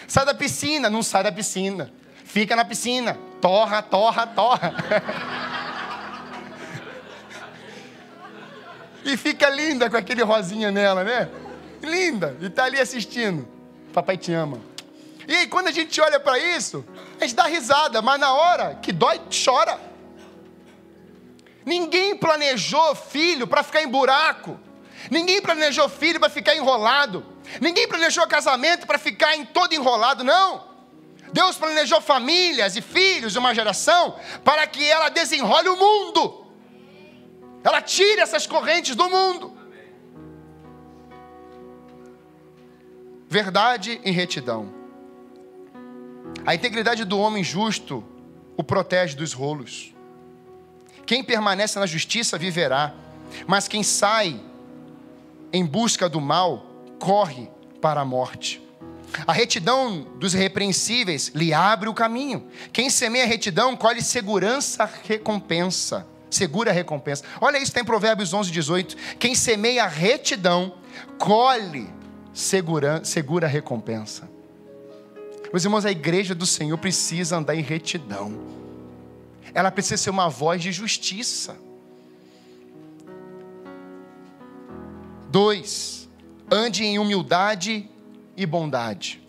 Sai 0.06 0.24
da 0.24 0.34
piscina, 0.34 0.90
não 0.90 1.02
sai 1.02 1.24
da 1.24 1.32
piscina. 1.32 1.90
Fica 2.24 2.54
na 2.54 2.64
piscina. 2.64 3.16
Torra, 3.40 3.82
torra, 3.82 4.26
torra. 4.26 4.74
e 9.04 9.16
fica 9.16 9.48
linda 9.48 9.88
com 9.88 9.96
aquele 9.96 10.22
rosinha 10.22 10.70
nela, 10.70 11.02
né? 11.02 11.28
Linda, 11.82 12.36
e 12.40 12.46
está 12.46 12.64
ali 12.64 12.80
assistindo. 12.80 13.46
Papai 13.92 14.16
te 14.16 14.32
ama. 14.32 14.60
E 15.26 15.46
quando 15.48 15.68
a 15.68 15.72
gente 15.72 16.00
olha 16.00 16.20
para 16.20 16.38
isso, 16.38 16.84
a 17.20 17.24
gente 17.24 17.34
dá 17.34 17.44
risada, 17.44 18.00
mas 18.00 18.20
na 18.20 18.32
hora 18.32 18.74
que 18.76 18.92
dói, 18.92 19.20
chora. 19.44 19.80
Ninguém 21.64 22.16
planejou 22.16 22.94
filho 22.94 23.46
para 23.46 23.62
ficar 23.62 23.82
em 23.82 23.88
buraco. 23.88 24.58
Ninguém 25.10 25.42
planejou 25.42 25.88
filho 25.88 26.20
para 26.20 26.28
ficar 26.28 26.54
enrolado. 26.54 27.26
Ninguém 27.60 27.88
planejou 27.88 28.26
casamento 28.26 28.86
para 28.86 28.98
ficar 28.98 29.36
em 29.36 29.44
todo 29.44 29.72
enrolado, 29.72 30.22
não. 30.22 30.64
Deus 31.32 31.56
planejou 31.56 32.00
famílias 32.00 32.76
e 32.76 32.80
filhos 32.80 33.32
de 33.32 33.38
uma 33.38 33.52
geração 33.54 34.16
para 34.44 34.66
que 34.66 34.84
ela 34.84 35.08
desenrole 35.08 35.68
o 35.68 35.76
mundo. 35.76 36.46
Ela 37.64 37.82
tire 37.82 38.20
essas 38.20 38.46
correntes 38.46 38.94
do 38.94 39.10
mundo. 39.10 39.55
Verdade 43.36 44.00
e 44.02 44.10
retidão. 44.10 44.72
A 46.46 46.54
integridade 46.54 47.04
do 47.04 47.18
homem 47.18 47.44
justo 47.44 48.02
o 48.56 48.64
protege 48.64 49.14
dos 49.14 49.34
rolos. 49.34 49.92
Quem 51.04 51.22
permanece 51.22 51.78
na 51.78 51.84
justiça 51.84 52.38
viverá, 52.38 52.94
mas 53.46 53.68
quem 53.68 53.82
sai 53.82 54.40
em 55.52 55.66
busca 55.66 56.08
do 56.08 56.18
mal 56.18 56.64
corre 56.98 57.50
para 57.78 58.00
a 58.00 58.06
morte. 58.06 58.62
A 59.26 59.34
retidão 59.34 60.06
dos 60.18 60.32
irrepreensíveis 60.32 61.30
lhe 61.34 61.52
abre 61.52 61.90
o 61.90 61.94
caminho. 61.94 62.48
Quem 62.72 62.88
semeia 62.88 63.26
retidão 63.26 63.76
colhe 63.76 64.00
segurança, 64.00 64.90
recompensa. 65.04 66.06
Segura 66.30 66.72
recompensa. 66.72 67.22
Olha 67.38 67.58
isso, 67.58 67.72
tem 67.72 67.84
Provérbios 67.84 68.32
11, 68.32 68.50
18. 68.50 68.96
Quem 69.18 69.34
semeia 69.34 69.86
retidão 69.86 70.72
colhe 71.18 71.94
segura, 72.36 73.02
segura 73.02 73.46
recompensa. 73.46 74.28
Meus 75.50 75.64
irmãos, 75.64 75.86
a 75.86 75.90
igreja 75.90 76.34
do 76.34 76.44
Senhor 76.44 76.76
precisa 76.76 77.38
andar 77.38 77.56
em 77.56 77.62
retidão. 77.62 78.38
Ela 79.54 79.70
precisa 79.70 79.96
ser 79.96 80.10
uma 80.10 80.28
voz 80.28 80.60
de 80.60 80.70
justiça. 80.70 81.56
Dois, 85.30 86.10
ande 86.50 86.84
em 86.84 86.98
humildade 86.98 87.88
e 88.36 88.44
bondade. 88.44 89.22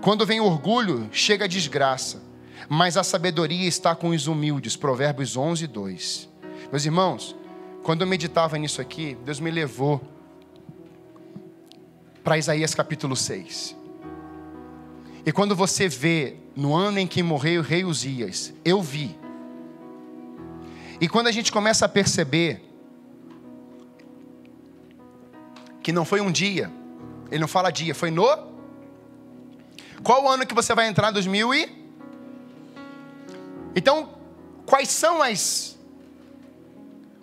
Quando 0.00 0.24
vem 0.24 0.38
orgulho, 0.40 1.08
chega 1.10 1.46
a 1.46 1.48
desgraça, 1.48 2.22
mas 2.68 2.96
a 2.96 3.02
sabedoria 3.02 3.66
está 3.66 3.96
com 3.96 4.10
os 4.10 4.28
humildes. 4.28 4.76
Provérbios 4.76 5.36
11, 5.36 5.66
2. 5.66 6.28
Meus 6.70 6.84
irmãos, 6.84 7.34
quando 7.82 8.02
eu 8.02 8.06
meditava 8.06 8.56
nisso 8.58 8.80
aqui, 8.80 9.18
Deus 9.24 9.40
me 9.40 9.50
levou 9.50 10.00
para 12.28 12.36
Isaías 12.36 12.74
capítulo 12.74 13.16
6. 13.16 13.74
E 15.24 15.32
quando 15.32 15.56
você 15.56 15.88
vê 15.88 16.36
no 16.54 16.74
ano 16.76 16.98
em 16.98 17.06
que 17.06 17.22
morreu 17.22 17.62
o 17.62 17.64
rei 17.64 17.86
Uzias, 17.86 18.52
eu 18.62 18.82
vi. 18.82 19.18
E 21.00 21.08
quando 21.08 21.28
a 21.28 21.32
gente 21.32 21.50
começa 21.50 21.86
a 21.86 21.88
perceber 21.88 22.62
que 25.82 25.90
não 25.90 26.04
foi 26.04 26.20
um 26.20 26.30
dia, 26.30 26.70
ele 27.30 27.40
não 27.40 27.48
fala 27.48 27.70
dia, 27.70 27.94
foi 27.94 28.10
no. 28.10 28.28
Qual 30.02 30.24
o 30.24 30.28
ano 30.28 30.46
que 30.46 30.54
você 30.54 30.74
vai 30.74 30.86
entrar? 30.86 31.10
2000 31.10 31.54
e. 31.54 31.90
Então, 33.74 34.10
quais 34.66 34.90
são 34.90 35.22
as 35.22 35.78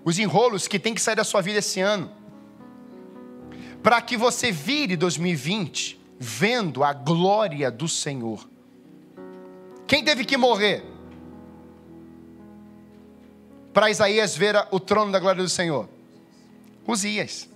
os 0.04 0.18
enrolos 0.18 0.68
que 0.68 0.80
tem 0.80 0.96
que 0.96 1.02
sair 1.02 1.16
da 1.16 1.24
sua 1.24 1.42
vida 1.42 1.60
esse 1.60 1.80
ano? 1.80 2.25
Para 3.86 4.02
que 4.02 4.18
você 4.18 4.52
vire 4.52 4.98
2020 4.98 6.02
vendo 6.18 6.84
a 6.84 6.92
glória 6.92 7.70
do 7.70 7.88
Senhor. 7.88 8.50
Quem 9.86 10.04
teve 10.04 10.26
que 10.26 10.36
morrer? 10.38 10.84
Para 13.72 13.92
Isaías 13.92 14.36
ver 14.36 14.56
o 14.72 14.80
trono 14.80 15.12
da 15.12 15.20
glória 15.20 15.44
do 15.44 15.50
Senhor? 15.50 15.88
Uzias. 16.88 17.48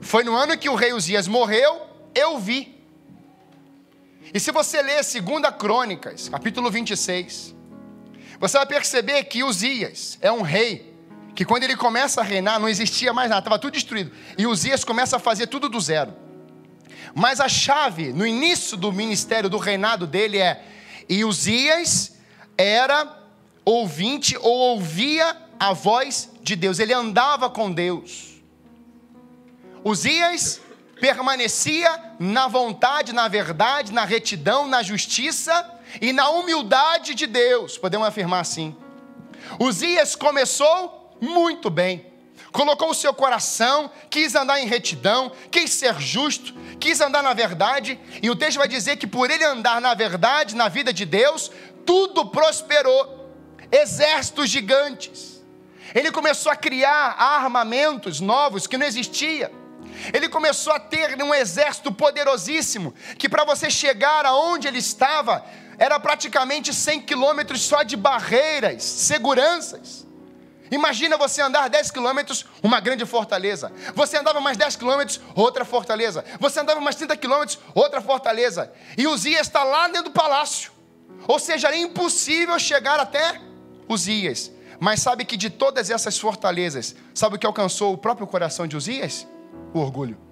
Foi 0.00 0.22
no 0.22 0.36
ano 0.36 0.56
que 0.56 0.68
o 0.68 0.76
rei 0.76 0.92
Uzias 0.92 1.26
morreu, 1.26 1.80
eu 2.14 2.38
vi. 2.38 2.80
E 4.32 4.38
se 4.38 4.52
você 4.52 4.80
ler 4.82 5.00
2 5.02 5.56
Crônicas, 5.58 6.28
capítulo 6.28 6.70
26, 6.70 7.56
você 8.38 8.56
vai 8.56 8.66
perceber 8.66 9.24
que 9.24 9.42
Uzias 9.42 10.16
é 10.20 10.30
um 10.30 10.42
rei 10.42 10.95
que 11.36 11.44
quando 11.44 11.64
ele 11.64 11.76
começa 11.76 12.22
a 12.22 12.24
reinar 12.24 12.58
não 12.58 12.68
existia 12.68 13.12
mais 13.12 13.28
nada, 13.28 13.40
estava 13.40 13.58
tudo 13.58 13.74
destruído. 13.74 14.10
E 14.38 14.46
Uzias 14.46 14.82
começa 14.82 15.16
a 15.16 15.20
fazer 15.20 15.46
tudo 15.46 15.68
do 15.68 15.78
zero. 15.78 16.14
Mas 17.14 17.40
a 17.40 17.48
chave 17.48 18.12
no 18.12 18.26
início 18.26 18.76
do 18.76 18.90
ministério, 18.90 19.50
do 19.50 19.58
reinado 19.58 20.06
dele 20.06 20.38
é: 20.38 20.64
e 21.08 21.24
Uzias 21.24 22.16
era 22.56 23.22
ouvinte 23.64 24.36
ou 24.40 24.56
ouvia 24.56 25.36
a 25.60 25.74
voz 25.74 26.30
de 26.42 26.56
Deus, 26.56 26.78
ele 26.78 26.94
andava 26.94 27.50
com 27.50 27.70
Deus. 27.70 28.40
Uzias 29.84 30.60
permanecia 30.98 32.14
na 32.18 32.48
vontade, 32.48 33.12
na 33.12 33.28
verdade, 33.28 33.92
na 33.92 34.06
retidão, 34.06 34.66
na 34.66 34.82
justiça 34.82 35.70
e 36.00 36.12
na 36.12 36.30
humildade 36.30 37.14
de 37.14 37.26
Deus, 37.26 37.76
podemos 37.76 38.06
afirmar 38.06 38.40
assim. 38.40 38.74
Uzias 39.60 40.16
começou 40.16 41.05
muito 41.20 41.70
bem, 41.70 42.06
colocou 42.52 42.90
o 42.90 42.94
seu 42.94 43.12
coração, 43.12 43.90
quis 44.10 44.34
andar 44.34 44.60
em 44.60 44.66
retidão, 44.66 45.32
quis 45.50 45.70
ser 45.70 45.98
justo, 46.00 46.54
quis 46.78 47.00
andar 47.00 47.22
na 47.22 47.32
verdade, 47.32 47.98
e 48.22 48.30
o 48.30 48.36
texto 48.36 48.58
vai 48.58 48.68
dizer 48.68 48.96
que 48.96 49.06
por 49.06 49.30
ele 49.30 49.44
andar 49.44 49.80
na 49.80 49.94
verdade, 49.94 50.54
na 50.54 50.68
vida 50.68 50.92
de 50.92 51.04
Deus, 51.04 51.50
tudo 51.84 52.26
prosperou. 52.26 53.14
Exércitos 53.70 54.48
gigantes. 54.48 55.44
Ele 55.94 56.12
começou 56.12 56.52
a 56.52 56.56
criar 56.56 57.16
armamentos 57.18 58.20
novos 58.20 58.66
que 58.66 58.78
não 58.78 58.86
existiam 58.86 59.66
ele 60.12 60.28
começou 60.28 60.72
a 60.72 60.80
ter 60.80 61.20
um 61.22 61.34
exército 61.34 61.92
poderosíssimo, 61.92 62.94
que 63.18 63.28
para 63.28 63.44
você 63.44 63.70
chegar 63.70 64.24
aonde 64.24 64.68
ele 64.68 64.78
estava, 64.78 65.44
era 65.78 65.98
praticamente 65.98 66.72
100 66.72 67.02
quilômetros 67.02 67.62
só 67.62 67.82
de 67.82 67.96
barreiras, 67.96 68.82
seguranças. 68.82 70.05
Imagina 70.70 71.16
você 71.16 71.40
andar 71.42 71.68
10 71.68 71.90
quilômetros, 71.90 72.44
uma 72.62 72.80
grande 72.80 73.04
fortaleza. 73.06 73.72
Você 73.94 74.16
andava 74.16 74.40
mais 74.40 74.56
10 74.56 74.76
quilômetros, 74.76 75.20
outra 75.34 75.64
fortaleza. 75.64 76.24
Você 76.40 76.60
andava 76.60 76.80
mais 76.80 76.96
30 76.96 77.16
quilômetros, 77.16 77.58
outra 77.74 78.00
fortaleza. 78.00 78.72
E 78.96 79.06
Uzias 79.06 79.46
está 79.46 79.62
lá 79.62 79.86
dentro 79.88 80.10
do 80.10 80.10
palácio. 80.10 80.72
Ou 81.28 81.38
seja, 81.38 81.68
era 81.68 81.76
impossível 81.76 82.58
chegar 82.58 82.98
até 82.98 83.40
Uzias. 83.88 84.50
Mas 84.78 85.00
sabe 85.00 85.24
que 85.24 85.36
de 85.36 85.48
todas 85.48 85.90
essas 85.90 86.18
fortalezas, 86.18 86.94
sabe 87.14 87.36
o 87.36 87.38
que 87.38 87.46
alcançou 87.46 87.94
o 87.94 87.98
próprio 87.98 88.26
coração 88.26 88.66
de 88.66 88.76
Uzias? 88.76 89.26
o 89.76 89.80
orgulho. 89.80 90.25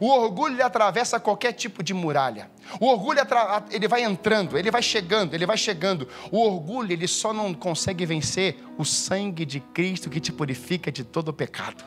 O 0.00 0.08
orgulho 0.10 0.64
atravessa 0.64 1.18
qualquer 1.18 1.52
tipo 1.52 1.82
de 1.82 1.94
muralha. 1.94 2.50
O 2.78 2.86
orgulho 2.86 3.20
ele 3.70 3.88
vai 3.88 4.02
entrando, 4.02 4.58
ele 4.58 4.70
vai 4.70 4.82
chegando, 4.82 5.34
ele 5.34 5.46
vai 5.46 5.56
chegando. 5.56 6.06
O 6.30 6.40
orgulho 6.40 6.92
ele 6.92 7.08
só 7.08 7.32
não 7.32 7.54
consegue 7.54 8.04
vencer 8.04 8.62
o 8.76 8.84
sangue 8.84 9.46
de 9.46 9.60
Cristo 9.60 10.10
que 10.10 10.20
te 10.20 10.30
purifica 10.30 10.92
de 10.92 11.04
todo 11.04 11.28
o 11.28 11.32
pecado. 11.32 11.84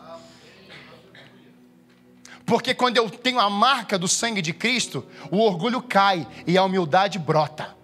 Porque 2.46 2.74
quando 2.74 2.98
eu 2.98 3.10
tenho 3.10 3.40
a 3.40 3.50
marca 3.50 3.98
do 3.98 4.08
sangue 4.08 4.42
de 4.42 4.52
Cristo, 4.52 5.06
o 5.30 5.40
orgulho 5.40 5.82
cai 5.82 6.28
e 6.48 6.58
a 6.58 6.64
humildade 6.64 7.20
brota. 7.20 7.78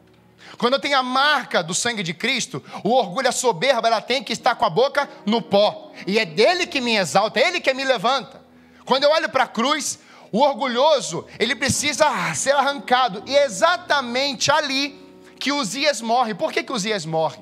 Quando 0.57 0.73
eu 0.73 0.79
tenho 0.79 0.97
a 0.97 1.03
marca 1.03 1.61
do 1.61 1.73
sangue 1.73 2.01
de 2.01 2.13
Cristo, 2.15 2.63
o 2.83 2.91
orgulho, 2.91 3.29
a 3.29 3.31
soberba, 3.31 3.87
ela 3.87 4.01
tem 4.01 4.23
que 4.23 4.33
estar 4.33 4.55
com 4.55 4.65
a 4.65 4.69
boca 4.69 5.07
no 5.25 5.41
pó. 5.41 5.91
E 6.07 6.17
é 6.17 6.25
dele 6.25 6.65
que 6.65 6.81
me 6.81 6.97
exalta, 6.97 7.39
é 7.39 7.47
ele 7.47 7.61
que 7.61 7.71
me 7.73 7.85
levanta. 7.85 8.41
Quando 8.83 9.03
eu 9.03 9.11
olho 9.11 9.29
para 9.29 9.43
a 9.43 9.47
cruz, 9.47 9.99
o 10.37 10.41
orgulhoso, 10.41 11.25
ele 11.39 11.55
precisa 11.55 12.05
ser 12.35 12.51
arrancado. 12.51 13.23
E 13.25 13.35
é 13.35 13.45
exatamente 13.45 14.51
ali 14.51 14.95
que 15.39 15.51
Uzias 15.51 15.99
morre. 15.99 16.35
Por 16.35 16.51
que, 16.51 16.61
que 16.61 16.71
Uzias 16.71 17.07
morre? 17.07 17.39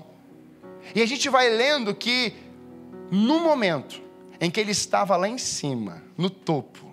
E 0.95 1.01
a 1.01 1.05
gente 1.05 1.27
vai 1.27 1.49
lendo 1.49 1.93
que, 1.93 2.33
no 3.11 3.41
momento 3.41 4.01
em 4.39 4.49
que 4.49 4.61
ele 4.61 4.71
estava 4.71 5.17
lá 5.17 5.27
em 5.27 5.37
cima, 5.37 6.01
no 6.17 6.29
topo, 6.29 6.85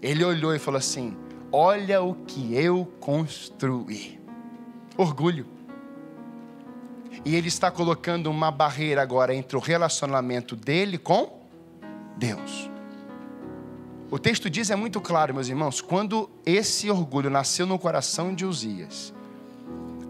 ele 0.00 0.24
olhou 0.24 0.54
e 0.54 0.60
falou 0.60 0.78
assim: 0.78 1.16
Olha 1.50 2.00
o 2.00 2.14
que 2.14 2.54
eu 2.54 2.86
construí. 3.00 4.20
Orgulho. 4.96 5.48
E 7.24 7.34
ele 7.34 7.48
está 7.48 7.72
colocando 7.72 8.30
uma 8.30 8.52
barreira 8.52 9.02
agora 9.02 9.34
entre 9.34 9.56
o 9.56 9.60
relacionamento 9.60 10.54
dele 10.54 10.96
com 10.96 11.40
Deus. 12.16 12.71
O 14.12 14.18
texto 14.18 14.50
diz 14.50 14.68
é 14.68 14.76
muito 14.76 15.00
claro, 15.00 15.32
meus 15.32 15.48
irmãos, 15.48 15.80
quando 15.80 16.28
esse 16.44 16.90
orgulho 16.90 17.30
nasceu 17.30 17.64
no 17.64 17.78
coração 17.78 18.34
de 18.34 18.44
Uzias, 18.44 19.10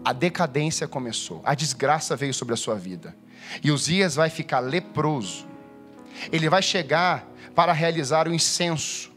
a 0.03 0.11
decadência 0.11 0.89
começou, 0.89 1.41
a 1.45 1.55
desgraça 1.55 2.13
veio 2.13 2.33
sobre 2.33 2.53
a 2.53 2.57
sua 2.57 2.75
vida. 2.75 3.15
E 3.63 3.71
Uzias 3.71 4.15
vai 4.15 4.29
ficar 4.29 4.59
leproso. 4.59 5.47
Ele 6.33 6.49
vai 6.49 6.61
chegar 6.61 7.25
para 7.55 7.71
realizar 7.71 8.27
o 8.27 8.33
incenso. 8.33 9.09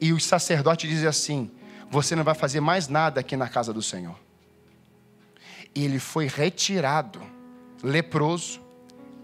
E 0.00 0.14
os 0.14 0.24
sacerdotes 0.24 0.88
dizem 0.88 1.06
assim: 1.06 1.50
Você 1.90 2.16
não 2.16 2.24
vai 2.24 2.34
fazer 2.34 2.60
mais 2.60 2.88
nada 2.88 3.20
aqui 3.20 3.36
na 3.36 3.50
casa 3.50 3.70
do 3.70 3.82
Senhor. 3.82 4.18
E 5.74 5.84
ele 5.84 5.98
foi 5.98 6.26
retirado, 6.26 7.20
leproso, 7.82 8.62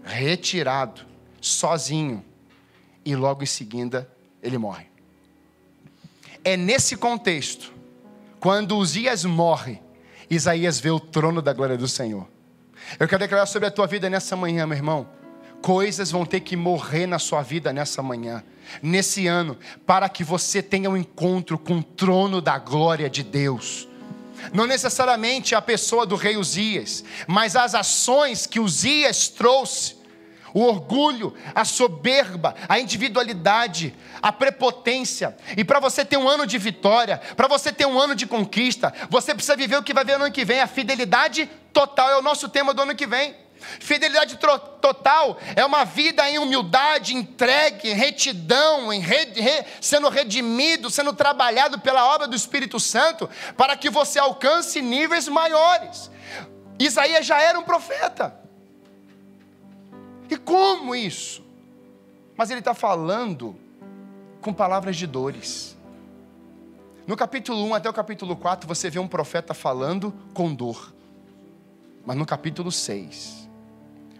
retirado, 0.03 1.01
sozinho. 1.41 2.23
E 3.03 3.15
logo 3.15 3.41
em 3.41 3.47
seguida 3.47 4.13
ele 4.45 4.57
morre. 4.57 4.85
É 6.43 6.55
nesse 6.55 6.95
contexto, 6.95 7.73
quando 8.39 8.77
Uzias 8.77 9.25
morre, 9.25 9.81
Isaías 10.29 10.79
vê 10.79 10.91
o 10.91 10.99
trono 10.99 11.41
da 11.41 11.51
glória 11.51 11.77
do 11.77 11.87
Senhor. 11.87 12.27
Eu 12.99 13.07
quero 13.07 13.19
declarar 13.21 13.47
sobre 13.47 13.67
a 13.67 13.71
tua 13.71 13.87
vida 13.87 14.09
nessa 14.09 14.35
manhã, 14.35 14.67
meu 14.67 14.77
irmão. 14.77 15.09
coisas 15.61 16.11
vão 16.11 16.23
ter 16.23 16.41
que 16.41 16.55
morrer 16.55 17.07
na 17.07 17.17
sua 17.17 17.41
vida 17.41 17.73
nessa 17.73 18.03
manhã, 18.03 18.43
nesse 18.83 19.25
ano, 19.25 19.57
para 19.83 20.07
que 20.07 20.23
você 20.23 20.61
tenha 20.61 20.87
um 20.91 20.95
encontro 20.95 21.57
com 21.57 21.79
o 21.79 21.83
trono 21.83 22.39
da 22.39 22.59
glória 22.59 23.09
de 23.09 23.23
Deus. 23.23 23.87
Não 24.53 24.67
necessariamente 24.67 25.55
a 25.55 25.61
pessoa 25.61 26.05
do 26.05 26.15
rei 26.15 26.37
Uzias, 26.37 27.03
mas 27.25 27.55
as 27.55 27.73
ações 27.73 28.45
que 28.45 28.59
Uzias 28.59 29.27
trouxe 29.27 29.95
o 30.55 30.61
orgulho, 30.61 31.35
a 31.53 31.65
soberba, 31.65 32.55
a 32.69 32.79
individualidade, 32.79 33.93
a 34.21 34.31
prepotência. 34.31 35.35
E 35.57 35.65
para 35.65 35.81
você 35.81 36.05
ter 36.05 36.15
um 36.15 36.29
ano 36.29 36.47
de 36.47 36.57
vitória, 36.57 37.17
para 37.35 37.45
você 37.45 37.73
ter 37.73 37.85
um 37.85 37.99
ano 37.99 38.15
de 38.15 38.25
conquista, 38.25 38.93
você 39.09 39.35
precisa 39.35 39.57
viver 39.57 39.75
o 39.75 39.83
que 39.83 39.93
vai 39.93 40.05
ver 40.05 40.17
no 40.17 40.23
ano 40.23 40.33
que 40.33 40.45
vem. 40.45 40.61
A 40.61 40.67
fidelidade 40.67 41.51
total 41.73 42.09
é 42.09 42.17
o 42.17 42.21
nosso 42.21 42.47
tema 42.47 42.73
do 42.73 42.83
ano 42.83 42.95
que 42.95 43.05
vem. 43.05 43.35
Fidelidade 43.81 44.37
total 44.79 45.37
é 45.57 45.65
uma 45.65 45.83
vida 45.83 46.29
em 46.29 46.39
humildade, 46.39 47.13
entregue, 47.13 47.89
em 47.89 47.93
retidão, 47.93 48.93
em 48.93 49.01
re, 49.01 49.25
re, 49.35 49.65
sendo 49.81 50.07
redimido, 50.07 50.89
sendo 50.89 51.11
trabalhado 51.11 51.79
pela 51.81 52.05
obra 52.13 52.29
do 52.29 52.35
Espírito 52.35 52.79
Santo, 52.79 53.29
para 53.57 53.75
que 53.75 53.89
você 53.89 54.19
alcance 54.19 54.81
níveis 54.81 55.27
maiores. 55.27 56.09
Isaías 56.79 57.25
já 57.25 57.41
era 57.41 57.59
um 57.59 57.63
profeta. 57.63 58.44
E 60.29 60.37
como 60.37 60.95
isso? 60.95 61.43
Mas 62.37 62.49
ele 62.49 62.59
está 62.59 62.73
falando 62.73 63.55
com 64.41 64.53
palavras 64.53 64.95
de 64.95 65.07
dores. 65.07 65.75
No 67.07 67.15
capítulo 67.15 67.63
1 67.65 67.73
até 67.75 67.89
o 67.89 67.93
capítulo 67.93 68.35
4, 68.35 68.67
você 68.67 68.89
vê 68.89 68.99
um 68.99 69.07
profeta 69.07 69.53
falando 69.53 70.13
com 70.33 70.53
dor. 70.53 70.93
Mas 72.05 72.17
no 72.17 72.25
capítulo 72.25 72.71
6, 72.71 73.49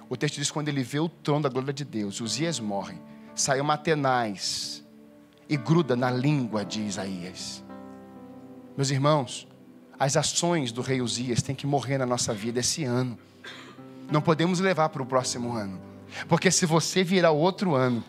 o 0.10 0.16
texto 0.16 0.36
diz: 0.36 0.52
quando 0.52 0.70
ele 0.70 0.84
vê 0.84 1.00
o 1.00 1.10
trono 1.10 1.44
da 1.44 1.50
glória 1.50 1.74
de 1.74 1.84
Deus, 1.84 2.22
os 2.22 2.36
dias 2.36 2.60
morrem, 2.60 3.00
sai 3.34 3.60
uma 3.60 3.78
tenaz 3.78 4.84
e 5.50 5.58
gruda 5.58 5.96
na 5.96 6.10
língua 6.12 6.64
de 6.64 6.82
Isaías. 6.82 7.64
Meus 8.76 8.90
irmãos, 8.90 9.48
as 9.98 10.18
ações 10.18 10.72
do 10.72 10.82
rei 10.82 11.02
Uzias 11.02 11.42
têm 11.42 11.56
que 11.56 11.66
morrer 11.66 11.98
na 11.98 12.06
nossa 12.06 12.34
vida 12.34 12.60
esse 12.60 12.84
ano. 12.84 13.18
Não 14.12 14.22
podemos 14.22 14.60
levar 14.60 14.90
para 14.90 15.02
o 15.02 15.06
próximo 15.06 15.54
ano. 15.54 15.80
Porque 16.28 16.52
se 16.52 16.66
você 16.66 17.04
virar 17.04 17.32
outro 17.32 17.76
ano 17.76 18.04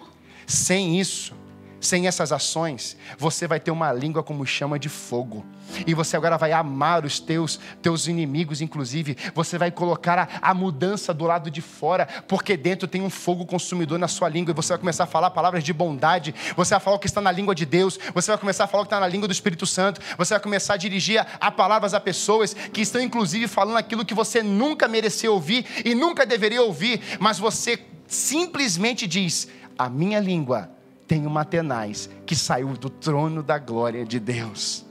sem 0.46 0.98
isso, 1.00 1.34
sem 1.80 2.07
essas 2.07 2.32
ações, 2.32 2.96
você 3.18 3.46
vai 3.46 3.61
ter 3.61 3.70
uma 3.70 3.92
língua 3.92 4.22
como 4.22 4.46
chama 4.46 4.78
de 4.78 4.88
fogo. 4.88 5.44
E 5.86 5.94
você 5.94 6.16
agora 6.16 6.38
vai 6.38 6.52
amar 6.52 7.04
os 7.04 7.18
teus, 7.18 7.59
teus 7.82 8.07
inimigos, 8.07 8.61
inclusive. 8.61 9.16
Você 9.34 9.59
vai 9.59 9.70
colocar 9.70 10.18
a, 10.18 10.50
a, 10.50 10.54
mudança 10.54 11.12
do 11.12 11.24
lado 11.24 11.50
de 11.50 11.61
fora, 11.61 12.07
porque 12.28 12.57
dentro 12.57 12.86
tem 12.86 13.02
um 13.02 13.11
fogo 13.11 13.44
consumidor 13.44 13.98
na 13.98 14.09
sua 14.09 14.28
língua. 14.28 14.52
E 14.52 14.54
você 14.54 14.72
vai 14.72 14.78
começar 14.78 15.04
a 15.04 15.07
falar 15.07 15.30
palavras 15.30 15.62
de 15.64 15.72
bondade. 15.72 16.34
Você 16.57 16.74
vai 16.74 16.80
falar 16.80 16.96
o 16.96 17.00
que 17.00 17.07
está 17.07 17.20
na 17.20 17.32
língua 17.32 17.54
de 17.54 17.66
Deus. 17.66 17.98
Você 18.14 18.30
vai 18.30 18.38
começar 18.38 18.64
a 18.64 18.66
falar 18.66 18.82
o 18.82 18.86
que 18.86 18.94
está 18.94 19.00
na 19.00 19.09
língua 19.09 19.28
do 19.28 19.32
Espírito 19.32 19.66
Santo. 19.66 20.00
Você 20.16 20.34
vai 20.34 20.40
começar 20.40 20.74
a 20.74 20.78
dirigir 20.78 21.20
a, 21.20 21.26
a 21.40 21.50
palavras 21.50 21.94
a 21.94 22.00
pessoas 22.00 22.54
que 22.54 22.80
estão, 22.80 23.00
inclusive, 23.00 23.48
falando 23.48 23.76
aquilo 23.76 24.04
que 24.04 24.14
você 24.14 24.42
nunca 24.42 24.88
mereceu 24.88 25.32
ouvir 25.32 25.66
e 25.84 25.94
nunca 25.94 26.24
deveria 26.24 26.62
ouvir, 26.62 27.00
mas 27.18 27.38
você 27.38 27.76
simplesmente 28.07 29.07
diz: 29.07 29.48
A 29.78 29.88
minha 29.88 30.20
língua 30.20 30.70
tem 31.07 31.26
uma 31.26 31.44
tenaz 31.44 32.09
que 32.24 32.34
saiu 32.34 32.72
do 32.74 32.90
trono 32.90 33.42
da 33.42 33.59
glória 33.59 34.04
de 34.04 34.18
Deus. 34.18 34.84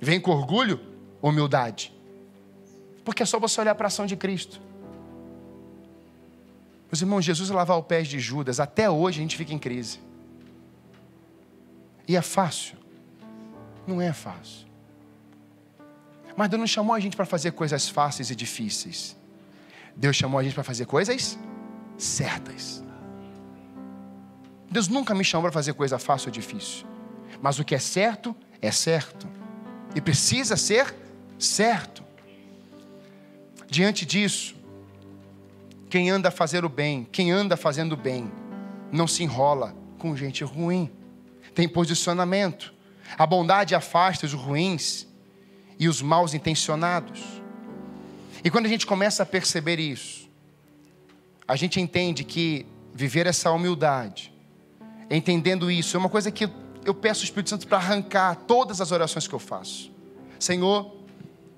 Vem 0.00 0.20
com 0.20 0.30
orgulho, 0.30 0.80
humildade. 1.20 1.92
Porque 3.04 3.22
é 3.22 3.26
só 3.26 3.38
você 3.38 3.60
olhar 3.60 3.74
para 3.74 3.86
a 3.86 3.88
ação 3.88 4.06
de 4.06 4.16
Cristo. 4.16 4.60
Meus 6.90 7.00
irmãos, 7.00 7.24
Jesus 7.24 7.50
lavar 7.50 7.78
os 7.78 7.86
pés 7.86 8.06
de 8.06 8.18
Judas, 8.18 8.60
até 8.60 8.88
hoje 8.88 9.18
a 9.18 9.22
gente 9.22 9.36
fica 9.36 9.52
em 9.52 9.58
crise. 9.58 9.98
E 12.06 12.16
é 12.16 12.22
fácil? 12.22 12.76
Não 13.86 14.00
é 14.00 14.12
fácil. 14.12 14.66
Mas 16.36 16.48
Deus 16.50 16.60
não 16.60 16.66
chamou 16.66 16.94
a 16.94 17.00
gente 17.00 17.16
para 17.16 17.24
fazer 17.24 17.52
coisas 17.52 17.88
fáceis 17.88 18.30
e 18.30 18.36
difíceis. 18.36 19.16
Deus 19.96 20.14
chamou 20.14 20.38
a 20.38 20.42
gente 20.42 20.54
para 20.54 20.62
fazer 20.62 20.84
coisas 20.84 21.38
certas. 21.98 22.82
Deus 24.70 24.88
nunca 24.88 25.14
me 25.14 25.24
chamou 25.24 25.44
para 25.44 25.52
fazer 25.52 25.72
coisa 25.74 25.98
fácil 25.98 26.28
ou 26.28 26.32
difícil. 26.32 26.86
Mas 27.40 27.58
o 27.58 27.64
que 27.64 27.74
é 27.74 27.78
certo, 27.78 28.34
é 28.60 28.70
certo. 28.70 29.26
E 29.94 30.00
precisa 30.00 30.56
ser 30.56 30.94
certo. 31.38 32.04
Diante 33.68 34.04
disso, 34.04 34.54
quem 35.88 36.10
anda 36.10 36.28
a 36.28 36.32
fazer 36.32 36.64
o 36.64 36.68
bem, 36.68 37.06
quem 37.10 37.30
anda 37.30 37.56
fazendo 37.56 37.92
o 37.92 37.96
bem, 37.96 38.30
não 38.92 39.06
se 39.06 39.22
enrola 39.22 39.74
com 39.98 40.16
gente 40.16 40.44
ruim. 40.44 40.90
Tem 41.54 41.68
posicionamento. 41.68 42.74
A 43.16 43.26
bondade 43.26 43.74
afasta 43.74 44.26
os 44.26 44.32
ruins 44.32 45.06
e 45.78 45.88
os 45.88 46.02
maus 46.02 46.34
intencionados. 46.34 47.22
E 48.44 48.50
quando 48.50 48.66
a 48.66 48.68
gente 48.68 48.86
começa 48.86 49.22
a 49.22 49.26
perceber 49.26 49.78
isso, 49.78 50.25
a 51.46 51.56
gente 51.56 51.80
entende 51.80 52.24
que 52.24 52.66
viver 52.92 53.26
essa 53.26 53.50
humildade, 53.52 54.32
entendendo 55.10 55.70
isso, 55.70 55.96
é 55.96 56.00
uma 56.00 56.08
coisa 56.08 56.30
que 56.30 56.48
eu 56.84 56.94
peço 56.94 57.20
ao 57.20 57.24
Espírito 57.24 57.50
Santo 57.50 57.66
para 57.66 57.78
arrancar 57.78 58.36
todas 58.46 58.80
as 58.80 58.90
orações 58.92 59.26
que 59.26 59.34
eu 59.34 59.38
faço. 59.38 59.90
Senhor, 60.38 60.94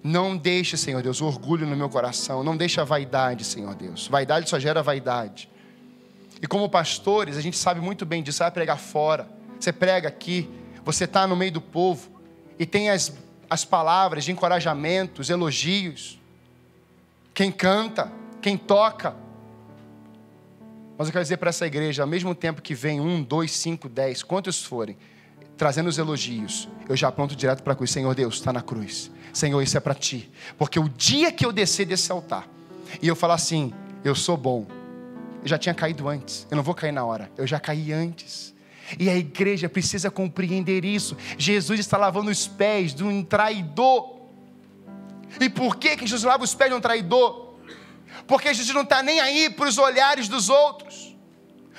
não 0.03 0.37
deixe, 0.37 0.77
Senhor 0.77 1.03
Deus, 1.03 1.21
o 1.21 1.27
orgulho 1.27 1.67
no 1.67 1.77
meu 1.77 1.89
coração, 1.89 2.43
não 2.43 2.57
deixe 2.57 2.81
a 2.81 2.85
vaidade, 2.85 3.45
Senhor 3.45 3.75
Deus. 3.75 4.09
Vaidade 4.09 4.49
só 4.49 4.59
gera 4.59 4.83
vaidade. 4.83 5.49
E 6.41 6.47
como 6.47 6.69
pastores, 6.69 7.37
a 7.37 7.41
gente 7.41 7.57
sabe 7.57 7.81
muito 7.81 8.07
bem 8.07 8.23
disso, 8.23 8.39
você 8.39 8.45
vai 8.45 8.51
pregar 8.51 8.79
fora, 8.79 9.29
você 9.59 9.73
prega 9.73 10.09
aqui, 10.09 10.49
você 10.85 11.05
está 11.05 11.27
no 11.27 11.37
meio 11.37 11.53
do 11.53 11.61
povo 11.61 12.09
e 12.59 12.65
tem 12.65 12.91
as, 12.91 13.13
as 13.51 13.65
palavras 13.65 14.25
de 14.25 14.33
encorajamento, 14.33 15.21
os 15.21 15.31
elogios. 15.31 16.19
Quem 17.35 17.51
canta, 17.51 18.11
quem 18.41 18.57
toca, 18.57 19.15
mas 20.99 21.07
eu 21.07 21.13
quero 21.13 21.25
dizer 21.25 21.37
para 21.37 21.51
essa 21.51 21.65
igreja, 21.65 22.03
ao 22.03 22.09
mesmo 22.09 22.35
tempo 22.35 22.61
que 22.61 22.75
vem 22.75 23.01
um, 23.01 23.23
dois, 23.23 23.53
cinco, 23.53 23.89
dez, 23.89 24.25
quantos 24.25 24.65
forem, 24.65 24.97
trazendo 25.57 25.89
os 25.89 25.97
elogios, 25.97 26.69
eu 26.89 26.97
já 26.97 27.07
aponto 27.07 27.37
direto 27.37 27.63
para 27.63 27.73
a 27.73 27.77
cruz. 27.77 27.93
Senhor 27.93 28.13
Deus, 28.17 28.35
está 28.35 28.53
na 28.53 28.61
cruz. 28.61 29.09
Senhor, 29.33 29.63
isso 29.63 29.77
é 29.77 29.81
para 29.81 29.95
ti. 29.95 30.29
Porque 30.59 30.81
o 30.81 30.89
dia 30.89 31.31
que 31.31 31.47
eu 31.47 31.53
descer 31.53 31.87
desse 31.87 32.11
altar 32.11 32.49
e 33.01 33.07
eu 33.07 33.15
falar 33.15 33.35
assim, 33.35 33.73
eu 34.03 34.17
sou 34.17 34.37
bom, 34.37 34.67
eu 35.41 35.49
já 35.49 35.57
tinha 35.57 35.73
caído 35.73 36.09
antes, 36.09 36.49
eu 36.51 36.57
não 36.57 36.65
vou 36.65 36.75
cair 36.75 36.91
na 36.91 37.05
hora, 37.05 37.31
eu 37.39 37.47
já 37.47 37.61
caí 37.61 37.93
antes. 37.93 38.53
E 38.99 39.09
a 39.09 39.17
igreja 39.17 39.69
precisa 39.69 40.11
compreender 40.11 40.85
isso. 40.85 41.17
Jesus 41.37 41.79
está 41.79 41.97
lavando 41.97 42.29
os 42.29 42.49
pés 42.49 42.93
de 42.93 43.05
um 43.05 43.23
traidor. 43.23 44.17
E 45.39 45.49
por 45.49 45.77
que, 45.77 45.97
que 45.97 46.07
Jesus 46.07 46.25
lava 46.25 46.43
os 46.43 46.55
pés 46.55 46.71
de 46.71 46.77
um 46.77 46.81
traidor? 46.81 47.48
Porque 48.29 48.53
Jesus 48.53 48.75
não 48.75 48.83
está 48.83 49.03
nem 49.03 49.19
aí 49.21 49.49
para 49.49 49.67
os 49.67 49.79
olhares 49.79 50.29
dos 50.29 50.51
outros. 50.51 51.17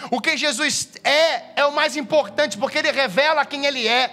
O 0.09 0.19
que 0.19 0.35
Jesus 0.35 0.89
é, 1.03 1.61
é 1.61 1.65
o 1.65 1.71
mais 1.71 1.95
importante, 1.95 2.57
porque 2.57 2.79
ele 2.79 2.91
revela 2.91 3.45
quem 3.45 3.67
ele 3.67 3.87
é. 3.87 4.11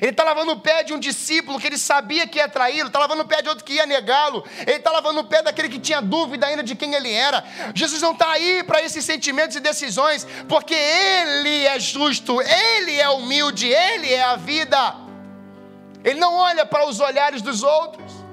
Ele 0.00 0.10
está 0.10 0.24
lavando 0.24 0.52
o 0.52 0.60
pé 0.60 0.82
de 0.82 0.94
um 0.94 0.98
discípulo 0.98 1.58
que 1.58 1.66
ele 1.66 1.78
sabia 1.78 2.26
que 2.26 2.38
ia 2.38 2.48
traí-lo, 2.48 2.88
está 2.88 2.98
lavando 2.98 3.22
o 3.22 3.26
pé 3.26 3.42
de 3.42 3.48
outro 3.48 3.64
que 3.64 3.74
ia 3.74 3.86
negá-lo, 3.86 4.44
ele 4.60 4.76
está 4.76 4.90
lavando 4.90 5.20
o 5.20 5.24
pé 5.24 5.42
daquele 5.42 5.68
que 5.68 5.78
tinha 5.78 6.00
dúvida 6.00 6.46
ainda 6.46 6.62
de 6.62 6.74
quem 6.74 6.94
ele 6.94 7.12
era. 7.12 7.44
Jesus 7.74 8.00
não 8.00 8.12
está 8.12 8.30
aí 8.32 8.62
para 8.64 8.82
esses 8.82 9.04
sentimentos 9.04 9.56
e 9.56 9.60
decisões, 9.60 10.26
porque 10.48 10.74
ele 10.74 11.66
é 11.66 11.78
justo, 11.78 12.40
ele 12.40 12.98
é 12.98 13.08
humilde, 13.10 13.66
ele 13.66 14.12
é 14.12 14.22
a 14.22 14.36
vida. 14.36 14.94
Ele 16.04 16.18
não 16.18 16.34
olha 16.34 16.64
para 16.64 16.86
os 16.86 17.00
olhares 17.00 17.42
dos 17.42 17.62
outros 17.62 18.27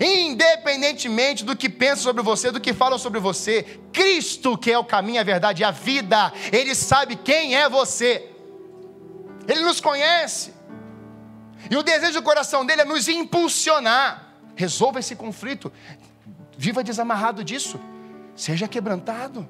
independentemente 0.00 1.44
do 1.44 1.54
que 1.54 1.68
pensam 1.68 2.04
sobre 2.04 2.22
você, 2.22 2.50
do 2.50 2.60
que 2.60 2.72
falam 2.72 2.98
sobre 2.98 3.20
você, 3.20 3.80
Cristo, 3.92 4.56
que 4.56 4.72
é 4.72 4.78
o 4.78 4.84
caminho, 4.84 5.20
a 5.20 5.24
verdade 5.24 5.62
e 5.62 5.64
a 5.64 5.70
vida, 5.70 6.32
Ele 6.50 6.74
sabe 6.74 7.16
quem 7.16 7.54
é 7.54 7.68
você, 7.68 8.30
Ele 9.46 9.60
nos 9.60 9.80
conhece, 9.80 10.54
e 11.68 11.76
o 11.76 11.82
desejo 11.82 12.20
do 12.20 12.22
coração 12.22 12.64
dele 12.64 12.82
é 12.82 12.84
nos 12.84 13.08
impulsionar. 13.08 14.28
Resolva 14.54 15.00
esse 15.00 15.14
conflito, 15.16 15.72
viva 16.56 16.82
desamarrado 16.82 17.44
disso, 17.44 17.78
seja 18.34 18.68
quebrantado. 18.68 19.48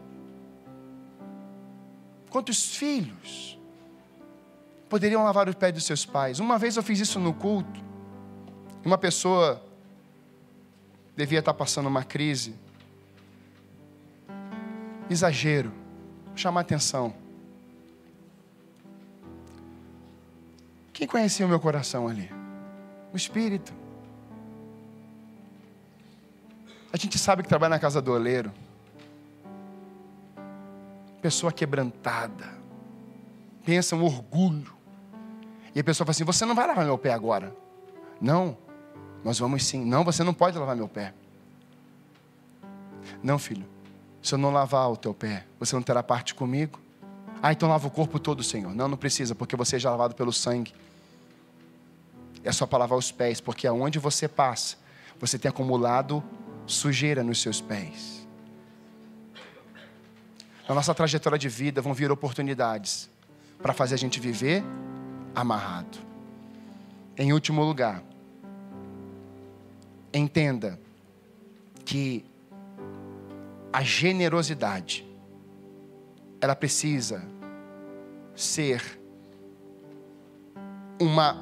Quantos 2.28 2.76
filhos 2.76 3.58
poderiam 4.88 5.24
lavar 5.24 5.48
os 5.48 5.54
pés 5.54 5.72
dos 5.72 5.84
seus 5.84 6.04
pais? 6.06 6.38
Uma 6.38 6.58
vez 6.58 6.76
eu 6.76 6.82
fiz 6.82 6.98
isso 7.00 7.18
no 7.18 7.34
culto, 7.34 7.80
uma 8.84 8.98
pessoa 8.98 9.69
devia 11.16 11.40
estar 11.40 11.54
passando 11.54 11.88
uma 11.88 12.04
crise. 12.04 12.54
Exagero, 15.08 15.72
chamar 16.34 16.60
atenção. 16.60 17.14
Quem 20.92 21.06
conhecia 21.06 21.46
o 21.46 21.48
meu 21.48 21.58
coração 21.58 22.08
ali? 22.08 22.30
O 23.12 23.16
Espírito. 23.16 23.72
A 26.92 26.96
gente 26.96 27.18
sabe 27.18 27.42
que 27.42 27.48
trabalha 27.48 27.70
na 27.70 27.78
casa 27.78 28.02
do 28.02 28.12
oleiro. 28.12 28.52
pessoa 31.22 31.52
quebrantada. 31.52 32.48
Pensa 33.64 33.94
um 33.94 34.04
orgulho. 34.04 34.74
E 35.74 35.80
a 35.80 35.84
pessoa 35.84 36.04
fala 36.04 36.12
assim: 36.12 36.24
Você 36.24 36.44
não 36.44 36.54
vai 36.54 36.66
lavar 36.66 36.84
meu 36.84 36.98
pé 36.98 37.12
agora. 37.12 37.54
Não, 38.20 38.56
nós 39.24 39.38
vamos 39.38 39.64
sim. 39.64 39.84
Não, 39.84 40.04
você 40.04 40.24
não 40.24 40.34
pode 40.34 40.58
lavar 40.58 40.76
meu 40.76 40.88
pé. 40.88 41.12
Não, 43.22 43.38
filho. 43.38 43.66
Se 44.22 44.34
eu 44.34 44.38
não 44.38 44.50
lavar 44.50 44.90
o 44.90 44.96
teu 44.96 45.14
pé, 45.14 45.46
você 45.58 45.74
não 45.74 45.82
terá 45.82 46.02
parte 46.02 46.34
comigo. 46.34 46.78
Ah, 47.42 47.52
então 47.52 47.68
lava 47.68 47.86
o 47.86 47.90
corpo 47.90 48.18
todo, 48.18 48.42
Senhor. 48.42 48.74
Não, 48.74 48.88
não 48.88 48.96
precisa, 48.96 49.34
porque 49.34 49.56
você 49.56 49.78
já 49.78 49.88
é 49.88 49.92
lavado 49.92 50.14
pelo 50.14 50.32
sangue. 50.32 50.74
É 52.44 52.52
só 52.52 52.66
para 52.66 52.80
lavar 52.80 52.98
os 52.98 53.10
pés, 53.10 53.40
porque 53.40 53.66
aonde 53.66 53.98
você 53.98 54.28
passa, 54.28 54.76
você 55.18 55.38
tem 55.38 55.48
acumulado 55.48 56.22
sujeira 56.66 57.22
nos 57.22 57.40
seus 57.40 57.60
pés. 57.60 58.26
Na 60.68 60.74
nossa 60.74 60.94
trajetória 60.94 61.38
de 61.38 61.48
vida 61.48 61.82
vão 61.82 61.92
vir 61.92 62.10
oportunidades 62.10 63.10
para 63.60 63.72
fazer 63.72 63.94
a 63.94 63.98
gente 63.98 64.20
viver 64.20 64.62
amarrado. 65.34 65.98
Em 67.16 67.32
último 67.32 67.62
lugar, 67.62 68.02
entenda 70.12 70.78
que 71.84 72.24
a 73.72 73.82
generosidade 73.82 75.06
ela 76.40 76.56
precisa 76.56 77.22
ser 78.34 78.98
uma 81.00 81.36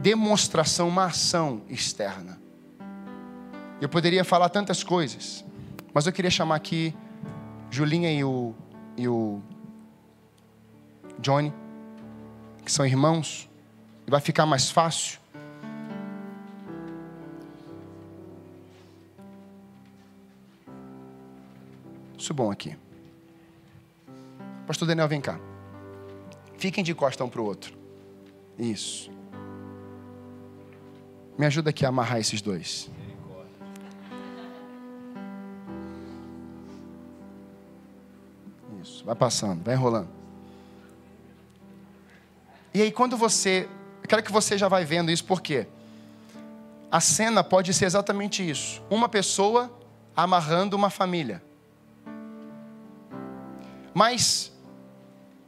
demonstração, 0.00 0.88
uma 0.88 1.06
ação 1.06 1.62
externa. 1.68 2.40
Eu 3.80 3.88
poderia 3.88 4.24
falar 4.24 4.48
tantas 4.48 4.82
coisas, 4.82 5.44
mas 5.92 6.06
eu 6.06 6.12
queria 6.12 6.30
chamar 6.30 6.56
aqui 6.56 6.94
Julinha 7.70 8.12
e 8.12 8.24
o, 8.24 8.54
e 8.96 9.06
o 9.08 9.40
Johnny, 11.20 11.52
que 12.64 12.72
são 12.72 12.86
irmãos, 12.86 13.48
e 14.06 14.10
vai 14.10 14.20
ficar 14.20 14.46
mais 14.46 14.70
fácil. 14.70 15.20
Isso 22.18 22.34
bom 22.34 22.50
aqui. 22.50 22.76
Pastor 24.66 24.88
Daniel, 24.88 25.08
vem 25.08 25.20
cá. 25.20 25.38
Fiquem 26.58 26.82
de 26.82 26.92
costa 26.94 27.24
um 27.24 27.28
para 27.28 27.40
o 27.40 27.44
outro. 27.44 27.78
Isso. 28.58 29.10
Me 31.38 31.46
ajuda 31.46 31.70
aqui 31.70 31.86
a 31.86 31.88
amarrar 31.88 32.18
esses 32.18 32.42
dois. 32.42 32.90
Isso, 38.82 39.04
vai 39.04 39.14
passando, 39.14 39.62
vai 39.62 39.74
enrolando. 39.74 40.08
E 42.74 42.82
aí, 42.82 42.90
quando 42.90 43.16
você. 43.16 43.68
Eu 44.02 44.08
quero 44.08 44.22
que 44.22 44.32
você 44.32 44.58
já 44.58 44.68
vai 44.68 44.84
vendo 44.84 45.10
isso, 45.10 45.24
por 45.24 45.40
quê? 45.40 45.66
A 46.90 47.00
cena 47.00 47.44
pode 47.44 47.72
ser 47.72 47.84
exatamente 47.84 48.48
isso: 48.48 48.82
uma 48.90 49.08
pessoa 49.08 49.72
amarrando 50.16 50.76
uma 50.76 50.90
família. 50.90 51.47
Mas 53.98 54.52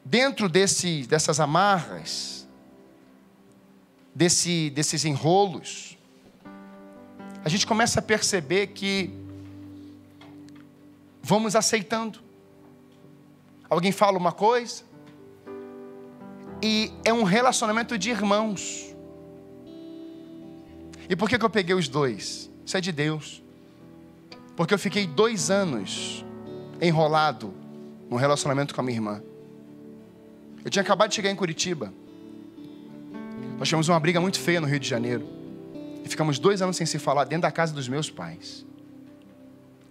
dentro 0.05 0.48
desse, 0.48 1.07
dessas 1.07 1.38
amarras, 1.38 2.48
desse, 4.12 4.70
desses 4.70 5.05
enrolos, 5.05 5.96
a 7.44 7.48
gente 7.48 7.64
começa 7.64 8.01
a 8.01 8.03
perceber 8.03 8.66
que 8.66 9.14
vamos 11.22 11.55
aceitando. 11.55 12.18
Alguém 13.68 13.92
fala 13.92 14.18
uma 14.18 14.32
coisa, 14.32 14.82
e 16.61 16.92
é 17.05 17.12
um 17.12 17.22
relacionamento 17.22 17.96
de 17.96 18.11
irmãos. 18.11 18.96
E 21.09 21.14
por 21.14 21.28
que, 21.28 21.38
que 21.38 21.44
eu 21.44 21.51
peguei 21.51 21.76
os 21.76 21.86
dois? 21.86 22.51
Isso 22.66 22.76
é 22.76 22.80
de 22.80 22.90
Deus. 22.90 23.44
Porque 24.57 24.74
eu 24.74 24.78
fiquei 24.78 25.07
dois 25.07 25.53
anos 25.53 26.24
enrolado 26.82 27.59
num 28.11 28.16
relacionamento 28.16 28.74
com 28.74 28.80
a 28.80 28.84
minha 28.84 28.96
irmã. 28.96 29.22
Eu 30.64 30.70
tinha 30.70 30.82
acabado 30.82 31.11
de 31.11 31.14
chegar 31.14 31.30
em 31.30 31.36
Curitiba. 31.36 31.92
Nós 33.56 33.68
tivemos 33.68 33.88
uma 33.88 34.00
briga 34.00 34.20
muito 34.20 34.40
feia 34.40 34.61
no 34.61 34.66
Rio 34.66 34.80
de 34.80 34.88
Janeiro. 34.88 35.26
E 36.04 36.08
ficamos 36.08 36.38
dois 36.38 36.61
anos 36.61 36.76
sem 36.76 36.86
se 36.86 36.98
falar 36.98 37.24
dentro 37.24 37.42
da 37.42 37.52
casa 37.52 37.72
dos 37.72 37.88
meus 37.88 38.11
pais. 38.11 38.66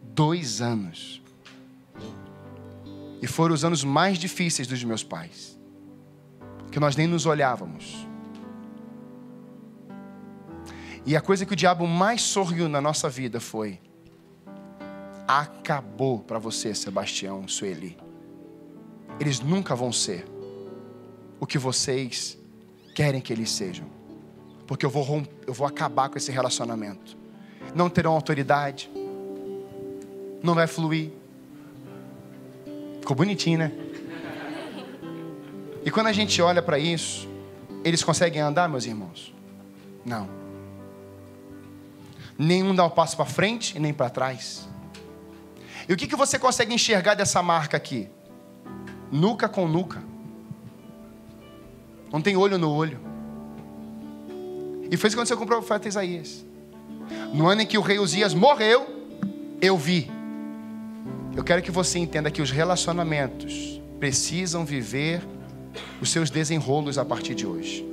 Dois 0.04 0.62
anos. 0.62 1.22
E 3.22 3.28
foram 3.28 3.56
os 3.56 3.64
anos 3.64 3.84
mais 3.84 4.18
difíceis 4.18 4.68
dos 4.68 4.84
meus 4.84 5.04
pais. 5.04 5.58
Que 6.72 6.80
nós 6.80 6.96
nem 6.96 7.08
nos 7.08 7.26
olhávamos. 7.26 8.06
E 11.06 11.16
a 11.16 11.22
coisa 11.22 11.46
que 11.46 11.54
o 11.54 11.56
diabo 11.56 11.88
mais 11.88 12.22
sorriu 12.22 12.68
na 12.68 12.82
nossa 12.82 13.10
vida 13.10 13.40
foi: 13.40 13.80
acabou 15.28 16.20
para 16.20 16.38
você, 16.38 16.76
Sebastião, 16.76 17.48
Sueli. 17.48 18.09
Eles 19.20 19.40
nunca 19.40 19.76
vão 19.76 19.92
ser 19.92 20.26
o 21.40 21.46
que 21.46 21.58
vocês 21.58 22.38
querem 22.96 23.22
que 23.22 23.32
eles 23.32 23.52
sejam. 23.52 23.88
Porque 24.66 24.86
eu 24.86 24.90
vou, 24.90 25.24
eu 25.48 25.54
vou 25.54 25.66
acabar 25.66 26.10
com 26.10 26.18
esse 26.18 26.32
relacionamento. 26.32 27.18
Não 27.74 27.90
terão 27.90 28.14
autoridade. 28.14 28.90
Não 30.44 30.54
vai 30.56 30.68
fluir. 30.68 31.12
Ficou 33.00 33.16
bonitinho, 33.16 33.60
né? 33.60 33.72
E 35.84 35.90
quando 35.90 36.08
a 36.08 36.14
gente 36.14 36.42
olha 36.42 36.62
para 36.62 36.78
isso, 36.78 37.28
eles 37.84 38.04
conseguem 38.04 38.42
andar, 38.42 38.68
meus 38.70 38.86
irmãos? 38.86 39.34
Não. 40.06 40.30
Nenhum 42.38 42.76
dá 42.76 42.86
um 42.86 42.90
passo 42.90 43.16
para 43.16 43.26
frente 43.26 43.76
e 43.76 43.80
nem 43.80 43.94
para 43.94 44.10
trás. 44.10 44.68
E 45.88 45.94
o 45.94 45.98
que, 45.98 46.08
que 46.08 46.16
você 46.16 46.38
consegue 46.38 46.74
enxergar 46.74 47.16
dessa 47.16 47.42
marca 47.42 47.76
aqui? 47.76 48.10
Nuca 49.12 49.50
com 49.50 49.68
nuca. 49.68 50.04
Não 52.12 52.22
tem 52.22 52.36
olho 52.36 52.58
no 52.58 52.72
olho. 52.72 53.00
E 54.92 54.98
foi 54.98 55.08
isso 55.08 55.16
que 55.16 55.20
aconteceu 55.20 55.38
com 55.38 55.44
o 55.44 55.48
profeta 55.48 55.88
Isaías. 55.88 56.46
No 57.34 57.48
ano 57.48 57.62
em 57.62 57.66
que 57.66 57.78
o 57.78 57.82
rei 57.82 58.00
Uzias 58.00 58.34
morreu, 58.34 58.88
eu 59.62 59.78
vi. 59.78 60.10
Eu 61.36 61.44
quero 61.44 61.62
que 61.62 61.72
você 61.72 62.00
entenda 62.00 62.32
que 62.32 62.42
os 62.42 62.52
relacionamentos 62.52 63.80
precisam 64.00 64.66
viver 64.66 65.22
os 66.02 66.10
seus 66.10 66.30
desenrolos 66.30 66.98
a 66.98 67.06
partir 67.06 67.36
de 67.36 67.46
hoje. 67.46 67.86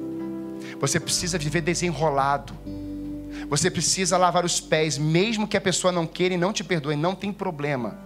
Você 0.81 0.99
precisa 0.99 1.39
viver 1.39 1.61
desenrolado. 1.61 2.55
Você 3.49 3.71
precisa 3.71 4.17
lavar 4.17 4.45
os 4.45 4.61
pés, 4.61 4.99
mesmo 4.99 5.47
que 5.47 5.57
a 5.57 5.61
pessoa 5.61 5.93
não 5.93 6.07
queira 6.07 6.35
e 6.35 6.39
não 6.39 6.53
te 6.53 6.65
perdoe, 6.65 6.97
não 6.97 7.15
tem 7.15 7.33
problema. 7.33 7.99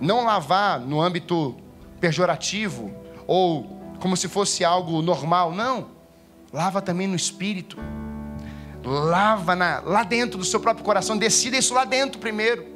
Não 0.00 0.24
lavar 0.24 0.80
no 0.80 1.00
âmbito 1.00 1.56
pejorativo 2.02 2.90
ou 3.28 3.80
como 4.00 4.16
se 4.16 4.26
fosse 4.26 4.64
algo 4.64 5.00
normal. 5.00 5.52
Não. 5.52 5.86
Lava 6.52 6.82
também 6.82 7.06
no 7.06 7.14
espírito. 7.14 7.78
Lava 8.84 9.54
na, 9.54 9.80
lá 9.86 10.02
dentro 10.02 10.36
do 10.36 10.44
seu 10.44 10.58
próprio 10.58 10.84
coração. 10.84 11.16
Decida 11.16 11.56
isso 11.56 11.72
lá 11.72 11.84
dentro 11.84 12.18
primeiro. 12.18 12.66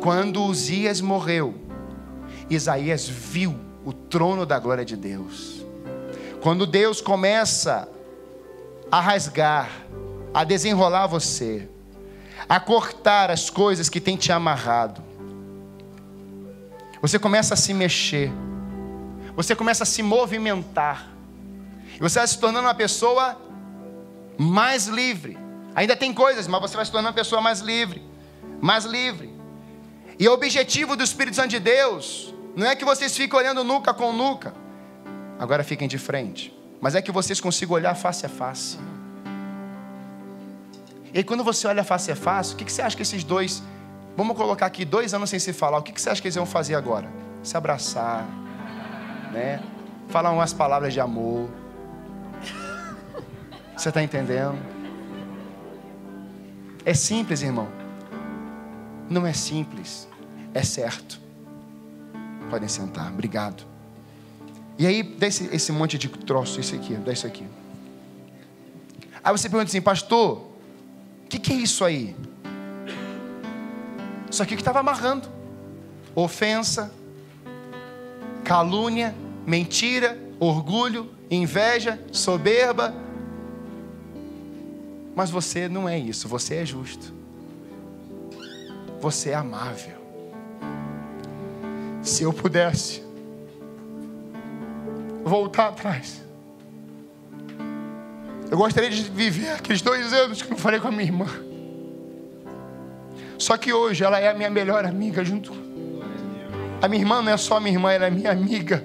Quando 0.00 0.42
Uzias 0.42 1.02
morreu, 1.02 1.54
Isaías 2.48 3.06
viu 3.06 3.54
o 3.84 3.92
trono 3.92 4.46
da 4.46 4.58
glória 4.58 4.84
de 4.84 4.96
Deus. 4.96 5.62
Quando 6.40 6.66
Deus 6.66 7.02
começa 7.02 7.86
a 8.90 8.98
rasgar, 8.98 9.70
a 10.32 10.42
desenrolar 10.42 11.06
você, 11.06 11.68
a 12.48 12.58
cortar 12.58 13.30
as 13.30 13.50
coisas 13.50 13.90
que 13.90 14.00
tem 14.00 14.16
te 14.16 14.32
amarrado, 14.32 15.02
você 17.04 17.18
começa 17.18 17.54
a 17.54 17.56
se 17.56 17.74
mexer 17.74 18.32
você 19.36 19.54
começa 19.54 19.82
a 19.82 19.86
se 19.86 20.02
movimentar. 20.02 21.08
E 21.96 21.98
você 21.98 22.18
vai 22.18 22.28
se 22.28 22.38
tornando 22.38 22.66
uma 22.66 22.74
pessoa 22.74 23.36
mais 24.38 24.86
livre. 24.86 25.36
Ainda 25.74 25.96
tem 25.96 26.12
coisas, 26.12 26.46
mas 26.46 26.60
você 26.60 26.76
vai 26.76 26.84
se 26.84 26.92
tornando 26.92 27.08
uma 27.08 27.14
pessoa 27.14 27.40
mais 27.40 27.60
livre. 27.60 28.02
Mais 28.60 28.84
livre. 28.84 29.32
E 30.18 30.28
o 30.28 30.32
objetivo 30.32 30.96
do 30.96 31.02
Espírito 31.02 31.36
Santo 31.36 31.48
de 31.48 31.58
Deus 31.58 32.32
não 32.54 32.66
é 32.66 32.76
que 32.76 32.84
vocês 32.84 33.16
fiquem 33.16 33.36
olhando 33.38 33.64
nuca 33.64 33.92
com 33.92 34.12
nuca. 34.12 34.54
Agora 35.38 35.64
fiquem 35.64 35.88
de 35.88 35.98
frente. 35.98 36.56
Mas 36.80 36.94
é 36.94 37.02
que 37.02 37.10
vocês 37.10 37.40
consigam 37.40 37.74
olhar 37.74 37.94
face 37.96 38.24
a 38.24 38.28
face. 38.28 38.78
E 41.12 41.24
quando 41.24 41.42
você 41.42 41.66
olha 41.66 41.82
face 41.82 42.12
a 42.12 42.16
face, 42.16 42.54
o 42.54 42.56
que 42.56 42.70
você 42.70 42.82
acha 42.82 42.94
que 42.94 43.02
esses 43.02 43.24
dois. 43.24 43.62
Vamos 44.16 44.36
colocar 44.36 44.66
aqui 44.66 44.84
dois 44.84 45.12
anos 45.14 45.30
sem 45.30 45.38
se 45.38 45.52
falar. 45.52 45.78
O 45.78 45.82
que 45.82 46.00
você 46.00 46.10
acha 46.10 46.20
que 46.20 46.28
eles 46.28 46.36
vão 46.36 46.46
fazer 46.46 46.74
agora? 46.74 47.08
Se 47.42 47.56
abraçar 47.56 48.26
né? 49.34 49.60
Falar 50.08 50.30
umas 50.30 50.52
palavras 50.52 50.92
de 50.92 51.00
amor. 51.00 51.50
Você 53.76 53.88
está 53.88 54.02
entendendo? 54.02 54.56
É 56.84 56.94
simples, 56.94 57.42
irmão. 57.42 57.68
Não 59.10 59.26
é 59.26 59.32
simples, 59.32 60.08
é 60.54 60.62
certo. 60.62 61.20
podem 62.48 62.68
sentar. 62.68 63.12
Obrigado. 63.12 63.64
E 64.78 64.86
aí, 64.86 65.02
dá 65.02 65.26
esse, 65.26 65.48
esse 65.54 65.72
monte 65.72 65.98
de 65.98 66.08
troço, 66.08 66.60
isso 66.60 66.74
aqui, 66.74 66.94
dá 66.94 67.12
isso 67.12 67.26
aqui. 67.26 67.44
Aí 69.22 69.32
você 69.32 69.48
pergunta 69.48 69.68
assim, 69.68 69.80
pastor, 69.80 70.38
o 71.24 71.28
que, 71.28 71.38
que 71.38 71.52
é 71.52 71.56
isso 71.56 71.84
aí? 71.84 72.14
Isso 74.34 74.42
aqui 74.42 74.56
que 74.56 74.62
estava 74.62 74.80
amarrando. 74.80 75.28
Ofensa, 76.12 76.92
calúnia, 78.42 79.14
mentira, 79.46 80.18
orgulho, 80.40 81.08
inveja, 81.30 82.02
soberba. 82.10 82.92
Mas 85.14 85.30
você 85.30 85.68
não 85.68 85.88
é 85.88 85.96
isso, 85.96 86.26
você 86.26 86.56
é 86.56 86.66
justo. 86.66 87.14
Você 89.00 89.30
é 89.30 89.34
amável. 89.36 89.98
Se 92.02 92.24
eu 92.24 92.32
pudesse 92.32 93.04
voltar 95.22 95.68
atrás, 95.68 96.24
eu 98.50 98.58
gostaria 98.58 98.90
de 98.90 99.02
viver 99.02 99.50
aqueles 99.50 99.80
dois 99.80 100.12
anos 100.12 100.42
que 100.42 100.52
eu 100.52 100.58
falei 100.58 100.80
com 100.80 100.88
a 100.88 100.90
minha 100.90 101.04
irmã. 101.04 101.53
Só 103.38 103.56
que 103.56 103.72
hoje 103.72 104.04
ela 104.04 104.18
é 104.18 104.28
a 104.28 104.34
minha 104.34 104.50
melhor 104.50 104.84
amiga 104.84 105.24
junto. 105.24 105.52
A 106.80 106.88
minha 106.88 107.02
irmã 107.02 107.22
não 107.22 107.32
é 107.32 107.36
só 107.36 107.58
minha 107.58 107.74
irmã, 107.74 107.90
ela 107.92 108.06
é 108.06 108.10
minha 108.10 108.30
amiga. 108.30 108.84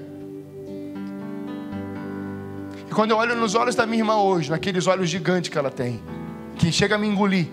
E 2.89 2.93
quando 2.93 3.11
eu 3.11 3.17
olho 3.17 3.35
nos 3.35 3.55
olhos 3.55 3.75
da 3.75 3.85
minha 3.85 4.01
irmã 4.01 4.15
hoje, 4.15 4.49
naqueles 4.49 4.87
olhos 4.87 5.09
gigantes 5.09 5.49
que 5.49 5.57
ela 5.57 5.69
tem, 5.69 6.01
que 6.57 6.71
chega 6.71 6.95
a 6.95 6.97
me 6.97 7.07
engolir, 7.07 7.47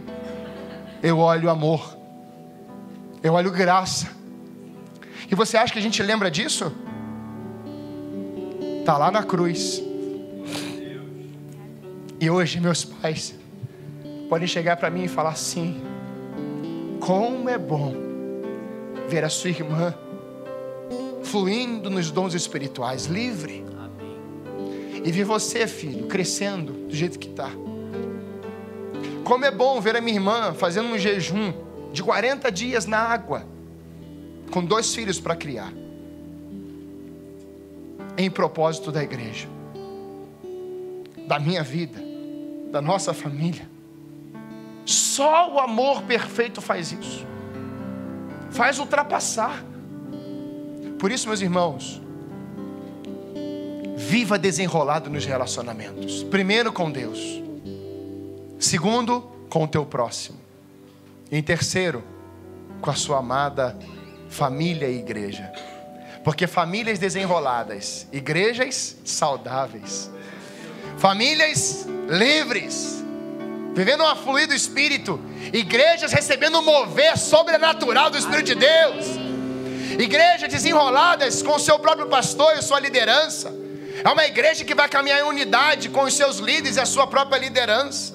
eu 1.03 1.19
olho 1.19 1.51
amor, 1.51 1.97
eu 3.23 3.35
olho 3.35 3.51
graça. 3.51 4.09
E 5.31 5.35
você 5.35 5.57
acha 5.57 5.73
que 5.73 5.79
a 5.79 5.83
gente 5.83 6.03
lembra 6.03 6.31
disso? 6.31 6.73
Está 8.81 8.97
lá 8.97 9.11
na 9.11 9.23
cruz. 9.23 9.83
E 12.21 12.31
hoje 12.31 12.61
meus 12.61 12.85
pais 12.85 13.35
podem 14.29 14.49
chegar 14.49 14.77
para 14.77 14.89
mim 14.91 15.05
e 15.05 15.09
falar 15.09 15.31
assim: 15.31 15.83
como 17.07 17.49
é 17.49 17.57
bom 17.57 17.95
ver 19.09 19.23
a 19.23 19.29
sua 19.29 19.51
irmã 19.51 19.95
fluindo 21.23 21.89
nos 21.89 22.11
dons 22.11 22.35
espirituais, 22.35 23.05
livre. 23.05 23.65
E 25.05 25.13
ver 25.13 25.23
você, 25.23 25.69
filho, 25.69 26.09
crescendo 26.09 26.73
do 26.73 26.95
jeito 26.95 27.17
que 27.17 27.29
está. 27.29 27.49
Como 29.23 29.45
é 29.45 29.53
bom 29.53 29.81
ver 29.81 29.95
a 29.95 30.01
minha 30.01 30.17
irmã 30.17 30.53
fazendo 30.53 30.89
um 30.89 30.99
jejum 30.99 31.53
de 31.93 32.03
40 32.03 32.51
dias 32.51 32.87
na 32.87 32.99
água, 32.99 33.47
com 34.51 34.65
dois 34.65 34.93
filhos 34.93 35.21
para 35.21 35.37
criar, 35.37 35.73
em 38.19 38.29
propósito 38.29 38.91
da 38.91 39.05
igreja, 39.05 39.47
da 41.29 41.39
minha 41.39 41.63
vida, 41.63 42.03
da 42.73 42.83
nossa 42.83 43.15
família. 43.15 43.76
Só 44.87 45.53
o 45.53 45.59
amor 45.59 46.03
perfeito 46.03 46.63
faz 46.63 46.93
isso, 46.93 47.27
faz 48.51 48.79
ultrapassar. 48.79 49.63
Por 50.99 51.11
isso, 51.11 51.27
meus 51.29 51.43
irmãos, 51.43 52.01
viva 53.97 54.39
desenrolado 54.39 55.11
nos 55.11 55.27
relacionamentos. 55.27 56.23
Primeiro 56.23 56.73
com 56.73 56.91
Deus. 56.91 57.43
Segundo, 58.59 59.21
com 59.51 59.65
o 59.65 59.69
teu 59.69 59.85
próximo. 59.85 60.39
Em 61.31 61.43
terceiro, 61.43 62.03
com 62.81 62.89
a 62.89 62.95
sua 62.95 63.19
amada 63.19 63.77
família 64.29 64.89
e 64.89 64.99
igreja. 64.99 65.53
Porque 66.23 66.47
famílias 66.47 66.99
desenroladas, 66.99 68.07
igrejas 68.13 68.97
saudáveis, 69.05 70.11
famílias 70.99 71.87
livres, 72.09 73.05
vivendo 73.77 74.01
uma 74.01 74.17
fluida 74.17 74.49
do 74.49 74.55
Espírito, 74.55 75.21
igrejas 75.53 76.11
recebendo 76.11 76.59
um 76.61 76.63
mover 76.63 77.19
sobrenatural 77.19 78.09
do 78.09 78.17
Espírito 78.17 78.47
de 78.47 78.55
Deus, 78.55 79.05
igrejas 79.99 80.49
desenroladas 80.49 81.43
com 81.43 81.57
o 81.57 81.59
seu 81.59 81.79
próprio 81.79 82.07
pastor 82.07 82.57
e 82.57 82.63
sua 82.63 82.81
liderança. 82.81 83.55
É 84.03 84.09
uma 84.09 84.25
igreja 84.25 84.65
que 84.65 84.75
vai 84.75 84.89
caminhar 84.89 85.21
em 85.21 85.25
unidade 85.25 85.91
com 85.91 86.05
os 86.05 86.15
seus 86.15 86.39
líderes 86.39 86.79
e 86.79 86.81
a 86.81 86.87
sua 86.87 87.07
própria 87.07 87.39
liderança. 87.39 88.15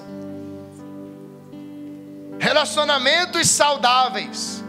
Relacionamentos 2.40 3.48
saudáveis. 3.48 4.64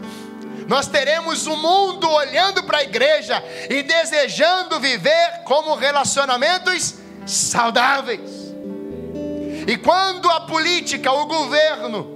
Nós 0.68 0.86
teremos 0.86 1.48
o 1.48 1.54
um 1.54 1.56
mundo 1.56 2.08
olhando 2.08 2.62
para 2.62 2.78
a 2.78 2.82
igreja 2.84 3.42
e 3.68 3.82
desejando 3.82 4.78
viver 4.78 5.42
como 5.44 5.74
relacionamentos 5.74 6.94
saudáveis. 7.26 8.43
E 9.66 9.76
quando 9.76 10.30
a 10.30 10.42
política, 10.42 11.12
o 11.12 11.26
governo, 11.26 12.14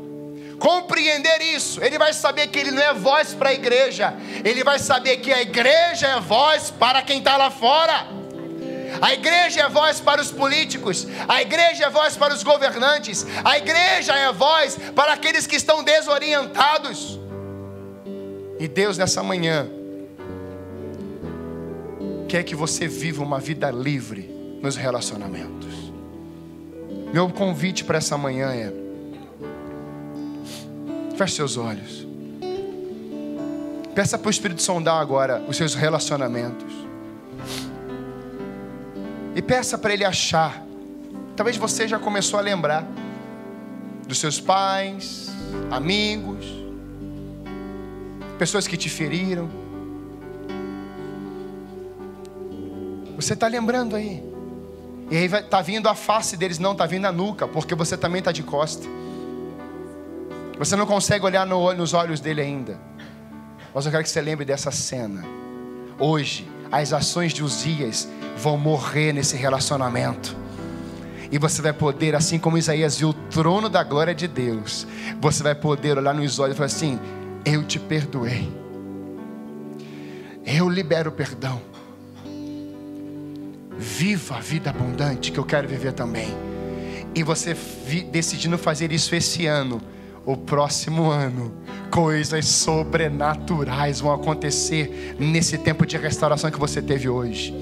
compreender 0.59 1.41
isso, 1.41 1.83
ele 1.83 1.99
vai 1.99 2.13
saber 2.13 2.49
que 2.49 2.59
ele 2.59 2.71
não 2.71 2.83
é 2.83 2.93
voz 2.93 3.33
para 3.33 3.51
a 3.51 3.55
igreja, 3.55 4.15
ele 4.45 4.65
vai 4.65 4.79
saber 4.79 5.19
que 5.19 5.33
a 5.33 5.41
igreja 5.41 6.09
é 6.09 6.21
voz 6.21 6.71
para 6.71 7.03
quem 7.03 7.19
está 7.19 7.37
lá 7.37 7.51
fora. 7.51 8.19
A 9.01 9.13
igreja 9.13 9.61
é 9.61 9.69
voz 9.69 10.01
para 10.01 10.21
os 10.21 10.31
políticos, 10.31 11.07
a 11.29 11.41
igreja 11.41 11.85
é 11.85 11.91
voz 11.91 12.17
para 12.17 12.35
os 12.35 12.43
governantes, 12.43 13.25
a 13.45 13.57
igreja 13.57 14.15
é 14.15 14.33
voz 14.33 14.77
para 14.95 15.13
aqueles 15.13 15.47
que 15.47 15.57
estão 15.57 15.85
desorientados. 15.85 17.19
E 18.59 18.67
Deus, 18.67 18.99
nessa 18.99 19.23
manhã, 19.23 19.69
quer 22.29 22.43
que 22.43 22.57
você 22.57 22.89
viva 22.89 23.23
uma 23.23 23.39
vida 23.39 23.71
livre 23.71 24.23
nos 24.61 24.75
relacionamentos. 24.75 25.68
Meu 27.13 27.31
convite 27.31 27.85
para 27.85 27.99
essa 27.99 28.19
manhã 28.19 28.51
é: 28.53 28.73
feche 31.17 31.37
seus 31.37 31.57
olhos. 31.57 32.07
Peça 33.95 34.17
para 34.17 34.29
o 34.29 34.31
Espírito 34.31 34.63
sondar 34.63 35.01
agora 35.01 35.43
os 35.49 35.57
seus 35.57 35.75
relacionamentos. 35.75 36.73
E 39.35 39.43
peça 39.43 39.77
para 39.77 39.93
Ele 39.93 40.05
achar. 40.05 40.63
Talvez 41.35 41.57
você 41.57 41.89
já 41.89 41.99
começou 41.99 42.39
a 42.39 42.43
lembrar 42.43 42.87
dos 44.07 44.19
seus 44.19 44.41
pais, 44.41 45.29
amigos, 45.71 46.47
pessoas 48.39 48.67
que 48.67 48.77
te 48.77 48.89
feriram. 48.89 49.49
Você 53.17 53.35
está 53.35 53.49
lembrando 53.49 53.97
aí. 53.97 54.28
E 55.11 55.17
aí 55.17 55.25
está 55.25 55.63
vindo 55.63 55.89
a 55.89 55.95
face 55.95 56.37
deles, 56.37 56.59
não, 56.59 56.73
está 56.73 56.85
vindo 56.87 57.07
a 57.07 57.13
nuca, 57.13 57.49
porque 57.49 57.75
você 57.75 57.97
também 57.97 58.19
está 58.19 58.31
de 58.31 58.43
costa. 58.43 58.87
Você 60.59 60.77
não 60.77 60.87
consegue 60.87 61.25
olhar 61.25 61.47
no, 61.47 61.73
nos 61.73 61.95
olhos 61.95 62.21
dele 62.21 62.41
ainda. 62.41 62.79
Mas 63.73 63.87
eu 63.87 63.91
quero 63.91 64.03
que 64.03 64.11
você 64.11 64.21
lembre 64.21 64.45
dessa 64.45 64.71
cena. 64.71 65.25
Hoje, 65.99 66.49
as 66.71 66.93
ações 66.93 67.33
de 67.33 67.43
Uzias 67.43 68.09
vão 68.37 68.59
morrer 68.59 69.13
nesse 69.13 69.37
relacionamento. 69.37 70.37
E 71.31 71.39
você 71.39 71.61
vai 71.61 71.73
poder, 71.73 72.15
assim 72.15 72.39
como 72.39 72.59
Isaías 72.59 72.99
viu 72.99 73.11
o 73.11 73.15
trono 73.15 73.69
da 73.69 73.83
glória 73.83 74.15
de 74.15 74.27
Deus, 74.27 74.87
você 75.21 75.43
vai 75.43 75.55
poder 75.55 75.99
olhar 75.99 76.15
nos 76.15 76.39
olhos 76.39 76.55
e 76.55 76.57
falar 76.57 76.67
assim: 76.67 76.99
Eu 77.45 77.65
te 77.65 77.79
perdoei. 77.79 78.51
Eu 80.45 80.69
libero 80.69 81.13
perdão. 81.13 81.61
Viva 83.79 84.37
a 84.37 84.41
vida 84.41 84.71
abundante 84.71 85.31
que 85.31 85.39
eu 85.39 85.45
quero 85.45 85.69
viver 85.69 85.93
também. 85.93 86.29
E 87.15 87.23
você 87.23 87.57
decidindo 88.11 88.59
fazer 88.59 88.93
isso 88.93 89.15
esse 89.15 89.47
ano, 89.47 89.81
o 90.27 90.37
próximo 90.37 91.11
ano, 91.11 91.55
coisas 91.91 92.47
sobrenaturais 92.47 94.01
vão 94.01 94.13
acontecer 94.13 95.17
nesse 95.19 95.57
tempo 95.57 95.87
de 95.87 95.97
restauração 95.97 96.51
que 96.51 96.59
você 96.59 96.83
teve 96.83 97.09
hoje. 97.09 97.55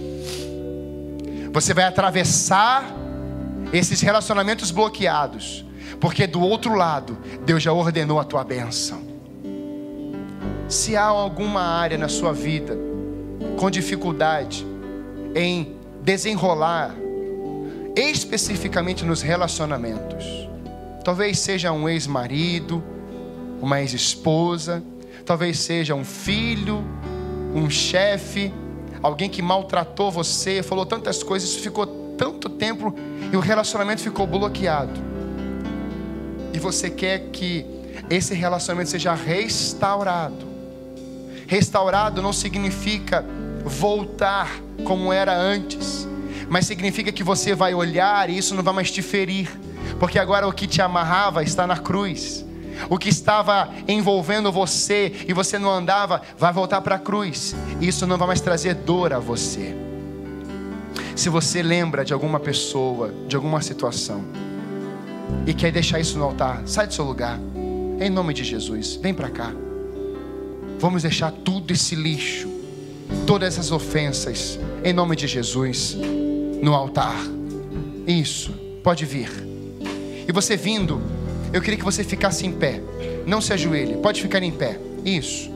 Você 1.52 1.72
vai 1.72 1.84
atravessar 1.84 2.84
esses 3.72 4.00
relacionamentos 4.00 4.70
bloqueados, 4.70 5.64
porque 6.00 6.26
do 6.26 6.40
outro 6.40 6.74
lado, 6.74 7.16
Deus 7.44 7.62
já 7.62 7.72
ordenou 7.72 8.18
a 8.18 8.24
tua 8.24 8.42
bênção. 8.42 9.00
Se 10.68 10.96
há 10.96 11.04
alguma 11.04 11.62
área 11.62 11.96
na 11.96 12.08
sua 12.08 12.32
vida 12.32 12.76
com 13.56 13.70
dificuldade 13.70 14.66
em 15.34 15.75
desenrolar, 16.06 16.94
especificamente 17.96 19.04
nos 19.04 19.22
relacionamentos. 19.22 20.24
Talvez 21.02 21.40
seja 21.40 21.72
um 21.72 21.88
ex-marido, 21.88 22.80
uma 23.60 23.80
ex-esposa, 23.80 24.84
talvez 25.24 25.58
seja 25.58 25.96
um 25.96 26.04
filho, 26.04 26.84
um 27.52 27.68
chefe, 27.68 28.54
alguém 29.02 29.28
que 29.28 29.42
maltratou 29.42 30.12
você, 30.12 30.62
falou 30.62 30.86
tantas 30.86 31.24
coisas, 31.24 31.56
ficou 31.56 31.86
tanto 32.16 32.50
tempo 32.50 32.94
e 33.32 33.36
o 33.36 33.40
relacionamento 33.40 34.00
ficou 34.00 34.28
bloqueado. 34.28 35.00
E 36.52 36.58
você 36.60 36.88
quer 36.88 37.30
que 37.32 37.66
esse 38.08 38.32
relacionamento 38.32 38.90
seja 38.90 39.12
restaurado. 39.12 40.46
Restaurado 41.48 42.22
não 42.22 42.32
significa 42.32 43.24
voltar 43.66 44.48
como 44.84 45.12
era 45.12 45.36
antes, 45.36 46.06
mas 46.48 46.66
significa 46.66 47.10
que 47.10 47.24
você 47.24 47.54
vai 47.54 47.74
olhar 47.74 48.30
e 48.30 48.38
isso 48.38 48.54
não 48.54 48.62
vai 48.62 48.72
mais 48.72 48.90
te 48.90 49.02
ferir, 49.02 49.50
porque 49.98 50.18
agora 50.18 50.46
o 50.46 50.52
que 50.52 50.66
te 50.66 50.80
amarrava 50.80 51.42
está 51.42 51.66
na 51.66 51.76
cruz. 51.76 52.44
O 52.88 52.98
que 52.98 53.08
estava 53.08 53.70
envolvendo 53.88 54.52
você 54.52 55.12
e 55.26 55.32
você 55.32 55.58
não 55.58 55.70
andava, 55.70 56.22
vai 56.38 56.52
voltar 56.52 56.80
para 56.82 56.96
a 56.96 56.98
cruz. 56.98 57.56
Isso 57.80 58.06
não 58.06 58.18
vai 58.18 58.28
mais 58.28 58.40
trazer 58.40 58.74
dor 58.74 59.14
a 59.14 59.18
você. 59.18 59.74
Se 61.16 61.30
você 61.30 61.62
lembra 61.62 62.04
de 62.04 62.12
alguma 62.12 62.38
pessoa, 62.38 63.12
de 63.26 63.34
alguma 63.34 63.62
situação, 63.62 64.22
e 65.46 65.54
quer 65.54 65.72
deixar 65.72 65.98
isso 65.98 66.18
no 66.18 66.24
altar, 66.24 66.62
sai 66.66 66.86
do 66.86 66.94
seu 66.94 67.04
lugar. 67.04 67.40
Em 67.98 68.10
nome 68.10 68.34
de 68.34 68.44
Jesus, 68.44 68.96
vem 68.96 69.14
para 69.14 69.30
cá. 69.30 69.52
Vamos 70.78 71.02
deixar 71.02 71.32
tudo 71.32 71.72
esse 71.72 71.94
lixo, 71.94 72.55
todas 73.26 73.54
essas 73.54 73.72
ofensas, 73.72 74.58
em 74.84 74.92
nome 74.92 75.16
de 75.16 75.26
Jesus, 75.26 75.96
no 76.62 76.74
altar. 76.74 77.16
Isso, 78.06 78.52
pode 78.82 79.04
vir. 79.04 79.30
E 80.28 80.32
você 80.32 80.56
vindo, 80.56 81.00
eu 81.52 81.60
queria 81.60 81.78
que 81.78 81.84
você 81.84 82.04
ficasse 82.04 82.46
em 82.46 82.52
pé. 82.52 82.80
Não 83.26 83.40
se 83.40 83.52
ajoelhe, 83.52 83.96
pode 83.96 84.22
ficar 84.22 84.42
em 84.42 84.52
pé. 84.52 84.78
Isso. 85.04 85.50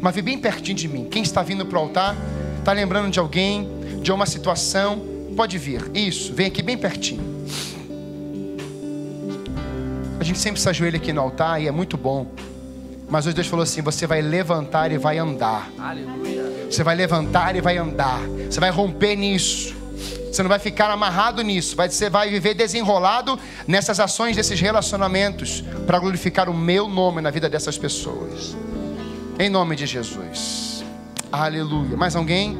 Mas 0.00 0.14
vem 0.14 0.24
bem 0.24 0.38
pertinho 0.38 0.76
de 0.76 0.88
mim. 0.88 1.04
Quem 1.04 1.22
está 1.22 1.42
vindo 1.42 1.66
para 1.66 1.78
o 1.78 1.82
altar, 1.82 2.16
está 2.58 2.72
lembrando 2.72 3.10
de 3.10 3.18
alguém, 3.18 3.68
de 4.02 4.10
uma 4.10 4.26
situação, 4.26 5.00
pode 5.36 5.58
vir. 5.58 5.90
Isso, 5.94 6.32
vem 6.32 6.46
aqui 6.46 6.62
bem 6.62 6.78
pertinho. 6.78 7.22
A 10.18 10.24
gente 10.24 10.38
sempre 10.38 10.60
se 10.60 10.68
ajoelha 10.68 10.96
aqui 10.96 11.12
no 11.12 11.20
altar 11.20 11.62
e 11.62 11.66
é 11.66 11.70
muito 11.70 11.96
bom. 11.96 12.26
Mas 13.08 13.26
hoje 13.26 13.34
Deus 13.34 13.48
falou 13.48 13.62
assim: 13.64 13.82
você 13.82 14.06
vai 14.06 14.22
levantar 14.22 14.92
e 14.92 14.98
vai 14.98 15.18
andar. 15.18 15.70
Aleluia. 15.78 16.29
Você 16.70 16.84
vai 16.84 16.94
levantar 16.94 17.56
e 17.56 17.60
vai 17.60 17.76
andar. 17.76 18.20
Você 18.48 18.60
vai 18.60 18.70
romper 18.70 19.16
nisso. 19.16 19.74
Você 20.30 20.42
não 20.42 20.48
vai 20.48 20.60
ficar 20.60 20.88
amarrado 20.88 21.42
nisso. 21.42 21.74
Você 21.76 22.08
vai 22.08 22.30
viver 22.30 22.54
desenrolado 22.54 23.36
nessas 23.66 23.98
ações, 23.98 24.36
desses 24.36 24.60
relacionamentos, 24.60 25.64
para 25.84 25.98
glorificar 25.98 26.48
o 26.48 26.54
meu 26.54 26.88
nome 26.88 27.20
na 27.20 27.30
vida 27.30 27.48
dessas 27.48 27.76
pessoas. 27.76 28.56
Em 29.38 29.48
nome 29.50 29.74
de 29.74 29.86
Jesus. 29.86 30.84
Aleluia. 31.32 31.96
Mais 31.96 32.14
alguém? 32.14 32.56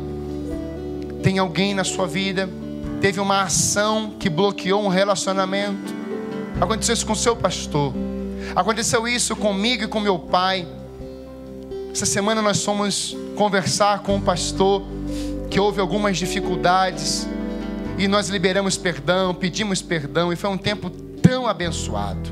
Tem 1.22 1.38
alguém 1.38 1.72
na 1.72 1.84
sua 1.84 2.08
vida? 2.08 2.48
Teve 3.00 3.20
uma 3.20 3.42
ação 3.42 4.14
que 4.18 4.28
bloqueou 4.28 4.84
um 4.84 4.88
relacionamento? 4.88 5.94
Aconteceu 6.60 6.94
isso 6.94 7.06
com 7.06 7.14
seu 7.14 7.36
pastor. 7.36 7.94
Aconteceu 8.56 9.06
isso 9.06 9.36
comigo 9.36 9.84
e 9.84 9.88
com 9.88 10.00
meu 10.00 10.18
pai. 10.18 10.66
Essa 11.92 12.06
semana 12.06 12.42
nós 12.42 12.64
fomos 12.64 13.16
conversar 13.40 14.00
com 14.00 14.16
um 14.16 14.20
pastor 14.20 14.82
que 15.48 15.58
houve 15.58 15.80
algumas 15.80 16.18
dificuldades 16.18 17.26
e 17.96 18.06
nós 18.06 18.28
liberamos 18.28 18.76
perdão, 18.76 19.34
pedimos 19.34 19.80
perdão 19.80 20.30
e 20.30 20.36
foi 20.36 20.50
um 20.50 20.58
tempo 20.58 20.90
tão 20.90 21.46
abençoado. 21.46 22.30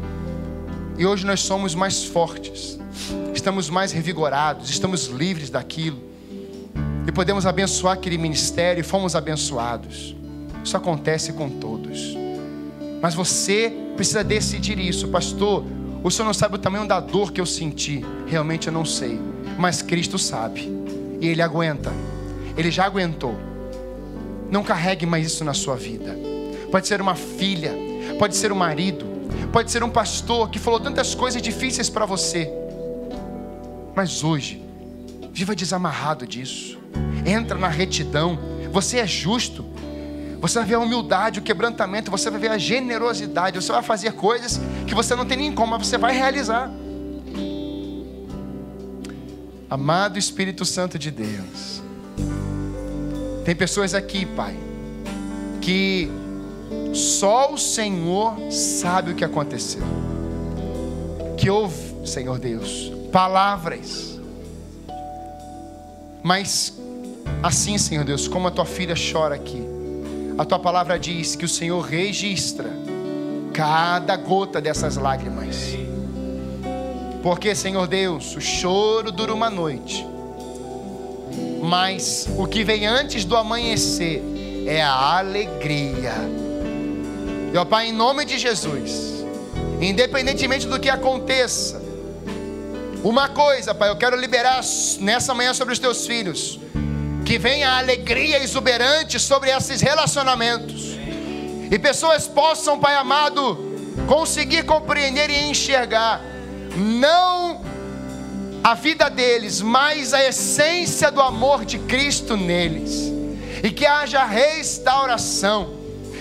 E 0.98 1.06
hoje 1.06 1.24
nós 1.24 1.40
somos 1.40 1.74
mais 1.74 2.04
fortes, 2.04 2.78
estamos 3.34 3.70
mais 3.70 3.90
revigorados, 3.90 4.68
estamos 4.68 5.06
livres 5.06 5.48
daquilo 5.48 5.98
e 7.06 7.10
podemos 7.10 7.46
abençoar 7.46 7.94
aquele 7.94 8.18
ministério 8.18 8.82
e 8.82 8.84
fomos 8.84 9.16
abençoados. 9.16 10.14
Isso 10.62 10.76
acontece 10.76 11.32
com 11.32 11.48
todos. 11.48 12.18
Mas 13.00 13.14
você 13.14 13.72
precisa 13.96 14.22
decidir 14.22 14.78
isso, 14.78 15.08
pastor. 15.08 15.64
O 16.04 16.10
senhor 16.10 16.26
não 16.26 16.34
sabe 16.34 16.56
o 16.56 16.58
tamanho 16.58 16.86
da 16.86 17.00
dor 17.00 17.32
que 17.32 17.40
eu 17.40 17.46
senti. 17.46 18.04
Realmente 18.26 18.66
eu 18.66 18.74
não 18.74 18.84
sei. 18.84 19.18
Mas 19.56 19.80
Cristo 19.80 20.18
sabe. 20.18 20.77
E 21.20 21.28
Ele 21.28 21.42
aguenta. 21.42 21.92
Ele 22.56 22.70
já 22.70 22.84
aguentou. 22.84 23.36
Não 24.50 24.62
carregue 24.62 25.06
mais 25.06 25.26
isso 25.26 25.44
na 25.44 25.54
sua 25.54 25.76
vida. 25.76 26.16
Pode 26.70 26.86
ser 26.86 27.00
uma 27.00 27.14
filha, 27.14 27.72
pode 28.18 28.36
ser 28.36 28.52
um 28.52 28.56
marido, 28.56 29.06
pode 29.52 29.70
ser 29.70 29.82
um 29.82 29.90
pastor 29.90 30.50
que 30.50 30.58
falou 30.58 30.80
tantas 30.80 31.14
coisas 31.14 31.40
difíceis 31.40 31.88
para 31.88 32.04
você. 32.04 32.50
Mas 33.94 34.22
hoje, 34.22 34.62
viva 35.32 35.54
desamarrado 35.54 36.26
disso. 36.26 36.78
Entra 37.26 37.58
na 37.58 37.68
retidão. 37.68 38.38
Você 38.72 38.98
é 38.98 39.06
justo. 39.06 39.64
Você 40.40 40.58
vai 40.58 40.68
ver 40.68 40.74
a 40.74 40.80
humildade, 40.80 41.40
o 41.40 41.42
quebrantamento, 41.42 42.10
você 42.10 42.30
vai 42.30 42.38
ver 42.38 42.50
a 42.50 42.58
generosidade, 42.58 43.60
você 43.60 43.72
vai 43.72 43.82
fazer 43.82 44.12
coisas 44.12 44.60
que 44.86 44.94
você 44.94 45.16
não 45.16 45.26
tem 45.26 45.36
nem 45.36 45.52
como, 45.52 45.72
mas 45.72 45.86
você 45.86 45.98
vai 45.98 46.16
realizar. 46.16 46.70
Amado 49.70 50.18
Espírito 50.18 50.64
Santo 50.64 50.98
de 50.98 51.10
Deus, 51.10 51.82
tem 53.44 53.54
pessoas 53.54 53.94
aqui, 53.94 54.24
Pai, 54.24 54.56
que 55.60 56.10
só 56.92 57.52
o 57.52 57.58
Senhor 57.58 58.36
sabe 58.50 59.12
o 59.12 59.14
que 59.14 59.24
aconteceu. 59.24 59.82
Que 61.36 61.50
houve, 61.50 62.06
Senhor 62.06 62.38
Deus, 62.38 62.90
palavras, 63.12 64.18
mas 66.22 66.76
assim, 67.42 67.78
Senhor 67.78 68.04
Deus, 68.04 68.26
como 68.26 68.48
a 68.48 68.50
tua 68.50 68.64
filha 68.64 68.94
chora 68.94 69.34
aqui 69.34 69.78
a 70.38 70.44
tua 70.44 70.60
palavra 70.60 70.96
diz 70.96 71.34
que 71.34 71.44
o 71.44 71.48
Senhor 71.48 71.80
registra 71.80 72.70
cada 73.52 74.16
gota 74.16 74.60
dessas 74.60 74.96
lágrimas. 74.96 75.76
Porque, 77.22 77.54
Senhor 77.54 77.86
Deus, 77.86 78.36
o 78.36 78.40
choro 78.40 79.10
dura 79.10 79.34
uma 79.34 79.50
noite, 79.50 80.06
mas 81.62 82.28
o 82.36 82.46
que 82.46 82.62
vem 82.62 82.86
antes 82.86 83.24
do 83.24 83.36
amanhecer 83.36 84.22
é 84.66 84.82
a 84.82 85.18
alegria. 85.18 86.14
Meu 87.52 87.66
Pai, 87.66 87.88
em 87.88 87.92
nome 87.92 88.24
de 88.24 88.38
Jesus, 88.38 89.24
independentemente 89.80 90.66
do 90.66 90.78
que 90.78 90.88
aconteça, 90.88 91.82
uma 93.02 93.28
coisa, 93.28 93.74
Pai, 93.74 93.88
eu 93.90 93.96
quero 93.96 94.16
liberar 94.16 94.60
nessa 95.00 95.34
manhã 95.34 95.54
sobre 95.54 95.72
os 95.72 95.78
teus 95.78 96.06
filhos 96.06 96.60
que 97.24 97.38
venha 97.38 97.70
a 97.70 97.78
alegria 97.78 98.42
exuberante 98.42 99.20
sobre 99.20 99.50
esses 99.50 99.80
relacionamentos. 99.80 100.96
E 101.70 101.78
pessoas 101.78 102.26
possam, 102.26 102.78
Pai 102.78 102.96
amado, 102.96 103.58
conseguir 104.06 104.64
compreender 104.64 105.28
e 105.28 105.50
enxergar 105.50 106.22
não 106.78 107.60
a 108.62 108.74
vida 108.74 109.08
deles, 109.08 109.60
mas 109.60 110.12
a 110.12 110.24
essência 110.24 111.10
do 111.10 111.20
amor 111.20 111.64
de 111.64 111.78
Cristo 111.78 112.36
neles. 112.36 113.12
E 113.62 113.70
que 113.70 113.86
haja 113.86 114.24
restauração, 114.24 115.74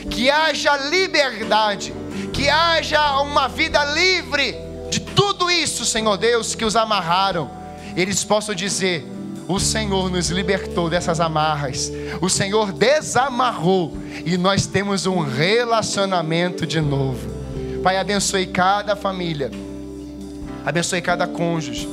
que 0.09 0.29
haja 0.29 0.75
liberdade, 0.77 1.93
que 2.33 2.49
haja 2.49 3.21
uma 3.21 3.47
vida 3.47 3.83
livre 3.93 4.55
de 4.89 5.01
tudo 5.01 5.51
isso, 5.51 5.85
Senhor 5.85 6.17
Deus, 6.17 6.55
que 6.55 6.65
os 6.65 6.75
amarraram. 6.75 7.49
Eles 7.95 8.23
possam 8.23 8.55
dizer: 8.55 9.05
o 9.47 9.59
Senhor 9.59 10.09
nos 10.09 10.29
libertou 10.29 10.89
dessas 10.89 11.19
amarras. 11.19 11.91
O 12.21 12.29
Senhor 12.29 12.71
desamarrou 12.71 13.97
e 14.25 14.37
nós 14.37 14.65
temos 14.65 15.05
um 15.05 15.19
relacionamento 15.19 16.65
de 16.65 16.81
novo. 16.81 17.29
Pai, 17.83 17.97
abençoe 17.97 18.47
cada 18.47 18.95
família. 18.95 19.51
Abençoe 20.67 21.01
cada 21.01 21.25
cônjuge. 21.25 21.87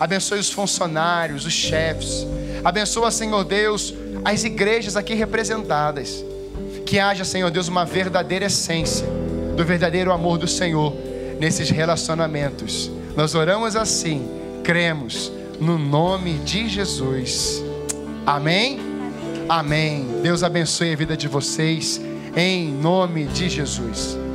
Abençoe 0.00 0.40
os 0.40 0.50
funcionários, 0.50 1.46
os 1.46 1.52
chefes. 1.52 2.26
Abençoa, 2.64 3.12
Senhor 3.12 3.44
Deus, 3.44 3.94
as 4.24 4.42
igrejas 4.42 4.96
aqui 4.96 5.14
representadas. 5.14 6.24
Que 6.84 6.98
haja, 6.98 7.24
Senhor 7.24 7.52
Deus, 7.52 7.68
uma 7.68 7.84
verdadeira 7.84 8.46
essência 8.46 9.06
do 9.56 9.64
verdadeiro 9.64 10.10
amor 10.10 10.38
do 10.38 10.48
Senhor 10.48 10.92
nesses 11.38 11.70
relacionamentos. 11.70 12.90
Nós 13.16 13.36
oramos 13.36 13.76
assim, 13.76 14.28
cremos 14.64 15.30
no 15.60 15.78
nome 15.78 16.32
de 16.38 16.68
Jesus. 16.68 17.62
Amém? 18.26 18.80
Amém. 19.48 20.04
Deus 20.20 20.42
abençoe 20.42 20.92
a 20.92 20.96
vida 20.96 21.16
de 21.16 21.28
vocês, 21.28 22.00
em 22.34 22.72
nome 22.72 23.26
de 23.26 23.48
Jesus. 23.48 24.25